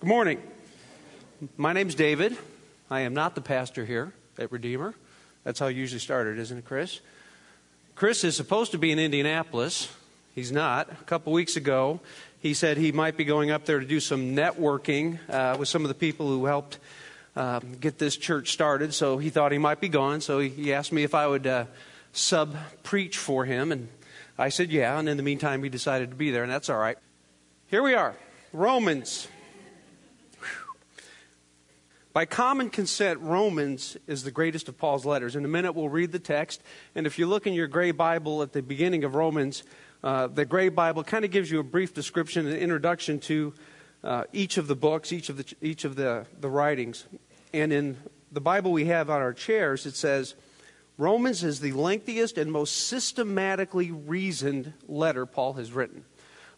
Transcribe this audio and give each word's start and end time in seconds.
Good 0.00 0.06
morning. 0.06 0.40
My 1.56 1.72
name's 1.72 1.96
David. 1.96 2.38
I 2.88 3.00
am 3.00 3.14
not 3.14 3.34
the 3.34 3.40
pastor 3.40 3.84
here 3.84 4.12
at 4.38 4.52
Redeemer. 4.52 4.94
That's 5.42 5.58
how 5.58 5.66
I 5.66 5.70
usually 5.70 5.98
started, 5.98 6.38
isn't 6.38 6.56
it, 6.56 6.64
Chris? 6.64 7.00
Chris 7.96 8.22
is 8.22 8.36
supposed 8.36 8.70
to 8.70 8.78
be 8.78 8.92
in 8.92 9.00
Indianapolis. 9.00 9.92
He's 10.36 10.52
not. 10.52 10.88
A 10.92 11.04
couple 11.06 11.32
weeks 11.32 11.56
ago, 11.56 11.98
he 12.38 12.54
said 12.54 12.76
he 12.76 12.92
might 12.92 13.16
be 13.16 13.24
going 13.24 13.50
up 13.50 13.64
there 13.64 13.80
to 13.80 13.84
do 13.84 13.98
some 13.98 14.36
networking 14.36 15.18
uh, 15.28 15.56
with 15.58 15.66
some 15.66 15.82
of 15.82 15.88
the 15.88 15.96
people 15.96 16.28
who 16.28 16.44
helped 16.44 16.78
uh, 17.34 17.58
get 17.80 17.98
this 17.98 18.16
church 18.16 18.52
started. 18.52 18.94
So 18.94 19.18
he 19.18 19.30
thought 19.30 19.50
he 19.50 19.58
might 19.58 19.80
be 19.80 19.88
gone. 19.88 20.20
So 20.20 20.38
he, 20.38 20.72
asked 20.72 20.92
me 20.92 21.02
if 21.02 21.12
I 21.12 21.26
would 21.26 21.48
uh, 21.48 21.64
sub 22.12 22.54
preach 22.84 23.18
for 23.18 23.46
him. 23.46 23.72
And 23.72 23.88
I 24.38 24.50
said, 24.50 24.70
yeah. 24.70 24.96
And 24.96 25.08
in 25.08 25.16
the 25.16 25.24
meantime, 25.24 25.60
he 25.64 25.68
decided 25.68 26.10
to 26.10 26.16
be 26.16 26.30
there, 26.30 26.44
and 26.44 26.52
that's 26.52 26.70
all 26.70 26.78
right. 26.78 26.98
Here 27.66 27.82
we 27.82 27.94
are 27.94 28.14
Romans 28.52 29.26
by 32.18 32.24
common 32.24 32.68
consent, 32.68 33.20
Romans 33.20 33.96
is 34.08 34.24
the 34.24 34.32
greatest 34.32 34.68
of 34.68 34.76
Paul's 34.76 35.06
letters. 35.06 35.36
In 35.36 35.44
a 35.44 35.48
minute, 35.48 35.76
we'll 35.76 35.88
read 35.88 36.10
the 36.10 36.18
text. 36.18 36.60
And 36.96 37.06
if 37.06 37.16
you 37.16 37.28
look 37.28 37.46
in 37.46 37.54
your 37.54 37.68
gray 37.68 37.92
Bible 37.92 38.42
at 38.42 38.52
the 38.52 38.60
beginning 38.60 39.04
of 39.04 39.14
Romans, 39.14 39.62
uh, 40.02 40.26
the 40.26 40.44
gray 40.44 40.68
Bible 40.68 41.04
kind 41.04 41.24
of 41.24 41.30
gives 41.30 41.48
you 41.48 41.60
a 41.60 41.62
brief 41.62 41.94
description 41.94 42.48
and 42.48 42.56
introduction 42.56 43.20
to 43.20 43.54
uh, 44.02 44.24
each 44.32 44.56
of 44.56 44.66
the 44.66 44.74
books, 44.74 45.12
each 45.12 45.28
of 45.28 45.36
the, 45.36 45.54
each 45.62 45.84
of 45.84 45.94
the, 45.94 46.26
the 46.40 46.50
writings. 46.50 47.06
And 47.54 47.72
in 47.72 47.96
the 48.32 48.40
Bible 48.40 48.72
we 48.72 48.86
have 48.86 49.10
on 49.10 49.20
our 49.20 49.32
chairs, 49.32 49.86
it 49.86 49.94
says, 49.94 50.34
Romans 50.96 51.44
is 51.44 51.60
the 51.60 51.70
lengthiest 51.70 52.36
and 52.36 52.50
most 52.50 52.88
systematically 52.88 53.92
reasoned 53.92 54.72
letter 54.88 55.24
Paul 55.24 55.52
has 55.52 55.70
written. 55.70 56.04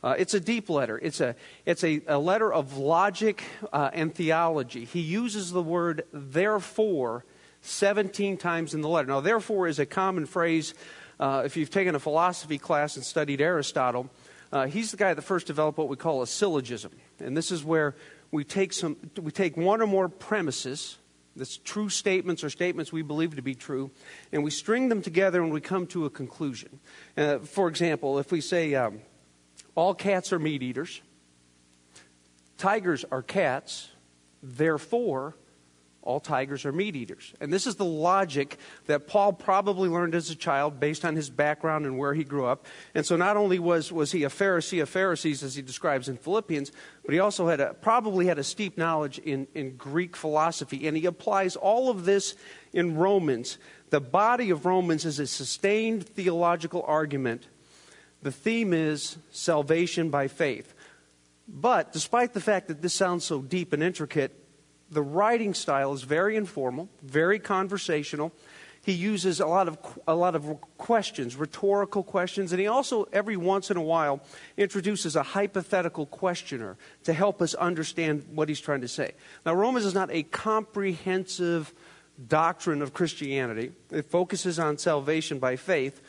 Uh, 0.02 0.14
it's 0.18 0.34
a 0.34 0.40
deep 0.40 0.70
letter. 0.70 0.98
It's 0.98 1.20
a, 1.20 1.36
it's 1.66 1.84
a, 1.84 2.00
a 2.06 2.18
letter 2.18 2.52
of 2.52 2.78
logic 2.78 3.44
uh, 3.72 3.90
and 3.92 4.14
theology. 4.14 4.84
He 4.84 5.00
uses 5.00 5.52
the 5.52 5.62
word 5.62 6.04
therefore 6.12 7.24
17 7.62 8.38
times 8.38 8.72
in 8.72 8.80
the 8.80 8.88
letter. 8.88 9.08
Now, 9.08 9.20
therefore 9.20 9.68
is 9.68 9.78
a 9.78 9.86
common 9.86 10.26
phrase. 10.26 10.74
Uh, 11.18 11.42
if 11.44 11.56
you've 11.56 11.70
taken 11.70 11.94
a 11.94 11.98
philosophy 11.98 12.56
class 12.56 12.96
and 12.96 13.04
studied 13.04 13.42
Aristotle, 13.42 14.08
uh, 14.52 14.66
he's 14.66 14.90
the 14.90 14.96
guy 14.96 15.12
that 15.12 15.22
first 15.22 15.46
developed 15.46 15.78
what 15.78 15.88
we 15.88 15.96
call 15.96 16.22
a 16.22 16.26
syllogism. 16.26 16.92
And 17.18 17.36
this 17.36 17.50
is 17.50 17.62
where 17.62 17.94
we 18.30 18.44
take, 18.44 18.72
some, 18.72 18.96
we 19.20 19.30
take 19.30 19.56
one 19.56 19.82
or 19.82 19.86
more 19.86 20.08
premises, 20.08 20.96
that's 21.36 21.58
true 21.58 21.88
statements 21.88 22.42
or 22.42 22.50
statements 22.50 22.92
we 22.92 23.02
believe 23.02 23.36
to 23.36 23.42
be 23.42 23.54
true, 23.54 23.90
and 24.32 24.42
we 24.42 24.50
string 24.50 24.88
them 24.88 25.02
together 25.02 25.42
and 25.42 25.52
we 25.52 25.60
come 25.60 25.86
to 25.88 26.06
a 26.06 26.10
conclusion. 26.10 26.80
Uh, 27.16 27.38
for 27.38 27.68
example, 27.68 28.18
if 28.18 28.32
we 28.32 28.40
say, 28.40 28.74
um, 28.74 29.00
all 29.74 29.94
cats 29.94 30.32
are 30.32 30.38
meat 30.38 30.62
eaters. 30.62 31.00
Tigers 32.58 33.04
are 33.10 33.22
cats. 33.22 33.88
Therefore, 34.42 35.36
all 36.02 36.18
tigers 36.18 36.64
are 36.64 36.72
meat 36.72 36.96
eaters. 36.96 37.34
And 37.40 37.52
this 37.52 37.66
is 37.66 37.76
the 37.76 37.84
logic 37.84 38.58
that 38.86 39.06
Paul 39.06 39.34
probably 39.34 39.88
learned 39.88 40.14
as 40.14 40.30
a 40.30 40.34
child 40.34 40.80
based 40.80 41.04
on 41.04 41.14
his 41.14 41.28
background 41.28 41.84
and 41.84 41.98
where 41.98 42.14
he 42.14 42.24
grew 42.24 42.46
up. 42.46 42.66
And 42.94 43.04
so 43.04 43.16
not 43.16 43.36
only 43.36 43.58
was, 43.58 43.92
was 43.92 44.10
he 44.10 44.24
a 44.24 44.28
Pharisee 44.28 44.82
of 44.82 44.88
Pharisees, 44.88 45.42
as 45.42 45.54
he 45.54 45.62
describes 45.62 46.08
in 46.08 46.16
Philippians, 46.16 46.72
but 47.04 47.12
he 47.12 47.20
also 47.20 47.48
had 47.48 47.60
a, 47.60 47.74
probably 47.74 48.26
had 48.26 48.38
a 48.38 48.44
steep 48.44 48.78
knowledge 48.78 49.18
in, 49.18 49.46
in 49.54 49.76
Greek 49.76 50.16
philosophy. 50.16 50.88
And 50.88 50.96
he 50.96 51.04
applies 51.04 51.54
all 51.54 51.90
of 51.90 52.06
this 52.06 52.34
in 52.72 52.96
Romans. 52.96 53.58
The 53.90 54.00
body 54.00 54.50
of 54.50 54.64
Romans 54.64 55.04
is 55.04 55.18
a 55.18 55.26
sustained 55.26 56.06
theological 56.06 56.82
argument 56.86 57.46
the 58.22 58.32
theme 58.32 58.72
is 58.72 59.16
salvation 59.30 60.10
by 60.10 60.28
faith. 60.28 60.74
But 61.48 61.92
despite 61.92 62.32
the 62.32 62.40
fact 62.40 62.68
that 62.68 62.82
this 62.82 62.94
sounds 62.94 63.24
so 63.24 63.40
deep 63.40 63.72
and 63.72 63.82
intricate, 63.82 64.36
the 64.90 65.02
writing 65.02 65.54
style 65.54 65.92
is 65.92 66.02
very 66.02 66.36
informal, 66.36 66.88
very 67.02 67.38
conversational. 67.38 68.32
He 68.82 68.92
uses 68.92 69.40
a 69.40 69.46
lot 69.46 69.68
of 69.68 69.78
a 70.08 70.14
lot 70.14 70.34
of 70.34 70.60
questions, 70.78 71.36
rhetorical 71.36 72.02
questions, 72.02 72.52
and 72.52 72.60
he 72.60 72.66
also 72.66 73.06
every 73.12 73.36
once 73.36 73.70
in 73.70 73.76
a 73.76 73.82
while 73.82 74.20
introduces 74.56 75.16
a 75.16 75.22
hypothetical 75.22 76.06
questioner 76.06 76.76
to 77.04 77.12
help 77.12 77.42
us 77.42 77.54
understand 77.54 78.24
what 78.32 78.48
he's 78.48 78.60
trying 78.60 78.80
to 78.80 78.88
say. 78.88 79.12
Now 79.44 79.54
Romans 79.54 79.84
is 79.84 79.94
not 79.94 80.10
a 80.10 80.22
comprehensive 80.22 81.74
doctrine 82.26 82.80
of 82.82 82.94
Christianity. 82.94 83.72
It 83.90 84.06
focuses 84.06 84.58
on 84.58 84.78
salvation 84.78 85.38
by 85.38 85.56
faith, 85.56 86.00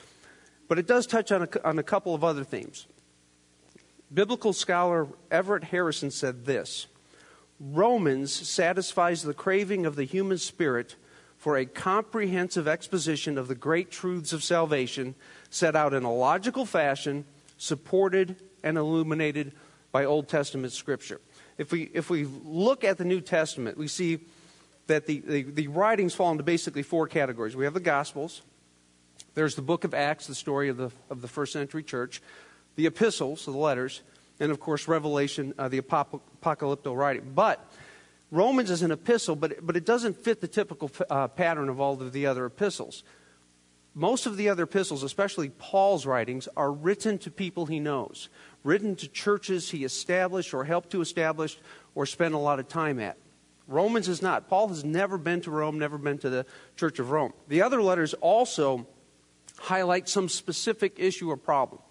but 0.72 0.80
it 0.80 0.88
does 0.88 1.06
touch 1.06 1.34
on 1.34 1.42
a, 1.42 1.50
on 1.66 1.80
a 1.80 1.84
couple 1.84 2.16
of 2.16 2.24
other 2.24 2.46
themes. 2.46 2.88
Biblical 4.14 4.54
scholar 4.54 5.06
Everett 5.30 5.66
Harrison 5.66 6.12
said 6.12 6.46
this 6.46 6.88
Romans 7.60 8.32
satisfies 8.32 9.22
the 9.22 9.34
craving 9.34 9.86
of 9.86 9.98
the 9.98 10.06
human 10.06 10.38
spirit 10.38 10.96
for 11.36 11.58
a 11.58 11.66
comprehensive 11.66 12.70
exposition 12.70 13.38
of 13.38 13.50
the 13.50 13.54
great 13.54 13.92
truths 13.92 14.32
of 14.32 14.46
salvation 14.46 15.14
set 15.50 15.76
out 15.76 15.94
in 15.94 16.04
a 16.04 16.14
logical 16.14 16.66
fashion, 16.66 17.26
supported 17.58 18.38
and 18.64 18.78
illuminated 18.78 19.52
by 19.92 20.06
Old 20.06 20.30
Testament 20.30 20.72
scripture. 20.72 21.20
If 21.58 21.74
we, 21.74 21.92
if 21.94 22.10
we 22.10 22.24
look 22.46 22.86
at 22.86 22.98
the 22.98 23.04
New 23.04 23.20
Testament, 23.20 23.78
we 23.78 23.90
see 23.90 24.20
that 24.88 25.06
the, 25.06 25.20
the, 25.20 25.44
the 25.44 25.68
writings 25.68 26.16
fall 26.16 26.32
into 26.32 26.46
basically 26.46 26.84
four 26.84 27.08
categories. 27.08 27.58
We 27.58 27.66
have 27.66 27.74
the 27.74 27.82
Gospels, 27.82 28.42
there's 29.34 29.56
the 29.56 29.62
book 29.62 29.84
of 29.84 29.94
Acts, 29.94 30.28
the 30.28 30.36
story 30.36 30.70
of 30.70 30.78
the, 30.78 30.92
of 31.10 31.22
the 31.22 31.28
first 31.28 31.54
century 31.54 31.84
church, 31.84 32.22
the 32.76 32.86
epistles, 32.86 33.46
the 33.46 33.52
letters, 33.52 34.02
and 34.40 34.52
of 34.52 34.60
course, 34.60 34.88
Revelation, 34.88 35.54
uh, 35.58 35.68
the 35.68 35.78
apocalyptic 35.78 36.94
writing. 36.94 37.32
But 37.34 37.66
Romans 38.32 38.72
is 38.72 38.82
an 38.82 38.92
epistle, 38.92 39.36
but, 39.36 39.66
but 39.66 39.78
it 39.78 39.86
doesn't 39.86 40.18
fit 40.18 40.42
the 40.42 40.48
typical 40.48 40.90
uh, 41.10 41.28
pattern 41.28 41.70
of 41.70 41.80
all 41.80 42.02
of 42.02 42.12
the 42.12 42.26
other 42.26 42.46
epistles. 42.46 43.04
Most 43.94 44.26
of 44.26 44.38
the 44.38 44.48
other 44.48 44.64
epistles, 44.64 45.04
especially 45.04 45.50
Paul's 45.50 46.06
writings, 46.06 46.48
are 46.56 46.72
written 46.72 47.18
to 47.20 47.32
people 47.32 47.66
he 47.66 47.80
knows, 47.80 48.30
written 48.64 48.96
to 48.96 49.08
churches 49.08 49.72
he 49.72 49.84
established 49.84 50.54
or 50.54 50.64
helped 50.64 50.92
to 50.92 51.02
establish 51.02 51.60
or 51.94 52.06
spent 52.06 52.34
a 52.34 52.38
lot 52.38 52.60
of 52.60 52.70
time 52.70 53.00
at. 53.00 53.18
Romans 53.68 54.08
is 54.08 54.22
not. 54.22 54.48
Paul 54.48 54.70
has 54.70 54.84
never 54.84 55.18
been 55.18 55.42
to 55.42 55.52
Rome, 55.52 55.78
never 55.78 55.98
been 55.98 56.18
to 56.20 56.30
the 56.30 56.46
Church 56.78 57.00
of 57.00 57.12
Rome. 57.12 57.34
The 57.48 57.62
other 57.62 57.82
letters 57.82 58.14
also 58.16 58.88
highlight 59.62 60.10
some 60.10 60.28
specific 60.28 60.96
issue 60.98 61.30
or 61.30 61.38
problem. 61.38 61.82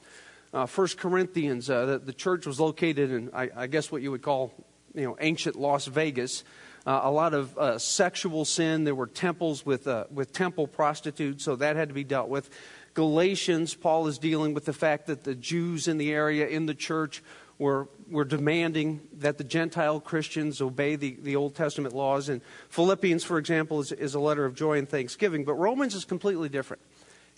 Uh, 0.53 0.67
1 0.67 0.89
Corinthians, 0.97 1.71
uh, 1.71 1.87
the, 1.87 1.99
the, 1.99 2.13
church 2.13 2.45
was 2.45 2.59
located 2.59 3.13
in, 3.13 3.31
I, 3.33 3.51
I, 3.57 3.67
guess, 3.69 3.93
what 3.93 4.03
you 4.03 4.11
would 4.11 4.23
call, 4.23 4.53
you 4.95 5.05
know, 5.05 5.17
ancient 5.21 5.55
Las 5.55 5.87
Vegas. 5.87 6.43
Uh, 6.85 7.03
a 7.05 7.11
lot 7.11 7.35
of 7.35 7.57
uh, 7.57 7.79
sexual 7.79 8.45
sin. 8.45 8.83
There 8.83 8.95
were 8.95 9.07
temples 9.07 9.65
with, 9.65 9.87
uh, 9.87 10.07
with 10.11 10.33
temple 10.33 10.67
prostitutes, 10.67 11.45
so 11.45 11.55
that 11.57 11.77
had 11.77 11.89
to 11.89 11.95
be 11.95 12.03
dealt 12.03 12.29
with. 12.29 12.51
Galatians, 12.95 13.75
Paul 13.75 14.09
is 14.09 14.19
dealing 14.19 14.55
with 14.55 14.65
the 14.65 14.73
fact 14.73 15.07
that 15.07 15.23
the 15.23 15.37
Jews 15.37 15.87
in 15.87 15.99
the 15.99 16.13
area, 16.13 16.49
in 16.49 16.67
the 16.67 16.75
church, 16.75 17.23
were, 17.61 17.89
were 18.11 18.25
demanding 18.25 19.03
that 19.19 19.39
the 19.39 19.45
Gentile 19.45 20.01
Christians 20.01 20.61
obey 20.61 20.97
the, 20.97 21.17
the 21.23 21.37
Old 21.37 21.55
Testament 21.55 21.95
laws. 21.95 22.29
And 22.29 22.41
Philippians, 22.71 23.23
for 23.23 23.39
example, 23.39 23.79
is, 23.81 23.93
is 23.93 24.15
a 24.15 24.21
letter 24.21 24.45
of 24.47 24.57
joy 24.57 24.79
and 24.79 24.89
thanksgiving. 24.89 25.45
But 25.45 25.55
Romans 25.55 25.95
is 25.95 26.05
completely 26.05 26.49
different. 26.49 26.83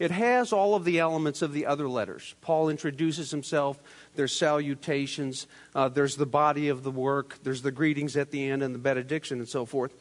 It 0.02 0.10
has 0.10 0.52
all 0.52 0.74
of 0.74 0.84
the 0.84 0.98
elements 0.98 1.42
of 1.42 1.52
the 1.52 1.66
other 1.66 1.88
letters. 1.88 2.34
Paul 2.40 2.70
introduces 2.70 3.30
himself, 3.30 3.80
there's 4.16 4.34
salutations, 4.34 5.46
uh, 5.76 5.90
there's 5.90 6.16
the 6.16 6.26
body 6.26 6.70
of 6.70 6.82
the 6.82 6.90
work, 6.90 7.38
there's 7.44 7.62
the 7.62 7.70
greetings 7.70 8.16
at 8.16 8.32
the 8.32 8.50
end 8.50 8.64
and 8.64 8.74
the 8.74 8.80
benediction 8.80 9.38
and 9.38 9.48
so 9.48 9.64
forth. 9.64 9.94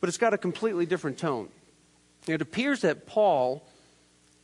But 0.00 0.08
it's 0.08 0.16
got 0.16 0.32
a 0.32 0.38
completely 0.38 0.86
different 0.86 1.18
tone. 1.18 1.50
It 2.26 2.40
appears 2.40 2.80
that 2.80 3.06
Paul 3.06 3.68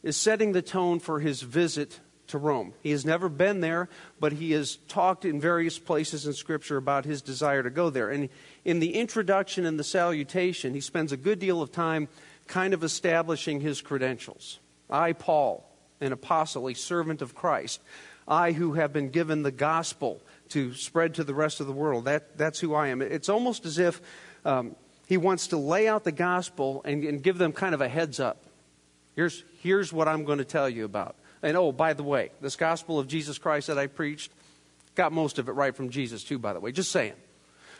is 0.03 0.19
setting 0.19 0.53
the 0.53 0.60
tone 0.60 1.00
for 1.00 1.19
his 1.19 1.41
visit 1.41 1.99
to 2.27 2.37
Rome. 2.37 2.75
He 2.83 2.91
has 2.91 3.06
never 3.06 3.31
been 3.31 3.62
there, 3.62 3.89
but 4.21 4.34
he 4.34 4.50
has 4.53 4.77
talked 4.87 5.25
in 5.25 5.41
various 5.41 5.78
places 5.78 6.27
in 6.27 6.34
Scripture 6.34 6.77
about 6.77 7.06
his 7.06 7.22
desire 7.22 7.62
to 7.62 7.71
go 7.71 7.89
there. 7.89 8.10
And 8.10 8.28
in 8.66 8.81
the 8.81 8.97
introduction 8.97 9.65
and 9.65 9.78
the 9.78 9.83
salutation, 9.83 10.75
he 10.75 10.83
spends 10.83 11.10
a 11.10 11.16
good 11.16 11.39
deal 11.39 11.63
of 11.63 11.72
time 11.72 12.09
kind 12.48 12.75
of 12.75 12.84
establishing 12.84 13.63
his 13.63 13.80
credentials. 13.80 14.59
I, 14.91 15.13
Paul, 15.13 15.69
an 16.01 16.13
apostle, 16.13 16.69
a 16.69 16.75
servant 16.75 17.22
of 17.22 17.34
Christ, 17.34 17.81
I 18.27 18.53
who 18.53 18.75
have 18.75 18.92
been 18.92 19.10
given 19.10 19.42
the 19.42 19.51
gospel 19.51 20.21
to 20.51 20.75
spread 20.75 21.15
to 21.15 21.25
the 21.25 21.34
rest 21.34 21.60
of 21.60 21.66
the 21.66 21.72
world, 21.72 22.04
that, 22.04 22.37
that's 22.37 22.60
who 22.60 22.75
I 22.75 22.89
am. 22.89 23.03
It's 23.03 23.28
almost 23.28 23.66
as 23.66 23.78
if 23.78 24.01
um, 24.45 24.77
he 25.07 25.16
wants 25.16 25.48
to 25.48 25.57
lay 25.57 25.89
out 25.89 26.04
the 26.04 26.13
gospel 26.13 26.83
and, 26.84 27.03
and 27.04 27.22
give 27.22 27.39
them 27.39 27.53
kind 27.53 27.75
of 27.75 27.81
a 27.81 27.89
heads 27.89 28.21
up. 28.21 28.42
Here's, 29.16 29.45
here's 29.63 29.92
what 29.92 30.09
I'm 30.09 30.25
going 30.25 30.39
to 30.39 30.45
tell 30.45 30.69
you 30.69 30.84
about. 30.84 31.16
And 31.42 31.57
oh, 31.57 31.72
by 31.72 31.95
the 31.95 32.03
way, 32.03 32.31
this 32.41 32.57
gospel 32.57 32.98
of 32.98 33.09
Jesus 33.09 33.39
Christ 33.39 33.66
that 33.69 33.78
I 33.78 33.87
preached, 33.87 34.31
got 34.95 35.13
most 35.13 35.39
of 35.39 35.48
it 35.48 35.53
right 35.53 35.75
from 35.75 35.91
Jesus, 35.91 36.22
too, 36.22 36.39
by 36.39 36.53
the 36.53 36.60
way. 36.60 36.72
Just 36.72 36.92
saying. 36.92 37.15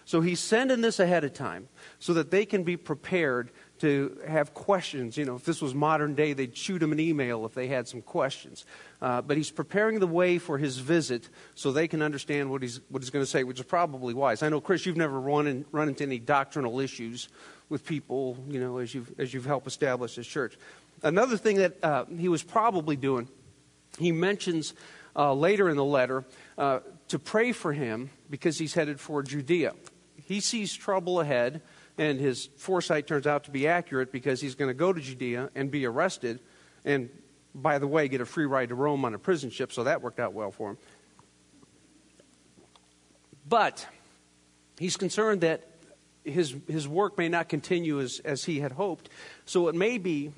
So 0.05 0.21
he's 0.21 0.41
sending 0.41 0.81
this 0.81 0.99
ahead 0.99 1.25
of 1.25 1.35
time 1.35 1.69
so 1.99 2.15
that 2.15 2.31
they 2.31 2.45
can 2.47 2.65
be 2.65 2.77
prepared 2.77 3.51
to 3.81 4.19
have 4.27 4.55
questions. 4.55 5.17
You 5.17 5.25
know, 5.25 5.37
if 5.37 5.45
this 5.45 5.61
was 5.61 5.75
modern 5.75 6.15
day, 6.15 6.33
they'd 6.33 6.57
shoot 6.57 6.83
him 6.83 6.93
an 6.93 7.01
email 7.01 7.45
if 7.47 7.55
they 7.55 7.67
had 7.67 7.89
some 7.89 8.03
questions. 8.03 8.65
Uh, 9.03 9.23
but 9.23 9.37
he's 9.37 9.51
preparing 9.51 10.01
the 10.01 10.07
way 10.07 10.39
for 10.39 10.59
his 10.59 10.79
visit 10.79 11.29
so 11.55 11.73
they 11.73 11.89
can 11.89 12.03
understand 12.03 12.51
what 12.51 12.63
he's, 12.63 12.81
what 12.89 13.03
he's 13.03 13.11
going 13.11 13.25
to 13.25 13.31
say, 13.31 13.45
which 13.45 13.59
is 13.59 13.67
probably 13.67 14.15
wise. 14.15 14.43
I 14.43 14.49
know, 14.49 14.61
Chris, 14.61 14.87
you've 14.87 14.97
never 14.97 15.19
run, 15.19 15.47
in, 15.47 15.65
run 15.73 15.89
into 15.89 16.05
any 16.05 16.19
doctrinal 16.19 16.81
issues 16.81 17.29
with 17.69 17.85
people, 17.85 18.37
you 18.49 18.61
know, 18.61 18.79
as 18.79 18.95
you've, 18.95 19.13
as 19.19 19.33
you've 19.33 19.47
helped 19.47 19.67
establish 19.67 20.17
this 20.17 20.27
church. 20.27 20.59
Another 21.03 21.37
thing 21.37 21.57
that 21.57 21.83
uh, 21.83 22.05
he 22.05 22.29
was 22.29 22.43
probably 22.43 22.97
doing, 22.97 23.29
he 23.99 24.13
mentions 24.13 24.75
uh, 25.17 25.33
later 25.33 25.69
in 25.69 25.77
the 25.77 25.85
letter 25.85 26.25
uh, 26.59 26.81
to 27.09 27.19
pray 27.19 27.53
for 27.53 27.73
him 27.73 28.11
because 28.29 28.59
he's 28.59 28.75
headed 28.75 29.01
for 29.01 29.23
Judea. 29.23 29.73
He 30.27 30.41
sees 30.41 30.75
trouble 30.75 31.21
ahead 31.21 31.63
and 32.01 32.19
his 32.19 32.49
foresight 32.57 33.07
turns 33.07 33.27
out 33.27 33.45
to 33.45 33.51
be 33.51 33.69
accurate 33.69 34.11
because 34.11 34.41
he's 34.41 34.55
going 34.55 34.71
to 34.71 34.75
go 34.75 34.91
to 34.91 35.01
Judea 35.03 35.51
and 35.55 35.71
be 35.71 35.85
arrested, 35.85 36.41
and 36.83 37.11
by 37.55 37.79
the 37.79 37.87
way, 37.87 38.09
get 38.09 38.23
a 38.23 38.27
free 38.27 38.47
ride 38.47 38.71
to 38.71 38.75
Rome 38.75 39.05
on 39.05 39.13
a 39.13 39.19
prison 39.19 39.51
ship, 39.51 39.71
so 39.71 39.85
that 39.85 40.01
worked 40.01 40.19
out 40.19 40.33
well 40.33 40.51
for 40.51 40.71
him. 40.71 40.79
But 43.47 43.87
he's 44.79 44.97
concerned 44.97 45.43
that 45.43 45.69
his, 46.25 46.57
his 46.67 46.89
work 46.89 47.19
may 47.19 47.29
not 47.29 47.51
continue 47.51 48.01
as, 48.01 48.21
as 48.25 48.45
he 48.45 48.61
had 48.61 48.73
hoped, 48.73 49.11
so 49.45 49.69
it 49.69 49.75
may 49.75 49.99
be 49.99 50.33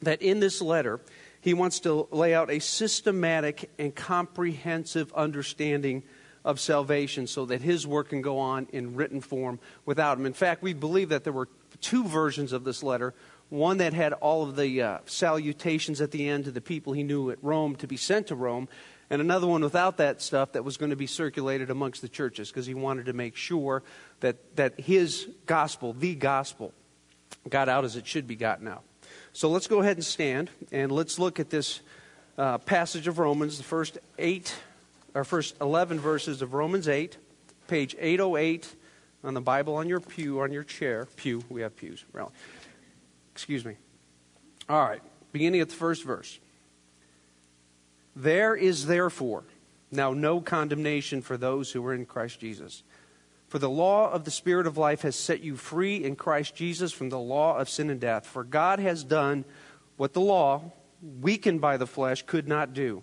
that 0.00 0.22
in 0.22 0.40
this 0.40 0.62
letter, 0.62 1.00
he 1.42 1.52
wants 1.52 1.80
to 1.80 2.08
lay 2.10 2.32
out 2.32 2.50
a 2.50 2.58
systematic 2.58 3.70
and 3.78 3.94
comprehensive 3.94 5.12
understanding 5.12 6.04
of 6.46 6.60
salvation 6.60 7.26
so 7.26 7.44
that 7.44 7.60
his 7.60 7.86
work 7.86 8.10
can 8.10 8.22
go 8.22 8.38
on 8.38 8.68
in 8.72 8.94
written 8.94 9.20
form 9.20 9.58
without 9.84 10.16
him. 10.16 10.24
In 10.24 10.32
fact, 10.32 10.62
we 10.62 10.72
believe 10.72 11.10
that 11.10 11.24
there 11.24 11.32
were 11.32 11.48
two 11.80 12.04
versions 12.04 12.52
of 12.52 12.64
this 12.64 12.82
letter 12.82 13.12
one 13.48 13.78
that 13.78 13.92
had 13.92 14.12
all 14.12 14.42
of 14.42 14.56
the 14.56 14.82
uh, 14.82 14.98
salutations 15.06 16.00
at 16.00 16.10
the 16.10 16.28
end 16.28 16.44
to 16.44 16.50
the 16.50 16.60
people 16.60 16.92
he 16.92 17.04
knew 17.04 17.30
at 17.30 17.38
Rome 17.42 17.76
to 17.76 17.86
be 17.86 17.96
sent 17.96 18.28
to 18.28 18.34
Rome, 18.34 18.68
and 19.08 19.20
another 19.20 19.46
one 19.46 19.62
without 19.62 19.98
that 19.98 20.20
stuff 20.20 20.52
that 20.52 20.64
was 20.64 20.76
going 20.76 20.90
to 20.90 20.96
be 20.96 21.06
circulated 21.06 21.70
amongst 21.70 22.02
the 22.02 22.08
churches 22.08 22.50
because 22.50 22.66
he 22.66 22.74
wanted 22.74 23.06
to 23.06 23.12
make 23.12 23.36
sure 23.36 23.84
that, 24.18 24.56
that 24.56 24.80
his 24.80 25.28
gospel, 25.46 25.92
the 25.92 26.16
gospel, 26.16 26.72
got 27.48 27.68
out 27.68 27.84
as 27.84 27.94
it 27.94 28.04
should 28.04 28.26
be 28.26 28.34
gotten 28.34 28.66
out. 28.66 28.82
So 29.32 29.48
let's 29.48 29.68
go 29.68 29.80
ahead 29.80 29.96
and 29.96 30.04
stand 30.04 30.50
and 30.72 30.90
let's 30.90 31.20
look 31.20 31.38
at 31.38 31.50
this 31.50 31.80
uh, 32.36 32.58
passage 32.58 33.06
of 33.06 33.20
Romans, 33.20 33.58
the 33.58 33.64
first 33.64 33.98
eight 34.18 34.56
our 35.16 35.24
first 35.24 35.56
11 35.62 35.98
verses 35.98 36.42
of 36.42 36.52
Romans 36.52 36.86
8, 36.86 37.16
page 37.68 37.96
808 37.98 38.76
on 39.24 39.32
the 39.32 39.40
Bible 39.40 39.76
on 39.76 39.88
your 39.88 39.98
pew, 39.98 40.42
on 40.42 40.52
your 40.52 40.62
chair. 40.62 41.08
Pew, 41.16 41.42
we 41.48 41.62
have 41.62 41.74
pews. 41.74 42.04
Really. 42.12 42.30
Excuse 43.32 43.64
me. 43.64 43.76
All 44.68 44.86
right, 44.86 45.00
beginning 45.32 45.62
at 45.62 45.70
the 45.70 45.74
first 45.74 46.04
verse. 46.04 46.38
There 48.14 48.54
is 48.54 48.86
therefore 48.86 49.44
now 49.90 50.12
no 50.12 50.40
condemnation 50.42 51.22
for 51.22 51.38
those 51.38 51.72
who 51.72 51.84
are 51.86 51.94
in 51.94 52.04
Christ 52.04 52.40
Jesus. 52.40 52.82
For 53.48 53.58
the 53.58 53.70
law 53.70 54.10
of 54.10 54.24
the 54.24 54.30
Spirit 54.30 54.66
of 54.66 54.76
life 54.76 55.00
has 55.00 55.16
set 55.16 55.40
you 55.40 55.56
free 55.56 56.04
in 56.04 56.16
Christ 56.16 56.54
Jesus 56.54 56.92
from 56.92 57.08
the 57.08 57.18
law 57.18 57.56
of 57.56 57.70
sin 57.70 57.88
and 57.88 58.00
death. 58.00 58.26
For 58.26 58.44
God 58.44 58.80
has 58.80 59.02
done 59.02 59.46
what 59.96 60.12
the 60.12 60.20
law, 60.20 60.72
weakened 61.20 61.62
by 61.62 61.78
the 61.78 61.86
flesh, 61.86 62.22
could 62.26 62.48
not 62.48 62.74
do 62.74 63.02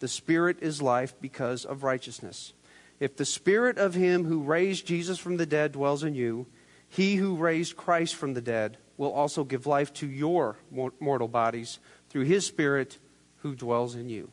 the 0.00 0.08
Spirit 0.08 0.58
is 0.60 0.82
life 0.82 1.14
because 1.20 1.64
of 1.64 1.82
righteousness. 1.82 2.52
If 3.00 3.16
the 3.16 3.24
Spirit 3.24 3.78
of 3.78 3.94
Him 3.94 4.24
who 4.24 4.42
raised 4.42 4.86
Jesus 4.86 5.18
from 5.18 5.36
the 5.36 5.46
dead 5.46 5.72
dwells 5.72 6.02
in 6.02 6.14
you, 6.14 6.46
He 6.88 7.16
who 7.16 7.36
raised 7.36 7.76
Christ 7.76 8.14
from 8.14 8.34
the 8.34 8.40
dead 8.40 8.78
will 8.96 9.12
also 9.12 9.44
give 9.44 9.66
life 9.66 9.92
to 9.94 10.06
your 10.06 10.56
mortal 11.00 11.28
bodies 11.28 11.78
through 12.08 12.24
His 12.24 12.46
Spirit 12.46 12.98
who 13.38 13.54
dwells 13.54 13.94
in 13.94 14.08
you. 14.08 14.30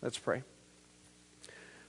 Let's 0.00 0.18
pray. 0.18 0.42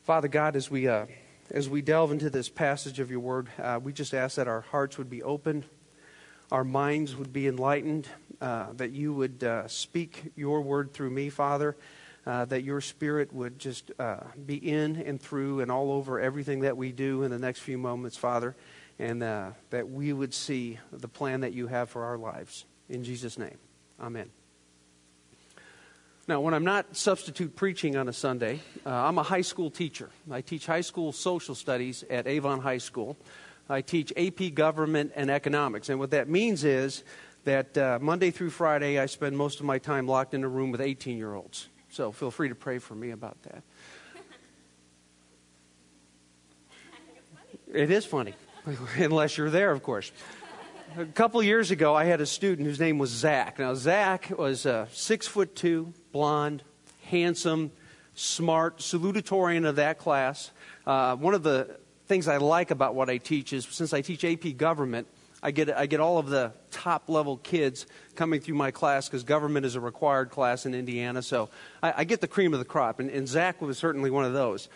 Father 0.04 0.27
God, 0.27 0.56
as 0.56 0.69
we, 0.69 0.88
uh, 0.88 1.06
as 1.50 1.69
we 1.69 1.81
delve 1.81 2.12
into 2.12 2.30
this 2.30 2.50
passage 2.50 3.00
of 3.00 3.10
your 3.10 3.21
word, 3.21 3.48
uh, 3.62 3.80
we 3.81 3.94
just 3.94 4.13
ask 4.13 4.36
that 4.36 4.50
our 4.50 4.62
hearts 4.62 4.98
would 4.98 5.10
be 5.10 5.24
open, 5.24 5.63
our 6.51 6.65
minds 6.65 7.15
would 7.15 7.31
be 7.31 7.48
enlightened, 7.48 8.07
uh, 8.42 8.68
that 8.74 8.92
you 8.92 9.13
would 9.13 9.44
uh, 9.44 9.68
speak 9.69 10.33
your 10.36 10.62
word 10.62 10.94
through 10.94 11.10
me, 11.10 11.30
Father 11.30 11.77
uh, 12.25 12.45
that 12.45 12.63
your 12.63 12.81
spirit 12.81 13.33
would 13.33 13.59
just 13.59 13.91
uh, 13.99 14.17
be 14.45 14.55
in 14.55 14.97
and 14.97 15.21
through 15.21 15.59
and 15.59 15.71
all 15.71 15.91
over 15.91 16.19
everything 16.19 16.61
that 16.61 16.77
we 16.77 16.91
do 16.91 17.23
in 17.23 17.31
the 17.31 17.39
next 17.39 17.59
few 17.59 17.77
moments, 17.77 18.17
Father, 18.17 18.55
and 18.99 19.21
uh, 19.23 19.51
that 19.71 19.89
we 19.89 20.13
would 20.13 20.33
see 20.33 20.79
the 20.91 21.07
plan 21.07 21.41
that 21.41 21.53
you 21.53 21.67
have 21.67 21.89
for 21.89 22.03
our 22.05 22.17
lives. 22.17 22.65
In 22.89 23.03
Jesus' 23.03 23.37
name, 23.37 23.57
amen. 24.01 24.29
Now, 26.25 26.39
when 26.39 26.53
I'm 26.53 26.63
not 26.63 26.95
substitute 26.95 27.53
preaching 27.53 27.97
on 27.97 28.07
a 28.07 28.13
Sunday, 28.13 28.61
uh, 28.85 28.89
I'm 28.89 29.17
a 29.17 29.23
high 29.23 29.41
school 29.41 29.69
teacher. 29.69 30.09
I 30.31 30.39
teach 30.39 30.65
high 30.65 30.81
school 30.81 31.11
social 31.11 31.53
studies 31.53 32.05
at 32.09 32.27
Avon 32.27 32.61
High 32.61 32.77
School. 32.77 33.17
I 33.67 33.81
teach 33.81 34.13
AP 34.15 34.53
Government 34.53 35.11
and 35.15 35.29
Economics. 35.29 35.89
And 35.89 35.99
what 35.99 36.11
that 36.11 36.29
means 36.29 36.63
is 36.63 37.03
that 37.43 37.77
uh, 37.77 37.99
Monday 38.01 38.31
through 38.31 38.51
Friday, 38.51 39.00
I 39.00 39.05
spend 39.07 39.38
most 39.38 39.59
of 39.59 39.65
my 39.65 39.79
time 39.79 40.07
locked 40.07 40.33
in 40.33 40.45
a 40.45 40.48
room 40.48 40.71
with 40.71 40.79
18 40.79 41.17
year 41.17 41.33
olds. 41.33 41.67
So 41.93 42.12
feel 42.12 42.31
free 42.31 42.50
to 42.50 42.55
pray 42.55 42.79
for 42.79 42.95
me 42.95 43.12
about 43.12 43.41
that. 43.43 43.62
It 47.71 47.89
is 47.89 48.05
funny, 48.05 48.35
unless 48.97 49.35
you're 49.35 49.50
there, 49.50 49.71
of 49.71 49.81
course. 49.81 50.12
A 50.95 51.05
couple 51.05 51.41
years 51.41 51.71
ago, 51.71 51.95
I 51.95 52.05
had 52.05 52.21
a 52.21 52.25
student 52.27 52.67
whose 52.67 52.79
name 52.79 53.00
was 53.00 53.09
Zach. 53.09 53.57
Now, 53.57 53.73
Zach 53.73 54.31
was 54.38 54.67
uh, 54.67 54.85
six 54.91 55.25
foot 55.25 55.55
two, 55.55 55.91
blonde, 56.12 56.62
handsome, 57.05 57.71
smart, 58.13 58.77
salutatorian 58.77 59.67
of 59.67 59.77
that 59.77 59.97
class. 59.97 60.51
Uh, 60.85 61.15
one 61.15 61.33
of 61.33 61.41
the 61.41 61.79
things 62.05 62.27
I 62.27 62.38
like 62.38 62.69
about 62.69 62.93
what 62.93 63.09
I 63.09 63.17
teach 63.17 63.53
is 63.53 63.65
since 63.65 63.91
I 63.91 64.01
teach 64.01 64.23
AP 64.23 64.55
government, 64.55 65.07
I 65.43 65.51
get, 65.51 65.77
I 65.77 65.88
get 65.88 66.00
all 66.00 66.17
of 66.17 66.29
the 66.29 66.53
top 66.71 67.09
level 67.09 67.35
kids 67.35 67.85
coming 68.15 68.39
through 68.39 68.55
my 68.55 68.71
class 68.71 69.09
because 69.09 69.23
government 69.23 69.65
is 69.65 69.75
a 69.75 69.81
required 69.81 70.29
class 70.29 70.65
in 70.65 70.73
Indiana. 70.73 71.21
So 71.21 71.50
I, 71.83 71.93
I 71.97 72.03
get 72.05 72.21
the 72.21 72.29
cream 72.29 72.53
of 72.53 72.59
the 72.59 72.65
crop. 72.65 73.01
And, 73.01 73.09
and, 73.09 73.27
Zach 73.27 73.62
was 73.62 73.77
certainly 73.77 74.09
one 74.09 74.23
of 74.23 74.31
those. 74.31 74.69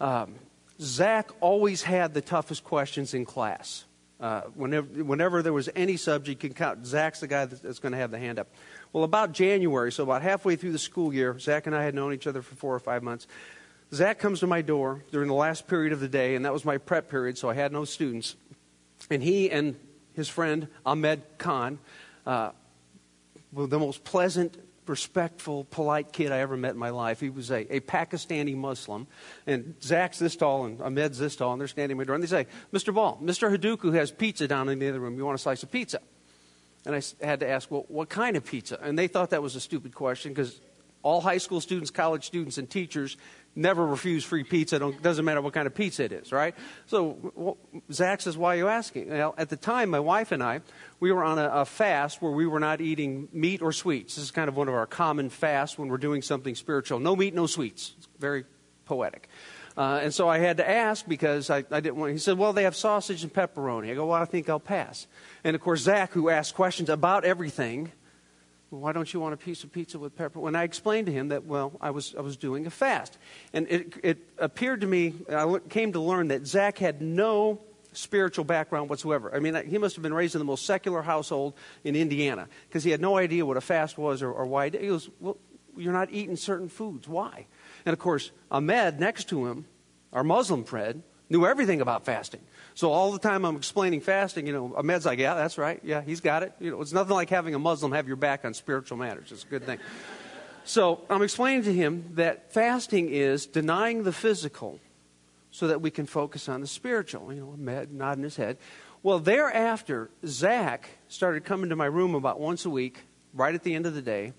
Um, 0.00 0.36
Zach 0.80 1.30
always 1.40 1.82
had 1.82 2.14
the 2.14 2.22
toughest 2.22 2.64
questions 2.64 3.12
in 3.12 3.26
class. 3.26 3.84
Uh, 4.18 4.42
whenever, 4.54 4.86
whenever 5.04 5.42
there 5.42 5.52
was 5.52 5.68
any 5.76 5.98
subject, 5.98 6.42
you 6.42 6.48
can 6.48 6.56
count. 6.56 6.86
Zach's 6.86 7.20
the 7.20 7.26
guy 7.26 7.44
that's 7.44 7.78
going 7.78 7.92
to 7.92 7.98
have 7.98 8.10
the 8.10 8.18
hand 8.18 8.38
up. 8.38 8.48
Well, 8.92 9.04
about 9.04 9.32
January, 9.32 9.92
so 9.92 10.04
about 10.04 10.22
halfway 10.22 10.56
through 10.56 10.72
the 10.72 10.78
school 10.78 11.12
year, 11.12 11.38
Zach 11.38 11.66
and 11.66 11.76
I 11.76 11.84
had 11.84 11.94
known 11.94 12.14
each 12.14 12.26
other 12.26 12.40
for 12.40 12.54
four 12.54 12.74
or 12.74 12.80
five 12.80 13.02
months. 13.02 13.26
Zach 13.92 14.18
comes 14.18 14.40
to 14.40 14.46
my 14.46 14.62
door 14.62 15.02
during 15.12 15.28
the 15.28 15.34
last 15.34 15.66
period 15.66 15.92
of 15.92 16.00
the 16.00 16.08
day, 16.08 16.34
and 16.34 16.44
that 16.46 16.52
was 16.52 16.64
my 16.64 16.78
prep 16.78 17.10
period, 17.10 17.36
so 17.36 17.50
I 17.50 17.54
had 17.54 17.72
no 17.72 17.84
students. 17.84 18.36
And 19.10 19.22
he 19.22 19.50
and 19.50 19.76
his 20.14 20.28
friend 20.28 20.68
Ahmed 20.86 21.22
Khan, 21.38 21.78
uh, 22.26 22.50
the 23.52 23.78
most 23.78 24.04
pleasant, 24.04 24.56
respectful, 24.86 25.64
polite 25.64 26.12
kid 26.12 26.32
I 26.32 26.38
ever 26.38 26.56
met 26.56 26.72
in 26.72 26.78
my 26.78 26.90
life. 26.90 27.20
He 27.20 27.30
was 27.30 27.50
a, 27.50 27.76
a 27.76 27.80
Pakistani 27.80 28.56
Muslim. 28.56 29.06
And 29.46 29.74
Zach's 29.82 30.18
this 30.18 30.36
tall 30.36 30.66
and 30.66 30.80
Ahmed's 30.80 31.18
this 31.18 31.36
tall, 31.36 31.52
and 31.52 31.60
they're 31.60 31.68
standing 31.68 31.92
in 31.92 31.98
my 31.98 32.04
door. 32.04 32.14
And 32.14 32.22
they 32.22 32.28
say, 32.28 32.46
Mr. 32.72 32.92
Ball, 32.92 33.18
Mr. 33.22 33.54
Haduku 33.54 33.94
has 33.94 34.10
pizza 34.10 34.48
down 34.48 34.68
in 34.68 34.78
the 34.78 34.88
other 34.88 35.00
room. 35.00 35.16
You 35.16 35.24
want 35.24 35.38
a 35.38 35.42
slice 35.42 35.62
of 35.62 35.70
pizza? 35.70 36.00
And 36.86 36.94
I 36.94 37.02
had 37.24 37.40
to 37.40 37.48
ask, 37.48 37.70
well, 37.70 37.86
what 37.88 38.08
kind 38.10 38.36
of 38.36 38.44
pizza? 38.44 38.78
And 38.82 38.98
they 38.98 39.08
thought 39.08 39.30
that 39.30 39.42
was 39.42 39.56
a 39.56 39.60
stupid 39.60 39.94
question 39.94 40.32
because 40.32 40.60
all 41.04 41.20
high 41.20 41.38
school 41.38 41.60
students, 41.60 41.90
college 41.90 42.24
students, 42.24 42.58
and 42.58 42.68
teachers 42.68 43.16
never 43.54 43.86
refuse 43.86 44.24
free 44.24 44.42
pizza. 44.42 44.84
It 44.84 45.02
doesn't 45.02 45.24
matter 45.24 45.40
what 45.40 45.52
kind 45.52 45.66
of 45.66 45.74
pizza 45.74 46.04
it 46.04 46.12
is, 46.12 46.32
right? 46.32 46.54
So 46.86 47.32
well, 47.34 47.58
Zach 47.92 48.22
says, 48.22 48.36
Why 48.36 48.54
are 48.54 48.58
you 48.58 48.68
asking? 48.68 49.10
Well, 49.10 49.34
at 49.38 49.50
the 49.50 49.56
time, 49.56 49.90
my 49.90 50.00
wife 50.00 50.32
and 50.32 50.42
I, 50.42 50.62
we 51.00 51.12
were 51.12 51.22
on 51.22 51.38
a, 51.38 51.48
a, 51.48 51.64
fast 51.64 52.20
where 52.20 52.32
we 52.32 52.46
were 52.46 52.58
not 52.58 52.80
eating 52.80 53.28
meat 53.32 53.62
or 53.62 53.70
sweets. 53.70 54.16
This 54.16 54.24
is 54.24 54.30
kind 54.30 54.48
of 54.48 54.56
one 54.56 54.66
of 54.66 54.74
our 54.74 54.86
common 54.86 55.28
fasts 55.30 55.78
when 55.78 55.88
we're 55.88 55.98
doing 55.98 56.22
something 56.22 56.54
spiritual. 56.54 56.98
No 56.98 57.14
meat, 57.14 57.34
no 57.34 57.46
sweets. 57.46 57.94
It's 57.98 58.08
very 58.18 58.44
poetic. 58.86 59.28
Uh, 59.76 60.00
and 60.02 60.14
so 60.14 60.28
I 60.28 60.38
had 60.38 60.56
to 60.58 60.68
ask 60.68 61.06
because 61.06 61.50
I, 61.50 61.64
I, 61.70 61.80
didn't 61.80 61.96
want. 61.96 62.12
He 62.12 62.18
said, 62.18 62.38
"Well, 62.38 62.52
they 62.52 62.62
have 62.62 62.76
sausage 62.76 63.24
and 63.24 63.32
pepperoni." 63.32 63.90
I 63.90 63.94
go, 63.94 64.06
"Well, 64.06 64.22
I 64.22 64.24
think 64.24 64.48
I'll 64.48 64.60
pass." 64.60 65.06
And 65.42 65.54
of 65.54 65.62
course, 65.62 65.82
Zach, 65.82 66.12
who 66.12 66.30
asked 66.30 66.54
questions 66.54 66.88
about 66.88 67.24
everything, 67.24 67.92
why 68.80 68.92
don't 68.92 69.12
you 69.12 69.20
want 69.20 69.34
a 69.34 69.36
piece 69.36 69.64
of 69.64 69.72
pizza 69.72 69.98
with 69.98 70.16
pepper? 70.16 70.40
When 70.40 70.56
I 70.56 70.64
explained 70.64 71.06
to 71.06 71.12
him 71.12 71.28
that, 71.28 71.44
well, 71.44 71.72
I 71.80 71.90
was, 71.90 72.14
I 72.16 72.20
was 72.20 72.36
doing 72.36 72.66
a 72.66 72.70
fast. 72.70 73.18
And 73.52 73.66
it, 73.68 73.94
it 74.02 74.18
appeared 74.38 74.82
to 74.82 74.86
me, 74.86 75.14
I 75.30 75.58
came 75.68 75.92
to 75.92 76.00
learn 76.00 76.28
that 76.28 76.46
Zach 76.46 76.78
had 76.78 77.00
no 77.00 77.60
spiritual 77.92 78.44
background 78.44 78.90
whatsoever. 78.90 79.34
I 79.34 79.38
mean, 79.38 79.54
he 79.66 79.78
must 79.78 79.96
have 79.96 80.02
been 80.02 80.14
raised 80.14 80.34
in 80.34 80.40
the 80.40 80.44
most 80.44 80.66
secular 80.66 81.02
household 81.02 81.54
in 81.84 81.96
Indiana 81.96 82.48
because 82.68 82.84
he 82.84 82.90
had 82.90 83.00
no 83.00 83.16
idea 83.16 83.46
what 83.46 83.56
a 83.56 83.60
fast 83.60 83.96
was 83.98 84.22
or, 84.22 84.32
or 84.32 84.46
why. 84.46 84.70
He 84.70 84.88
goes, 84.88 85.08
well, 85.20 85.38
you're 85.76 85.92
not 85.92 86.10
eating 86.12 86.36
certain 86.36 86.68
foods. 86.68 87.08
Why? 87.08 87.46
And 87.86 87.92
of 87.92 87.98
course, 87.98 88.30
Ahmed 88.50 89.00
next 89.00 89.28
to 89.28 89.46
him, 89.46 89.66
our 90.12 90.24
Muslim 90.24 90.64
friend, 90.64 91.02
knew 91.28 91.46
everything 91.46 91.80
about 91.80 92.04
fasting. 92.04 92.40
So 92.74 92.90
all 92.90 93.12
the 93.12 93.20
time 93.20 93.44
I'm 93.44 93.56
explaining 93.56 94.00
fasting, 94.00 94.46
you 94.46 94.52
know, 94.52 94.74
Ahmed's 94.76 95.06
like, 95.06 95.20
yeah, 95.20 95.34
that's 95.34 95.58
right. 95.58 95.80
Yeah, 95.84 96.02
he's 96.02 96.20
got 96.20 96.42
it. 96.42 96.52
You 96.58 96.72
know, 96.72 96.80
it's 96.80 96.92
nothing 96.92 97.14
like 97.14 97.30
having 97.30 97.54
a 97.54 97.58
Muslim 97.58 97.92
have 97.92 98.08
your 98.08 98.16
back 98.16 98.44
on 98.44 98.52
spiritual 98.52 98.98
matters. 98.98 99.30
It's 99.30 99.44
a 99.44 99.46
good 99.46 99.64
thing. 99.64 99.78
So 100.64 101.02
I'm 101.08 101.22
explaining 101.22 101.64
to 101.64 101.72
him 101.72 102.10
that 102.14 102.52
fasting 102.52 103.10
is 103.10 103.46
denying 103.46 104.02
the 104.02 104.12
physical 104.12 104.80
so 105.52 105.68
that 105.68 105.80
we 105.80 105.90
can 105.90 106.06
focus 106.06 106.48
on 106.48 106.62
the 106.62 106.66
spiritual. 106.66 107.32
You 107.32 107.42
know, 107.42 107.50
Ahmed 107.52 107.92
nodding 107.92 108.24
his 108.24 108.36
head. 108.36 108.56
Well, 109.04 109.20
thereafter, 109.20 110.10
Zach 110.26 110.88
started 111.08 111.44
coming 111.44 111.70
to 111.70 111.76
my 111.76 111.86
room 111.86 112.14
about 112.14 112.40
once 112.40 112.64
a 112.64 112.70
week, 112.70 113.02
right 113.34 113.54
at 113.54 113.62
the 113.62 113.74
end 113.74 113.86
of 113.86 113.94
the 113.94 114.02
day, 114.02 114.32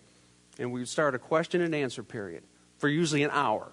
and 0.59 0.73
we 0.73 0.81
would 0.81 0.89
start 0.89 1.15
a 1.15 1.19
question 1.19 1.61
and 1.61 1.73
answer 1.73 2.03
period 2.03 2.43
for 2.79 2.89
usually 2.89 3.23
an 3.23 3.29
hour 3.31 3.71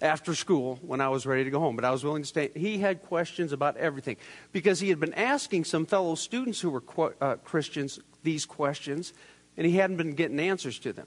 after 0.00 0.34
school 0.34 0.78
when 0.82 1.00
I 1.00 1.08
was 1.08 1.26
ready 1.26 1.44
to 1.44 1.50
go 1.50 1.60
home, 1.60 1.76
but 1.76 1.84
I 1.84 1.90
was 1.90 2.04
willing 2.04 2.22
to 2.22 2.28
stay. 2.28 2.50
He 2.54 2.78
had 2.78 3.02
questions 3.02 3.52
about 3.52 3.76
everything 3.76 4.16
because 4.52 4.80
he 4.80 4.88
had 4.88 5.00
been 5.00 5.14
asking 5.14 5.64
some 5.64 5.86
fellow 5.86 6.14
students 6.14 6.60
who 6.60 6.70
were 6.70 6.82
uh, 7.20 7.36
Christians 7.36 7.98
these 8.22 8.44
questions, 8.44 9.12
and 9.56 9.66
he 9.66 9.76
hadn't 9.76 9.96
been 9.96 10.14
getting 10.14 10.40
answers 10.40 10.78
to 10.80 10.92
them. 10.92 11.06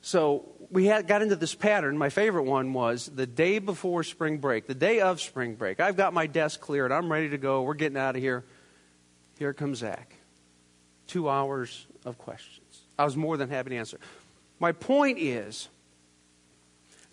So 0.00 0.48
we 0.70 0.86
had, 0.86 1.06
got 1.06 1.22
into 1.22 1.36
this 1.36 1.54
pattern. 1.54 1.96
My 1.96 2.08
favorite 2.08 2.42
one 2.42 2.72
was 2.72 3.06
the 3.06 3.26
day 3.26 3.60
before 3.60 4.02
spring 4.02 4.38
break, 4.38 4.66
the 4.66 4.74
day 4.74 5.00
of 5.00 5.20
spring 5.20 5.54
break. 5.54 5.78
I've 5.78 5.96
got 5.96 6.12
my 6.12 6.26
desk 6.26 6.60
cleared. 6.60 6.90
I'm 6.90 7.10
ready 7.10 7.28
to 7.28 7.38
go. 7.38 7.62
We're 7.62 7.74
getting 7.74 7.98
out 7.98 8.16
of 8.16 8.22
here. 8.22 8.44
Here 9.38 9.52
comes 9.52 9.78
Zach. 9.78 10.16
Two 11.06 11.28
hours 11.28 11.86
of 12.04 12.18
questions. 12.18 12.80
I 12.98 13.04
was 13.04 13.16
more 13.16 13.36
than 13.36 13.48
happy 13.48 13.70
to 13.70 13.76
answer. 13.76 13.98
My 14.58 14.72
point 14.72 15.18
is, 15.18 15.68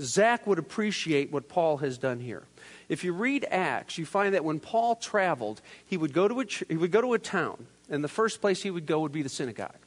Zach 0.02 0.48
would 0.48 0.60
appreciate 0.60 1.32
what 1.32 1.50
Paul 1.50 1.78
has 1.78 1.98
done 1.98 2.20
here. 2.20 2.44
If 2.88 3.04
you 3.04 3.14
read 3.14 3.46
Acts, 3.50 3.98
you 3.98 4.06
find 4.06 4.34
that 4.34 4.46
when 4.46 4.60
Paul 4.60 4.96
traveled, 4.96 5.62
he 5.86 5.98
would 5.98 6.14
go 6.14 6.28
to 6.28 6.42
a, 6.42 6.46
he 6.68 6.78
would 6.78 6.92
go 6.92 7.02
to 7.02 7.14
a 7.14 7.20
town, 7.20 7.68
and 7.90 8.04
the 8.04 8.08
first 8.08 8.42
place 8.42 8.64
he 8.64 8.72
would 8.72 8.86
go 8.86 9.00
would 9.02 9.12
be 9.12 9.22
the 9.22 9.30
synagogue. 9.30 9.78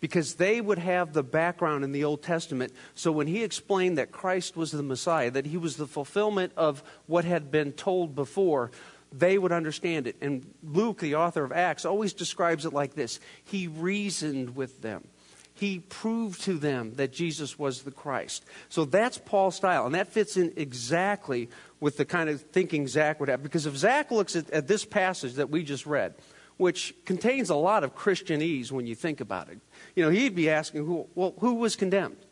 Because 0.00 0.34
they 0.34 0.60
would 0.60 0.78
have 0.78 1.12
the 1.12 1.22
background 1.22 1.84
in 1.84 1.92
the 1.92 2.02
Old 2.02 2.22
Testament. 2.22 2.72
So 2.96 3.12
when 3.12 3.28
he 3.28 3.44
explained 3.44 3.98
that 3.98 4.10
Christ 4.10 4.56
was 4.56 4.72
the 4.72 4.82
Messiah, 4.82 5.30
that 5.30 5.46
he 5.46 5.56
was 5.56 5.76
the 5.76 5.86
fulfillment 5.86 6.52
of 6.56 6.82
what 7.06 7.24
had 7.24 7.52
been 7.52 7.70
told 7.72 8.16
before, 8.16 8.72
they 9.12 9.38
would 9.38 9.52
understand 9.52 10.08
it. 10.08 10.16
And 10.20 10.44
Luke, 10.64 10.98
the 10.98 11.14
author 11.14 11.44
of 11.44 11.52
Acts, 11.52 11.84
always 11.84 12.12
describes 12.14 12.66
it 12.66 12.72
like 12.72 12.94
this 12.94 13.20
He 13.44 13.68
reasoned 13.68 14.56
with 14.56 14.82
them 14.82 15.06
he 15.54 15.80
proved 15.80 16.42
to 16.42 16.54
them 16.54 16.94
that 16.94 17.12
Jesus 17.12 17.58
was 17.58 17.82
the 17.82 17.90
Christ. 17.90 18.44
So 18.68 18.84
that's 18.84 19.18
Paul's 19.18 19.56
style, 19.56 19.86
and 19.86 19.94
that 19.94 20.08
fits 20.08 20.36
in 20.36 20.52
exactly 20.56 21.48
with 21.80 21.96
the 21.96 22.04
kind 22.04 22.30
of 22.30 22.40
thinking 22.40 22.88
Zach 22.88 23.20
would 23.20 23.28
have. 23.28 23.42
Because 23.42 23.66
if 23.66 23.76
Zach 23.76 24.10
looks 24.10 24.34
at, 24.34 24.50
at 24.50 24.68
this 24.68 24.84
passage 24.84 25.34
that 25.34 25.50
we 25.50 25.62
just 25.62 25.86
read, 25.86 26.14
which 26.56 26.94
contains 27.04 27.50
a 27.50 27.54
lot 27.54 27.84
of 27.84 27.94
Christianese 27.94 28.70
when 28.70 28.86
you 28.86 28.94
think 28.94 29.20
about 29.20 29.50
it, 29.50 29.58
you 29.94 30.04
know, 30.04 30.10
he'd 30.10 30.34
be 30.34 30.48
asking, 30.48 31.06
well, 31.14 31.34
who 31.38 31.54
was 31.54 31.76
condemned? 31.76 32.24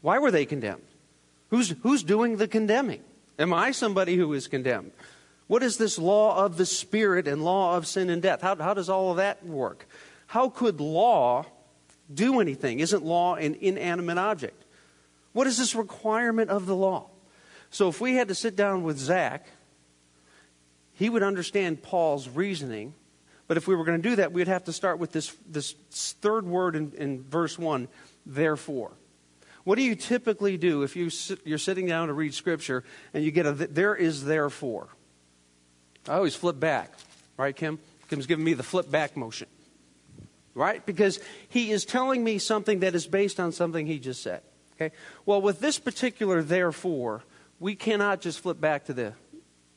Why 0.00 0.18
were 0.18 0.30
they 0.30 0.46
condemned? 0.46 0.82
Who's, 1.50 1.74
who's 1.82 2.02
doing 2.02 2.36
the 2.36 2.48
condemning? 2.48 3.02
Am 3.38 3.52
I 3.52 3.70
somebody 3.70 4.16
who 4.16 4.32
is 4.32 4.48
condemned? 4.48 4.92
What 5.46 5.62
is 5.62 5.76
this 5.76 5.98
law 5.98 6.44
of 6.44 6.56
the 6.56 6.66
Spirit 6.66 7.28
and 7.28 7.44
law 7.44 7.76
of 7.76 7.86
sin 7.86 8.10
and 8.10 8.22
death? 8.22 8.40
How, 8.40 8.56
how 8.56 8.74
does 8.74 8.88
all 8.88 9.10
of 9.10 9.18
that 9.18 9.44
work? 9.44 9.86
How 10.28 10.48
could 10.48 10.80
law 10.80 11.44
do 12.14 12.40
anything? 12.40 12.80
Isn't 12.80 13.04
law 13.04 13.34
an 13.34 13.56
inanimate 13.60 14.18
object? 14.18 14.64
What 15.32 15.46
is 15.46 15.58
this 15.58 15.74
requirement 15.74 16.50
of 16.50 16.66
the 16.66 16.76
law? 16.76 17.08
So 17.70 17.88
if 17.88 18.00
we 18.00 18.14
had 18.14 18.28
to 18.28 18.34
sit 18.34 18.54
down 18.54 18.82
with 18.82 18.98
Zach, 18.98 19.46
he 20.92 21.08
would 21.08 21.22
understand 21.22 21.82
Paul's 21.82 22.28
reasoning. 22.28 22.94
But 23.48 23.56
if 23.56 23.66
we 23.66 23.74
were 23.74 23.84
going 23.84 24.00
to 24.00 24.08
do 24.08 24.16
that, 24.16 24.32
we'd 24.32 24.48
have 24.48 24.64
to 24.64 24.72
start 24.72 24.98
with 24.98 25.12
this, 25.12 25.34
this 25.48 25.72
third 25.90 26.46
word 26.46 26.76
in, 26.76 26.92
in 26.96 27.22
verse 27.22 27.58
1, 27.58 27.88
therefore. 28.26 28.92
What 29.64 29.76
do 29.76 29.82
you 29.82 29.94
typically 29.94 30.56
do 30.56 30.82
if 30.82 30.96
you 30.96 31.10
you're 31.44 31.58
sitting 31.58 31.86
down 31.86 32.08
to 32.08 32.14
read 32.14 32.34
Scripture 32.34 32.82
and 33.14 33.24
you 33.24 33.30
get 33.30 33.46
a 33.46 33.52
there 33.52 33.94
is 33.94 34.24
therefore? 34.24 34.88
I 36.08 36.14
always 36.14 36.34
flip 36.34 36.58
back, 36.58 36.92
right, 37.36 37.54
Kim? 37.54 37.78
Kim's 38.08 38.26
giving 38.26 38.44
me 38.44 38.54
the 38.54 38.64
flip 38.64 38.90
back 38.90 39.16
motion 39.16 39.46
right? 40.54 40.84
Because 40.84 41.18
he 41.48 41.70
is 41.70 41.84
telling 41.84 42.22
me 42.22 42.38
something 42.38 42.80
that 42.80 42.94
is 42.94 43.06
based 43.06 43.40
on 43.40 43.52
something 43.52 43.86
he 43.86 43.98
just 43.98 44.22
said. 44.22 44.42
Okay? 44.74 44.94
Well, 45.26 45.40
with 45.40 45.60
this 45.60 45.78
particular 45.78 46.42
therefore, 46.42 47.22
we 47.60 47.74
cannot 47.74 48.20
just 48.20 48.40
flip 48.40 48.60
back 48.60 48.86
to 48.86 48.92
the 48.92 49.14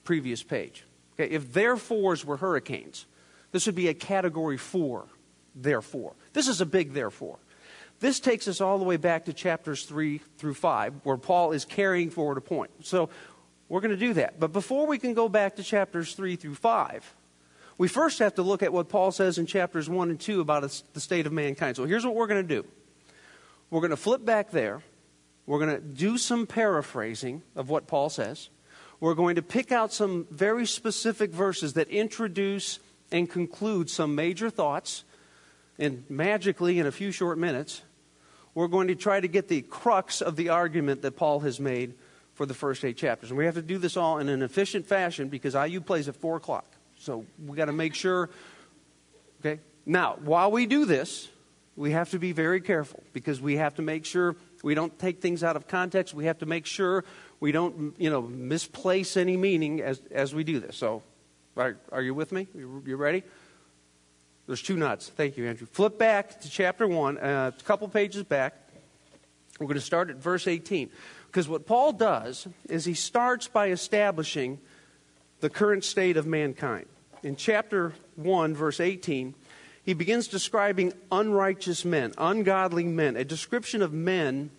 previous 0.03 0.43
page. 0.43 0.83
Okay? 1.13 1.33
If 1.33 1.53
therefores 1.53 2.25
were 2.25 2.37
hurricanes, 2.37 3.05
this 3.51 3.65
would 3.65 3.75
be 3.75 3.87
a 3.87 3.93
category 3.93 4.57
four, 4.57 5.05
therefore. 5.55 6.13
This 6.33 6.47
is 6.47 6.61
a 6.61 6.65
big 6.65 6.93
therefore. 6.93 7.37
This 7.99 8.19
takes 8.19 8.47
us 8.47 8.59
all 8.59 8.77
the 8.77 8.83
way 8.83 8.97
back 8.97 9.25
to 9.25 9.33
chapters 9.33 9.85
3 9.85 10.19
through 10.37 10.55
5, 10.55 10.93
where 11.03 11.17
Paul 11.17 11.53
is 11.53 11.63
carrying 11.63 12.09
forward 12.09 12.37
a 12.37 12.41
point. 12.41 12.71
So 12.81 13.09
we're 13.69 13.79
going 13.79 13.91
to 13.91 13.97
do 13.97 14.13
that. 14.13 14.39
But 14.39 14.51
before 14.51 14.85
we 14.85 14.97
can 14.97 15.13
go 15.13 15.29
back 15.29 15.55
to 15.55 15.63
chapters 15.63 16.13
3 16.13 16.35
through 16.35 16.55
5, 16.55 17.15
we 17.77 17.87
first 17.87 18.19
have 18.19 18.35
to 18.35 18.41
look 18.41 18.63
at 18.63 18.71
what 18.71 18.89
Paul 18.89 19.11
says 19.11 19.37
in 19.37 19.45
chapters 19.45 19.89
1 19.89 20.09
and 20.09 20.19
2 20.19 20.41
about 20.41 20.61
the 20.93 20.99
state 20.99 21.25
of 21.25 21.33
mankind. 21.33 21.75
So 21.75 21.85
here's 21.85 22.05
what 22.05 22.15
we're 22.15 22.27
going 22.27 22.47
to 22.47 22.61
do 22.61 22.65
we're 23.69 23.81
going 23.81 23.91
to 23.91 23.97
flip 23.97 24.23
back 24.23 24.51
there. 24.51 24.81
We're 25.47 25.59
going 25.59 25.75
to 25.75 25.81
do 25.81 26.17
some 26.17 26.47
paraphrasing 26.47 27.43
of 27.55 27.69
what 27.69 27.87
Paul 27.87 28.09
says. 28.09 28.49
We're 28.99 29.13
going 29.13 29.35
to 29.35 29.41
pick 29.41 29.71
out 29.71 29.93
some 29.93 30.25
very 30.31 30.65
specific 30.65 31.31
verses 31.31 31.73
that 31.73 31.89
introduce 31.89 32.79
and 33.11 33.29
conclude 33.29 33.89
some 33.89 34.15
major 34.15 34.49
thoughts. 34.49 35.03
And 35.77 36.03
magically, 36.09 36.79
in 36.79 36.87
a 36.87 36.91
few 36.91 37.11
short 37.11 37.37
minutes, 37.37 37.83
we're 38.55 38.67
going 38.67 38.87
to 38.87 38.95
try 38.95 39.19
to 39.19 39.27
get 39.27 39.49
the 39.49 39.61
crux 39.61 40.21
of 40.21 40.35
the 40.35 40.49
argument 40.49 41.01
that 41.01 41.17
Paul 41.17 41.41
has 41.41 41.59
made 41.59 41.93
for 42.33 42.45
the 42.45 42.53
first 42.53 42.83
eight 42.83 42.97
chapters. 42.97 43.29
And 43.29 43.37
we 43.37 43.45
have 43.45 43.55
to 43.55 43.61
do 43.61 43.77
this 43.77 43.97
all 43.97 44.17
in 44.17 44.29
an 44.29 44.41
efficient 44.41 44.87
fashion 44.87 45.27
because 45.27 45.53
IU 45.53 45.81
plays 45.81 46.07
at 46.07 46.15
4 46.15 46.37
o'clock. 46.37 46.74
So 46.99 47.25
we 47.45 47.55
got 47.57 47.65
to 47.65 47.73
make 47.73 47.95
sure. 47.95 48.29
Okay? 49.39 49.59
Now, 49.85 50.17
while 50.23 50.51
we 50.51 50.65
do 50.65 50.85
this, 50.85 51.29
we 51.75 51.91
have 51.91 52.09
to 52.11 52.19
be 52.19 52.31
very 52.31 52.61
careful 52.61 53.03
because 53.13 53.41
we 53.41 53.57
have 53.57 53.75
to 53.75 53.81
make 53.81 54.05
sure 54.05 54.35
we 54.63 54.75
don't 54.75 54.97
take 54.97 55.21
things 55.21 55.43
out 55.43 55.55
of 55.55 55.67
context. 55.67 56.13
We 56.13 56.25
have 56.25 56.39
to 56.39 56.45
make 56.45 56.65
sure 56.65 57.03
we 57.39 57.51
don't, 57.51 57.93
you 57.97 58.09
know, 58.09 58.21
misplace 58.21 59.17
any 59.17 59.37
meaning 59.37 59.81
as, 59.81 60.01
as 60.11 60.33
we 60.33 60.43
do 60.43 60.59
this. 60.59 60.77
So, 60.77 61.03
are, 61.57 61.77
are 61.91 62.01
you 62.01 62.13
with 62.13 62.31
me? 62.31 62.47
You, 62.55 62.83
you 62.85 62.95
ready? 62.95 63.23
There's 64.47 64.61
two 64.61 64.77
nuts. 64.77 65.09
Thank 65.09 65.37
you, 65.37 65.47
Andrew. 65.47 65.67
Flip 65.67 65.97
back 65.97 66.39
to 66.41 66.49
chapter 66.49 66.87
1, 66.87 67.17
uh, 67.17 67.51
a 67.57 67.63
couple 67.63 67.87
pages 67.87 68.23
back. 68.23 68.53
We're 69.59 69.67
going 69.67 69.75
to 69.75 69.81
start 69.81 70.09
at 70.09 70.17
verse 70.17 70.47
18. 70.47 70.89
Because 71.27 71.47
what 71.47 71.65
Paul 71.65 71.93
does 71.93 72.47
is 72.69 72.85
he 72.85 72.93
starts 72.93 73.47
by 73.47 73.69
establishing 73.69 74.59
the 75.39 75.49
current 75.49 75.83
state 75.83 76.17
of 76.17 76.25
mankind 76.25 76.87
in 77.25 77.35
chapter 77.35 77.93
1, 78.17 78.53
verse 78.53 78.79
18, 78.79 79.33
he 79.83 79.93
begins 79.93 80.27
describing 80.27 80.93
unrighteous 81.11 81.83
men, 81.83 82.13
ungodly 82.19 82.83
men, 82.83 83.17
a 83.17 83.25
description 83.25 83.81
of 83.81 83.91
men 83.91 84.51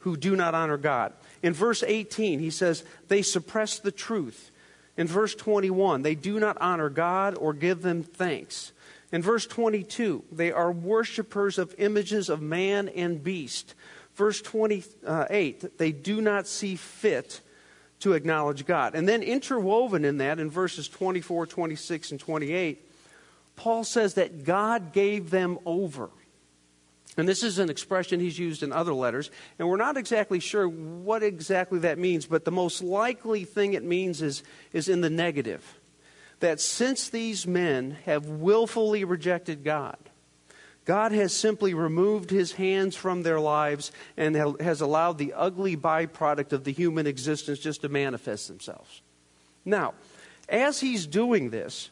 who 0.00 0.16
do 0.16 0.34
not 0.34 0.52
honor 0.52 0.76
God. 0.76 1.12
In 1.44 1.52
verse 1.52 1.84
18, 1.86 2.40
he 2.40 2.50
says, 2.50 2.82
They 3.06 3.22
suppress 3.22 3.78
the 3.78 3.92
truth. 3.92 4.50
In 4.96 5.06
verse 5.06 5.36
21, 5.36 6.02
they 6.02 6.16
do 6.16 6.40
not 6.40 6.58
honor 6.60 6.90
God 6.90 7.36
or 7.36 7.52
give 7.52 7.82
them 7.82 8.02
thanks. 8.02 8.72
In 9.12 9.22
verse 9.22 9.46
22, 9.46 10.24
they 10.32 10.50
are 10.50 10.72
worshippers 10.72 11.56
of 11.56 11.74
images 11.78 12.28
of 12.28 12.42
man 12.42 12.88
and 12.88 13.22
beast. 13.22 13.76
Verse 14.16 14.42
28, 14.42 15.78
they 15.78 15.92
do 15.92 16.20
not 16.20 16.48
see 16.48 16.74
fit 16.74 17.42
to 18.00 18.12
acknowledge 18.12 18.64
God. 18.66 18.94
And 18.94 19.08
then 19.08 19.22
interwoven 19.22 20.04
in 20.04 20.18
that, 20.18 20.38
in 20.38 20.50
verses 20.50 20.88
24, 20.88 21.46
26, 21.46 22.12
and 22.12 22.20
28, 22.20 22.84
Paul 23.56 23.84
says 23.84 24.14
that 24.14 24.44
God 24.44 24.92
gave 24.92 25.30
them 25.30 25.58
over. 25.66 26.10
And 27.16 27.28
this 27.28 27.42
is 27.42 27.58
an 27.58 27.68
expression 27.68 28.20
he's 28.20 28.38
used 28.38 28.62
in 28.62 28.72
other 28.72 28.94
letters, 28.94 29.30
and 29.58 29.68
we're 29.68 29.76
not 29.76 29.96
exactly 29.96 30.38
sure 30.38 30.68
what 30.68 31.24
exactly 31.24 31.80
that 31.80 31.98
means, 31.98 32.26
but 32.26 32.44
the 32.44 32.52
most 32.52 32.80
likely 32.80 33.44
thing 33.44 33.74
it 33.74 33.82
means 33.82 34.22
is, 34.22 34.44
is 34.72 34.88
in 34.88 35.00
the 35.00 35.10
negative. 35.10 35.80
That 36.38 36.60
since 36.60 37.08
these 37.08 37.44
men 37.44 37.96
have 38.04 38.26
willfully 38.26 39.02
rejected 39.02 39.64
God, 39.64 39.98
God 40.88 41.12
has 41.12 41.34
simply 41.34 41.74
removed 41.74 42.30
his 42.30 42.52
hands 42.52 42.96
from 42.96 43.22
their 43.22 43.38
lives 43.38 43.92
and 44.16 44.34
has 44.34 44.80
allowed 44.80 45.18
the 45.18 45.34
ugly 45.34 45.76
byproduct 45.76 46.54
of 46.54 46.64
the 46.64 46.72
human 46.72 47.06
existence 47.06 47.58
just 47.58 47.82
to 47.82 47.90
manifest 47.90 48.48
themselves. 48.48 49.02
Now, 49.66 49.92
as 50.48 50.80
he's 50.80 51.06
doing 51.06 51.50
this, 51.50 51.90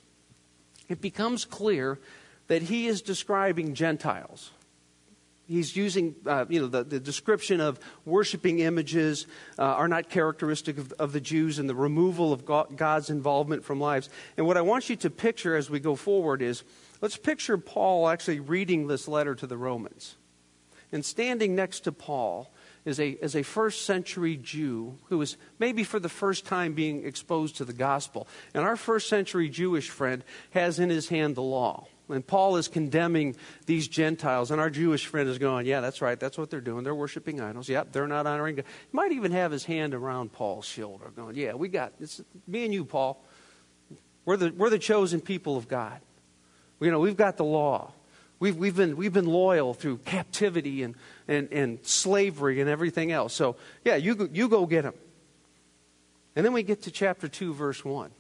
it 0.89 1.03
becomes 1.03 1.45
clear 1.45 1.99
that 2.47 2.63
he 2.63 2.87
is 2.87 3.03
describing 3.03 3.75
Gentiles. 3.75 4.51
He's 5.47 5.77
using, 5.77 6.15
uh, 6.25 6.47
you 6.49 6.63
know, 6.63 6.67
the, 6.67 6.83
the, 6.83 6.99
description 6.99 7.61
of 7.61 7.79
worshiping 8.07 8.61
images 8.61 9.27
uh, 9.59 9.63
are 9.63 9.89
not 9.89 10.09
characteristic 10.09 10.79
of, 10.79 10.93
of, 10.93 11.13
the 11.13 11.21
Jews 11.21 11.59
and 11.59 11.69
the 11.69 11.75
removal 11.75 12.33
of 12.33 12.47
God's 12.47 13.11
involvement 13.11 13.63
from 13.63 13.79
lives. 13.79 14.09
And 14.39 14.47
what 14.47 14.57
I 14.57 14.63
want 14.63 14.89
you 14.89 14.97
to 14.97 15.11
picture 15.11 15.55
as 15.55 15.69
we 15.69 15.81
go 15.81 15.97
forward 15.97 16.41
is 16.41 16.65
let's 17.01 17.17
picture 17.17 17.59
Paul 17.59 18.09
actually 18.09 18.41
reading 18.41 18.87
this 18.87 19.09
letter 19.09 19.35
to 19.35 19.47
the 19.47 19.57
Romans. 19.57 20.17
And 20.93 21.05
standing 21.05 21.55
next 21.55 21.81
to 21.81 21.93
Paul 21.93 22.51
is 22.85 23.01
a, 23.01 23.11
is 23.11 23.35
a 23.35 23.43
first 23.43 23.85
century 23.85 24.37
Jew 24.37 24.97
who 25.07 25.21
is 25.21 25.37
maybe 25.59 25.83
for 25.83 25.99
the 25.99 26.09
first 26.09 26.47
time 26.47 26.75
being 26.75 27.05
exposed 27.05 27.57
to 27.57 27.65
the 27.65 27.73
gospel. 27.73 28.29
And 28.55 28.65
our 28.65 28.77
first 28.77 29.09
century 29.09 29.49
Jewish 29.49 29.91
friend 29.91 30.23
has 30.51 30.79
in 30.79 30.89
his 30.89 31.09
hand 31.09 31.35
the 31.35 31.43
law. 31.43 31.89
And 32.09 32.25
Paul 32.25 32.57
is 32.57 32.69
condemning 32.69 33.35
these 33.67 33.89
Gentiles, 33.89 34.53
and 34.53 34.61
our 34.61 34.71
Jewish 34.71 35.07
friend 35.07 35.29
is 35.29 35.39
going, 35.39 35.67
Yeah, 35.67 35.81
that's 35.81 36.01
right, 36.01 36.19
that's 36.19 36.39
what 36.39 36.51
they're 36.51 36.61
doing. 36.61 36.85
They're 36.85 36.95
worshiping 36.95 37.41
idols. 37.41 37.69
Yep, 37.69 37.91
they're 37.91 38.07
not 38.07 38.29
honoring 38.29 38.57
God. 38.57 38.65
He 38.65 38.97
might 38.97 39.11
even 39.11 39.33
have 39.33 39.51
his 39.51 39.65
hand 39.65 39.93
around 39.93 40.33
Paul's 40.33 40.67
shoulder, 40.67 41.11
going, 41.17 41.35
Yeah, 41.35 41.55
we 41.55 41.67
got 41.67 41.95
it's 41.99 42.23
me 42.47 42.65
and 42.65 42.73
you, 42.73 42.85
Paul. 42.85 43.21
We're 44.25 44.37
the, 44.37 44.53
we're 44.57 44.71
the 44.71 44.79
chosen 44.79 45.21
people 45.21 45.57
of 45.57 45.67
God. 45.67 46.01
You 46.81 46.91
know, 46.91 47.01
we've 47.01 47.17
got 47.17 47.37
the 47.37 47.45
law. 47.45 47.93
We've, 48.39 48.57
we've, 48.57 48.77
been, 48.77 48.97
we've 48.97 49.13
been 49.13 49.27
loyal 49.27 49.73
through 49.73 49.99
captivity 49.99 50.83
and, 50.83 50.95
and, 51.27 51.49
and 51.51 51.85
slavery 51.85 52.61
and 52.61 52.69
everything 52.69 53.11
else. 53.11 53.33
So, 53.33 53.57
yeah, 53.85 53.97
you 53.97 54.15
go, 54.15 54.29
you 54.31 54.49
go 54.49 54.67
get 54.67 54.83
them. 54.83 54.95
And 56.35 56.45
then 56.45 56.53
we 56.53 56.63
get 56.63 56.83
to 56.83 56.91
chapter 56.91 57.29
2, 57.29 57.55
verse 57.55 57.83
1, 57.83 58.11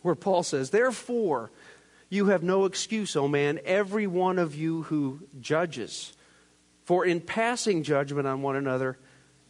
where 0.00 0.14
Paul 0.14 0.42
says, 0.42 0.70
Therefore, 0.70 1.50
you 2.08 2.26
have 2.26 2.42
no 2.42 2.64
excuse, 2.64 3.14
O 3.16 3.28
man, 3.28 3.60
every 3.66 4.06
one 4.06 4.38
of 4.38 4.54
you 4.54 4.84
who 4.84 5.20
judges. 5.38 6.14
For 6.84 7.04
in 7.04 7.20
passing 7.20 7.82
judgment 7.82 8.26
on 8.26 8.40
one 8.40 8.56
another, 8.56 8.96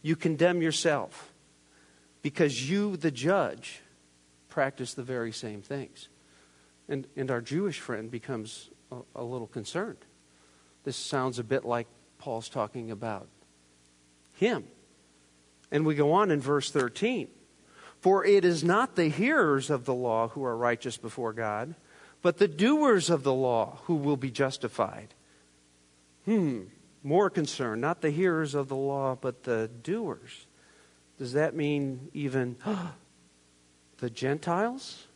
you 0.01 0.17
condemn 0.17 0.61
yourself, 0.61 1.31
because 2.21 2.69
you, 2.69 2.97
the 2.97 3.11
judge, 3.11 3.79
practice 4.49 4.93
the 4.93 5.03
very 5.03 5.31
same 5.31 5.61
things. 5.61 6.09
And, 6.89 7.07
and 7.15 7.29
our 7.31 7.41
Jewish 7.41 7.79
friend 7.79 8.09
becomes 8.09 8.69
a, 8.91 8.97
a 9.15 9.23
little 9.23 9.47
concerned. 9.47 9.97
This 10.83 10.95
sounds 10.95 11.39
a 11.39 11.43
bit 11.43 11.65
like 11.65 11.87
Paul's 12.17 12.49
talking 12.49 12.91
about 12.91 13.27
him. 14.33 14.65
And 15.71 15.85
we 15.85 15.95
go 15.95 16.13
on 16.13 16.31
in 16.31 16.39
verse 16.39 16.71
13. 16.71 17.27
For 17.99 18.23
it 18.23 18.45
is 18.45 18.63
not 18.63 18.95
the 18.95 19.09
hearers 19.09 19.69
of 19.69 19.85
the 19.85 19.93
law 19.93 20.29
who 20.29 20.43
are 20.43 20.55
righteous 20.55 20.97
before 20.97 21.33
God, 21.33 21.75
but 22.21 22.37
the 22.37 22.47
doers 22.47 23.09
of 23.09 23.23
the 23.23 23.33
law 23.33 23.79
who 23.85 23.95
will 23.95 24.17
be 24.17 24.31
justified. 24.31 25.13
Hmm, 26.25 26.63
more 27.03 27.29
concern, 27.29 27.81
not 27.81 28.01
the 28.01 28.11
hearers 28.11 28.53
of 28.53 28.67
the 28.67 28.75
law, 28.75 29.17
but 29.19 29.43
the 29.43 29.69
doers. 29.81 30.45
Does 31.17 31.33
that 31.33 31.55
mean 31.55 32.09
even 32.13 32.57
the 33.97 34.09
Gentiles? 34.09 35.06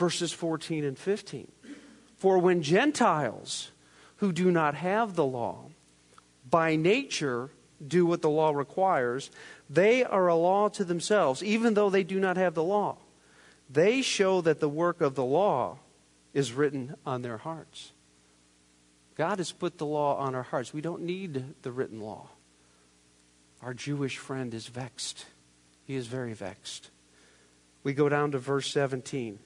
Verses 0.00 0.32
14 0.32 0.82
and 0.82 0.98
15. 0.98 1.52
For 2.16 2.38
when 2.38 2.62
Gentiles 2.62 3.70
who 4.16 4.32
do 4.32 4.50
not 4.50 4.74
have 4.74 5.14
the 5.14 5.26
law, 5.26 5.66
by 6.48 6.74
nature 6.74 7.50
do 7.86 8.06
what 8.06 8.22
the 8.22 8.30
law 8.30 8.50
requires, 8.50 9.30
they 9.68 10.02
are 10.02 10.26
a 10.26 10.34
law 10.34 10.70
to 10.70 10.84
themselves, 10.84 11.42
even 11.42 11.74
though 11.74 11.90
they 11.90 12.02
do 12.02 12.18
not 12.18 12.38
have 12.38 12.54
the 12.54 12.62
law. 12.62 12.96
They 13.68 14.00
show 14.00 14.40
that 14.40 14.58
the 14.58 14.70
work 14.70 15.02
of 15.02 15.16
the 15.16 15.24
law 15.24 15.76
is 16.32 16.54
written 16.54 16.94
on 17.04 17.20
their 17.20 17.36
hearts. 17.36 17.92
God 19.18 19.36
has 19.36 19.52
put 19.52 19.76
the 19.76 19.84
law 19.84 20.16
on 20.16 20.34
our 20.34 20.44
hearts. 20.44 20.72
We 20.72 20.80
don't 20.80 21.02
need 21.02 21.44
the 21.60 21.72
written 21.72 22.00
law. 22.00 22.30
Our 23.60 23.74
Jewish 23.74 24.16
friend 24.16 24.54
is 24.54 24.66
vexed. 24.66 25.26
He 25.86 25.94
is 25.94 26.06
very 26.06 26.32
vexed. 26.32 26.88
We 27.84 27.92
go 27.92 28.08
down 28.08 28.30
to 28.30 28.38
verse 28.38 28.70
17. 28.70 29.38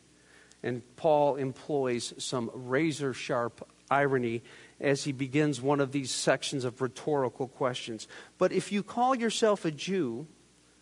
And 0.64 0.82
Paul 0.96 1.36
employs 1.36 2.14
some 2.16 2.50
razor 2.54 3.12
sharp 3.12 3.68
irony 3.90 4.42
as 4.80 5.04
he 5.04 5.12
begins 5.12 5.60
one 5.60 5.78
of 5.78 5.92
these 5.92 6.10
sections 6.10 6.64
of 6.64 6.80
rhetorical 6.80 7.48
questions. 7.48 8.08
But 8.38 8.50
if 8.50 8.72
you 8.72 8.82
call 8.82 9.14
yourself 9.14 9.66
a 9.66 9.70
Jew 9.70 10.26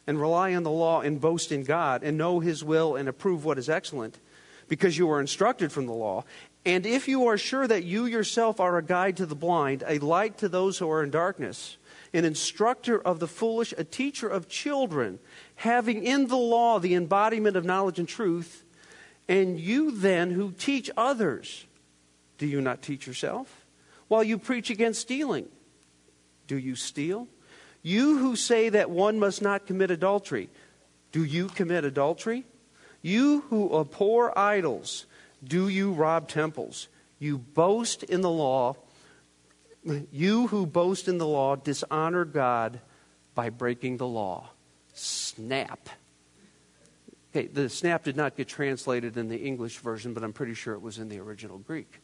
and 0.06 0.20
rely 0.20 0.54
on 0.54 0.62
the 0.62 0.70
law 0.70 1.00
and 1.00 1.20
boast 1.20 1.50
in 1.50 1.64
God 1.64 2.04
and 2.04 2.16
know 2.16 2.38
his 2.38 2.62
will 2.62 2.94
and 2.94 3.08
approve 3.08 3.44
what 3.44 3.58
is 3.58 3.68
excellent, 3.68 4.20
because 4.68 4.96
you 4.96 5.10
are 5.10 5.20
instructed 5.20 5.72
from 5.72 5.86
the 5.86 5.92
law, 5.92 6.24
and 6.64 6.86
if 6.86 7.08
you 7.08 7.26
are 7.26 7.36
sure 7.36 7.66
that 7.66 7.82
you 7.82 8.06
yourself 8.06 8.60
are 8.60 8.78
a 8.78 8.84
guide 8.84 9.16
to 9.16 9.26
the 9.26 9.34
blind, 9.34 9.82
a 9.88 9.98
light 9.98 10.38
to 10.38 10.48
those 10.48 10.78
who 10.78 10.88
are 10.88 11.02
in 11.02 11.10
darkness, 11.10 11.76
an 12.14 12.24
instructor 12.24 13.00
of 13.00 13.18
the 13.18 13.26
foolish, 13.26 13.74
a 13.76 13.82
teacher 13.82 14.28
of 14.28 14.48
children, 14.48 15.18
having 15.56 16.04
in 16.04 16.28
the 16.28 16.36
law 16.36 16.78
the 16.78 16.94
embodiment 16.94 17.56
of 17.56 17.64
knowledge 17.64 17.98
and 17.98 18.08
truth, 18.08 18.64
and 19.28 19.58
you 19.58 19.90
then 19.90 20.30
who 20.30 20.52
teach 20.52 20.90
others, 20.96 21.66
do 22.38 22.46
you 22.46 22.60
not 22.60 22.82
teach 22.82 23.06
yourself? 23.06 23.64
While 24.08 24.24
you 24.24 24.38
preach 24.38 24.70
against 24.70 25.00
stealing, 25.00 25.48
do 26.46 26.58
you 26.58 26.74
steal? 26.74 27.28
You 27.82 28.18
who 28.18 28.36
say 28.36 28.68
that 28.68 28.90
one 28.90 29.18
must 29.18 29.42
not 29.42 29.66
commit 29.66 29.90
adultery, 29.90 30.50
do 31.12 31.24
you 31.24 31.48
commit 31.48 31.84
adultery? 31.84 32.44
You 33.00 33.42
who 33.48 33.78
abhor 33.78 34.36
idols, 34.38 35.06
do 35.42 35.68
you 35.68 35.92
rob 35.92 36.28
temples? 36.28 36.88
You 37.18 37.38
boast 37.38 38.02
in 38.02 38.20
the 38.20 38.30
law. 38.30 38.76
You 40.12 40.46
who 40.48 40.66
boast 40.66 41.08
in 41.08 41.18
the 41.18 41.26
law 41.26 41.56
dishonor 41.56 42.24
God 42.24 42.80
by 43.34 43.50
breaking 43.50 43.96
the 43.96 44.06
law. 44.06 44.50
Snap. 44.92 45.88
Okay, 47.34 47.46
the 47.46 47.70
snap 47.70 48.04
did 48.04 48.16
not 48.16 48.36
get 48.36 48.46
translated 48.46 49.16
in 49.16 49.28
the 49.28 49.38
English 49.38 49.78
version, 49.78 50.12
but 50.12 50.22
I'm 50.22 50.34
pretty 50.34 50.52
sure 50.52 50.74
it 50.74 50.82
was 50.82 50.98
in 50.98 51.08
the 51.08 51.18
original 51.18 51.58
Greek. 51.58 52.00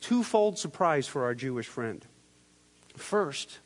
Twofold 0.00 0.56
surprise 0.56 1.08
for 1.08 1.24
our 1.24 1.34
Jewish 1.34 1.66
friend. 1.66 2.06
First, 2.96 3.58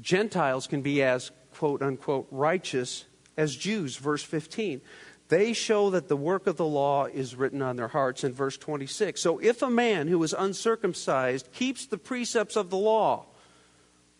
Gentiles 0.00 0.66
can 0.66 0.82
be 0.82 1.02
as 1.02 1.30
quote 1.54 1.80
unquote 1.80 2.26
righteous 2.32 3.04
as 3.36 3.54
Jews, 3.54 3.96
verse 3.96 4.22
15. 4.24 4.80
They 5.28 5.52
show 5.52 5.90
that 5.90 6.08
the 6.08 6.16
work 6.16 6.46
of 6.46 6.56
the 6.56 6.66
law 6.66 7.06
is 7.06 7.36
written 7.36 7.62
on 7.62 7.76
their 7.76 7.88
hearts 7.88 8.24
in 8.24 8.32
verse 8.32 8.58
26. 8.58 9.20
So 9.20 9.38
if 9.38 9.62
a 9.62 9.70
man 9.70 10.08
who 10.08 10.22
is 10.24 10.34
uncircumcised 10.36 11.52
keeps 11.52 11.86
the 11.86 11.98
precepts 11.98 12.56
of 12.56 12.68
the 12.68 12.76
law, 12.76 13.26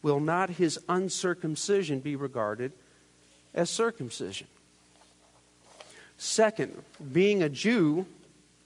will 0.02 0.20
not 0.20 0.50
his 0.50 0.78
uncircumcision 0.88 2.00
be 2.00 2.16
regarded 2.16 2.72
as 3.54 3.70
circumcision. 3.70 4.46
Second, 6.18 6.82
being 7.12 7.42
a 7.42 7.48
Jew 7.48 8.06